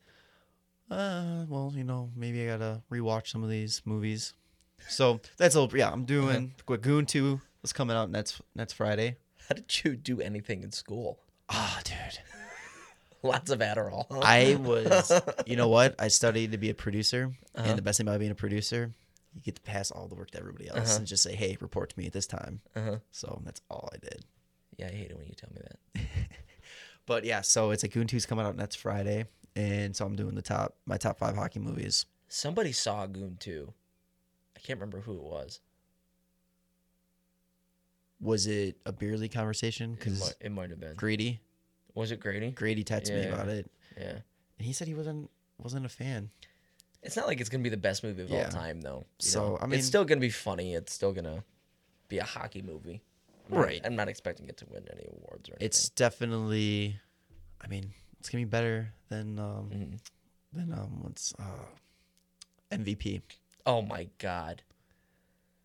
uh, 0.90 1.44
well, 1.48 1.72
you 1.74 1.84
know, 1.84 2.10
maybe 2.16 2.42
I 2.44 2.46
gotta 2.56 2.82
rewatch 2.90 3.28
some 3.28 3.42
of 3.42 3.50
these 3.50 3.82
movies. 3.84 4.34
So 4.88 5.20
that's 5.36 5.54
a 5.56 5.68
yeah. 5.74 5.90
I'm 5.90 6.04
doing 6.04 6.54
Goon 6.66 7.06
Two 7.06 7.40
is 7.62 7.72
coming 7.72 7.96
out 7.96 8.10
next 8.10 8.40
next 8.54 8.74
Friday. 8.74 9.16
How 9.48 9.54
did 9.54 9.84
you 9.84 9.96
do 9.96 10.20
anything 10.20 10.62
in 10.62 10.72
school? 10.72 11.18
Ah, 11.48 11.80
dude. 11.84 12.18
Lots 13.22 13.50
of 13.50 13.58
Adderall. 13.60 14.06
I 14.22 14.54
was, 14.60 15.12
you 15.46 15.56
know 15.56 15.68
what? 15.68 15.94
I 15.98 16.08
studied 16.08 16.52
to 16.52 16.58
be 16.58 16.70
a 16.70 16.74
producer, 16.74 17.32
Uh-huh. 17.54 17.68
and 17.68 17.78
the 17.78 17.82
best 17.82 17.98
thing 17.98 18.06
about 18.06 18.20
being 18.20 18.30
a 18.30 18.34
producer, 18.36 18.92
you 19.34 19.40
get 19.42 19.56
to 19.56 19.62
pass 19.62 19.90
all 19.90 20.06
the 20.08 20.14
work 20.14 20.30
to 20.32 20.38
everybody 20.38 20.68
else 20.68 20.78
Uh-huh. 20.90 20.96
and 20.98 21.06
just 21.06 21.22
say, 21.22 21.34
"Hey, 21.34 21.56
report 21.60 21.90
to 21.90 21.98
me 21.98 22.06
at 22.06 22.12
this 22.12 22.26
time." 22.26 22.60
Uh-huh. 22.76 22.98
So 23.10 23.42
that's 23.44 23.60
all 23.70 23.88
I 23.92 23.96
did. 23.98 24.24
Yeah, 24.76 24.86
I 24.86 24.90
hate 24.90 25.10
it 25.10 25.16
when 25.18 25.26
you 25.26 25.34
tell 25.34 25.50
me 25.54 25.60
that. 25.62 26.02
But 27.06 27.24
yeah, 27.24 27.40
so 27.40 27.70
it's 27.70 27.84
a 27.84 27.88
Goon 27.88 28.06
Two's 28.06 28.26
coming 28.26 28.44
out 28.44 28.54
next 28.54 28.76
Friday, 28.76 29.24
and 29.56 29.96
so 29.96 30.04
I'm 30.04 30.14
doing 30.14 30.34
the 30.34 30.42
top 30.42 30.76
my 30.84 30.98
top 30.98 31.18
five 31.18 31.34
hockey 31.36 31.58
movies. 31.58 32.04
Somebody 32.28 32.70
saw 32.72 33.06
Goon 33.06 33.38
2. 33.40 33.72
I 34.54 34.60
can't 34.60 34.78
remember 34.78 35.00
who 35.00 35.14
it 35.14 35.22
was. 35.22 35.60
Was 38.20 38.46
it 38.46 38.76
a 38.84 38.92
beer 38.92 39.16
league 39.16 39.32
conversation? 39.32 39.92
It 39.92 39.98
Because 40.00 40.20
might, 40.20 40.34
it 40.40 40.52
might 40.52 40.70
have 40.70 40.80
been. 40.80 40.96
Grady, 40.96 41.40
Was 41.98 42.12
it 42.12 42.20
Grady? 42.20 42.52
Grady 42.52 42.84
texted 42.84 43.10
me 43.14 43.22
Yeah. 43.22 43.34
about 43.34 43.48
it, 43.48 43.68
Yeah. 43.96 44.18
and 44.58 44.66
he 44.66 44.72
said 44.72 44.86
he 44.86 44.94
wasn't 44.94 45.30
wasn't 45.58 45.84
a 45.84 45.88
fan. 45.88 46.30
It's 47.02 47.16
not 47.16 47.26
like 47.26 47.40
it's 47.40 47.48
gonna 47.48 47.64
be 47.64 47.68
the 47.68 47.76
best 47.76 48.04
movie 48.04 48.22
of 48.22 48.30
Yeah. 48.30 48.44
all 48.44 48.50
time, 48.50 48.80
though. 48.80 49.00
you 49.20 49.28
So, 49.30 49.40
know? 49.50 49.58
I 49.60 49.66
mean- 49.66 49.78
it's 49.80 49.88
still 49.88 50.04
gonna 50.04 50.20
be 50.20 50.30
funny. 50.30 50.74
It's 50.74 50.92
still 50.92 51.12
gonna 51.12 51.42
be 52.06 52.18
a 52.18 52.24
hockey 52.24 52.62
movie. 52.62 53.02
I'm 53.48 53.54
not- 53.56 53.64
Right. 53.64 53.80
I'm 53.84 53.96
not 53.96 54.08
expecting 54.08 54.48
it 54.48 54.56
to 54.58 54.66
win 54.66 54.86
any 54.92 55.06
awards 55.08 55.48
or 55.48 55.54
anything. 55.54 55.66
It's 55.66 55.88
definitely, 55.90 57.00
I 57.60 57.66
mean, 57.66 57.92
it's 58.20 58.28
gonna 58.28 58.44
be 58.44 58.48
better 58.48 58.94
than 59.08 59.38
um 59.40 59.70
Mhm. 59.70 60.00
than 60.52 60.72
um 60.72 61.02
what's 61.02 61.34
uh 61.34 61.64
MVP. 62.70 63.22
Oh 63.66 63.82
my 63.82 64.08
god. 64.18 64.62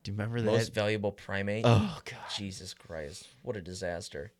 Do 0.02 0.12
you 0.12 0.18
remember 0.18 0.42
that? 0.42 0.52
Most 0.52 0.74
valuable 0.74 1.12
primate. 1.12 1.66
oh 1.68 2.02
god. 2.06 2.30
Jesus 2.36 2.74
Christ. 2.74 3.28
What 3.44 3.56
a 3.56 3.62
disaster. 3.62 4.32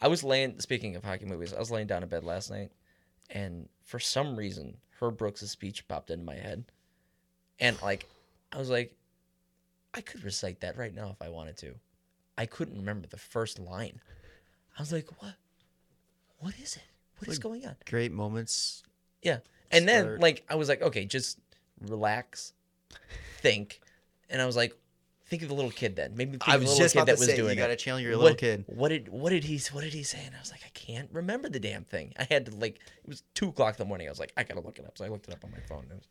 I 0.00 0.08
was 0.08 0.22
laying 0.24 0.60
speaking 0.60 0.96
of 0.96 1.04
hockey 1.04 1.24
movies, 1.26 1.52
I 1.52 1.58
was 1.58 1.70
laying 1.70 1.86
down 1.86 2.02
in 2.02 2.08
bed 2.08 2.24
last 2.24 2.50
night 2.50 2.70
and 3.30 3.68
for 3.84 3.98
some 3.98 4.36
reason 4.36 4.76
Herb 5.00 5.16
Brooks' 5.16 5.48
speech 5.50 5.86
popped 5.88 6.10
into 6.10 6.24
my 6.24 6.34
head. 6.34 6.64
And 7.60 7.80
like 7.82 8.08
I 8.52 8.58
was 8.58 8.70
like, 8.70 8.94
I 9.94 10.00
could 10.00 10.22
recite 10.24 10.60
that 10.60 10.76
right 10.76 10.94
now 10.94 11.10
if 11.10 11.20
I 11.20 11.28
wanted 11.30 11.56
to. 11.58 11.74
I 12.36 12.46
couldn't 12.46 12.76
remember 12.76 13.06
the 13.08 13.16
first 13.16 13.58
line. 13.58 14.00
I 14.78 14.82
was 14.82 14.92
like, 14.92 15.08
what? 15.20 15.34
What 16.38 16.54
is 16.62 16.76
it? 16.76 16.82
What 17.18 17.28
is 17.28 17.36
Like- 17.38 17.42
going 17.42 17.66
on? 17.66 17.76
Great 17.88 18.12
moments. 18.12 18.84
Yeah. 19.22 19.38
And 19.72 19.88
then 19.88 20.18
like 20.20 20.44
I 20.48 20.54
was 20.54 20.68
like, 20.68 20.80
okay, 20.82 21.04
just 21.04 21.38
relax, 21.80 22.52
think. 23.40 23.80
And 24.30 24.40
I 24.40 24.46
was 24.46 24.56
like, 24.56 24.72
think 25.28 25.42
of 25.42 25.48
the 25.48 25.54
little 25.54 25.70
kid 25.70 25.96
then. 25.96 26.14
Maybe 26.16 26.32
think 26.32 26.48
I 26.48 26.54
of 26.54 26.60
the 26.60 26.64
was 26.64 26.70
little 26.72 26.84
just 26.84 26.94
kid 26.94 26.98
about 27.00 27.06
that 27.06 27.14
to 27.16 27.20
was 27.20 27.28
say 27.28 27.36
doing 27.36 27.56
you 27.56 27.62
gotta 27.62 27.76
channel 27.76 28.00
your 28.00 28.12
what, 28.12 28.22
little 28.22 28.36
kid. 28.36 28.64
What 28.66 28.88
did 28.88 29.08
what 29.08 29.30
did 29.30 29.44
he 29.44 29.60
what 29.72 29.82
did 29.84 29.92
he 29.92 30.02
say? 30.02 30.20
And 30.24 30.34
I 30.34 30.38
was 30.40 30.50
like, 30.50 30.62
I 30.64 30.70
can't 30.72 31.08
remember 31.12 31.48
the 31.48 31.60
damn 31.60 31.84
thing. 31.84 32.12
I 32.18 32.26
had 32.30 32.46
to 32.46 32.56
like 32.56 32.76
it 32.76 33.08
was 33.08 33.22
two 33.34 33.48
o'clock 33.48 33.74
in 33.74 33.78
the 33.78 33.88
morning. 33.88 34.06
I 34.08 34.10
was 34.10 34.18
like, 34.20 34.32
I 34.36 34.42
gotta 34.44 34.60
look 34.60 34.78
it 34.78 34.84
up. 34.86 34.98
So 34.98 35.04
I 35.04 35.08
looked 35.08 35.28
it 35.28 35.34
up 35.34 35.44
on 35.44 35.50
my 35.50 35.60
phone. 35.68 35.86
It 35.90 35.94
was, 35.94 36.08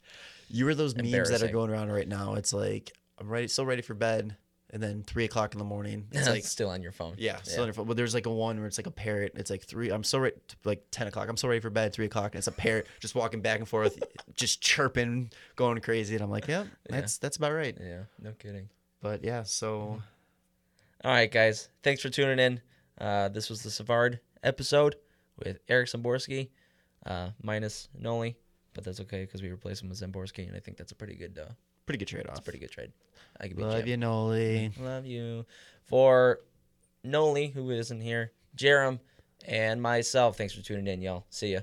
You 0.49 0.65
were 0.65 0.75
those 0.75 0.95
memes 0.95 1.11
that 1.11 1.17
are 1.17 1.23
Embarrassing. 1.25 1.51
going 1.51 1.69
around 1.71 1.91
right 1.91 2.07
now. 2.07 2.35
It's 2.35 2.53
like 2.53 2.91
I'm 3.19 3.27
ready, 3.29 3.47
still 3.47 3.65
ready 3.65 3.81
for 3.81 3.95
bed, 3.95 4.35
and 4.69 4.83
then 4.83 5.01
three 5.01 5.25
o'clock 5.25 5.53
in 5.53 5.59
the 5.59 5.65
morning. 5.65 6.07
It's 6.11 6.29
like 6.35 6.43
still 6.43 6.69
on 6.69 6.83
your 6.83 6.91
phone. 6.91 7.15
yeah, 7.17 7.37
still 7.41 7.61
on 7.61 7.67
your 7.67 7.73
phone. 7.73 7.87
But 7.87 7.97
there's 7.97 8.13
like 8.13 8.27
a 8.27 8.31
one 8.31 8.57
where 8.59 8.67
it's 8.67 8.77
like 8.77 8.85
a 8.87 8.91
parrot. 8.91 9.31
It's 9.35 9.49
like 9.49 9.63
three. 9.63 9.89
I'm 9.89 10.03
so 10.03 10.19
ready, 10.19 10.35
like 10.65 10.83
ten 10.91 11.07
o'clock. 11.07 11.27
I'm 11.29 11.37
so 11.37 11.47
ready 11.47 11.61
for 11.61 11.69
bed. 11.71 11.93
Three 11.93 12.05
o'clock, 12.05 12.33
and 12.35 12.39
it's 12.39 12.47
a 12.47 12.51
parrot 12.51 12.85
just 12.99 13.15
walking 13.15 13.41
back 13.41 13.57
and 13.59 13.67
forth, 13.67 13.97
just 14.35 14.61
chirping, 14.61 15.31
going 15.55 15.79
crazy. 15.81 16.13
And 16.15 16.23
I'm 16.23 16.29
like, 16.29 16.47
yep, 16.47 16.67
that's 16.87 17.17
that's 17.17 17.37
about 17.37 17.53
right. 17.53 17.75
Yeah, 17.79 18.03
no 18.21 18.33
kidding. 18.33 18.69
But 19.01 19.23
yeah, 19.23 19.43
so 19.43 20.01
All 21.03 21.11
right, 21.11 21.31
guys. 21.31 21.69
Thanks 21.83 22.01
for 22.01 22.09
tuning 22.09 22.39
in. 22.39 22.61
Uh, 22.99 23.29
this 23.29 23.49
was 23.49 23.61
the 23.61 23.69
Savard 23.69 24.19
episode 24.43 24.95
with 25.43 25.59
Eric 25.69 25.87
Semborski, 25.87 26.49
uh, 27.05 27.29
minus 27.43 27.89
Noli, 27.97 28.35
but 28.73 28.83
that's 28.83 28.99
okay 29.01 29.21
because 29.21 29.41
we 29.41 29.49
replaced 29.49 29.83
him 29.83 29.89
with 29.89 29.99
Semborski, 29.99 30.47
and 30.47 30.55
I 30.55 30.59
think 30.59 30.77
that's 30.77 30.91
a 30.91 30.95
pretty 30.95 31.15
good, 31.15 31.37
uh, 31.37 31.51
pretty 31.85 31.99
good 31.99 32.07
trade 32.07 32.25
off. 32.25 32.31
It's 32.31 32.39
a 32.39 32.43
pretty 32.43 32.59
good 32.59 32.71
trade. 32.71 32.91
I 33.39 33.47
could 33.47 33.57
be 33.57 33.63
Love 33.63 33.87
you, 33.87 33.97
Noli. 33.97 34.71
Love 34.79 35.05
you. 35.05 35.45
For 35.85 36.39
Noli, 37.03 37.47
who 37.47 37.69
isn't 37.69 38.01
here, 38.01 38.31
Jarom, 38.55 38.99
and 39.45 39.79
myself, 39.81 40.37
thanks 40.37 40.53
for 40.55 40.63
tuning 40.63 40.87
in, 40.87 41.01
y'all. 41.01 41.25
See 41.29 41.53
ya. 41.53 41.59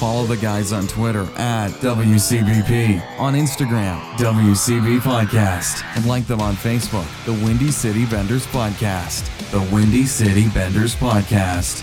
Follow 0.00 0.24
the 0.24 0.38
guys 0.38 0.72
on 0.72 0.86
Twitter 0.86 1.28
at 1.36 1.68
WCBP, 1.72 3.02
on 3.18 3.34
Instagram, 3.34 4.00
WCB 4.16 4.98
Podcast, 5.00 5.84
and 5.94 6.06
like 6.06 6.26
them 6.26 6.40
on 6.40 6.54
Facebook, 6.54 7.06
the 7.26 7.34
Windy 7.44 7.70
City 7.70 8.06
Benders 8.06 8.46
Podcast. 8.46 9.28
The 9.50 9.60
Windy 9.74 10.06
City 10.06 10.48
Benders 10.48 10.94
Podcast. 10.94 11.82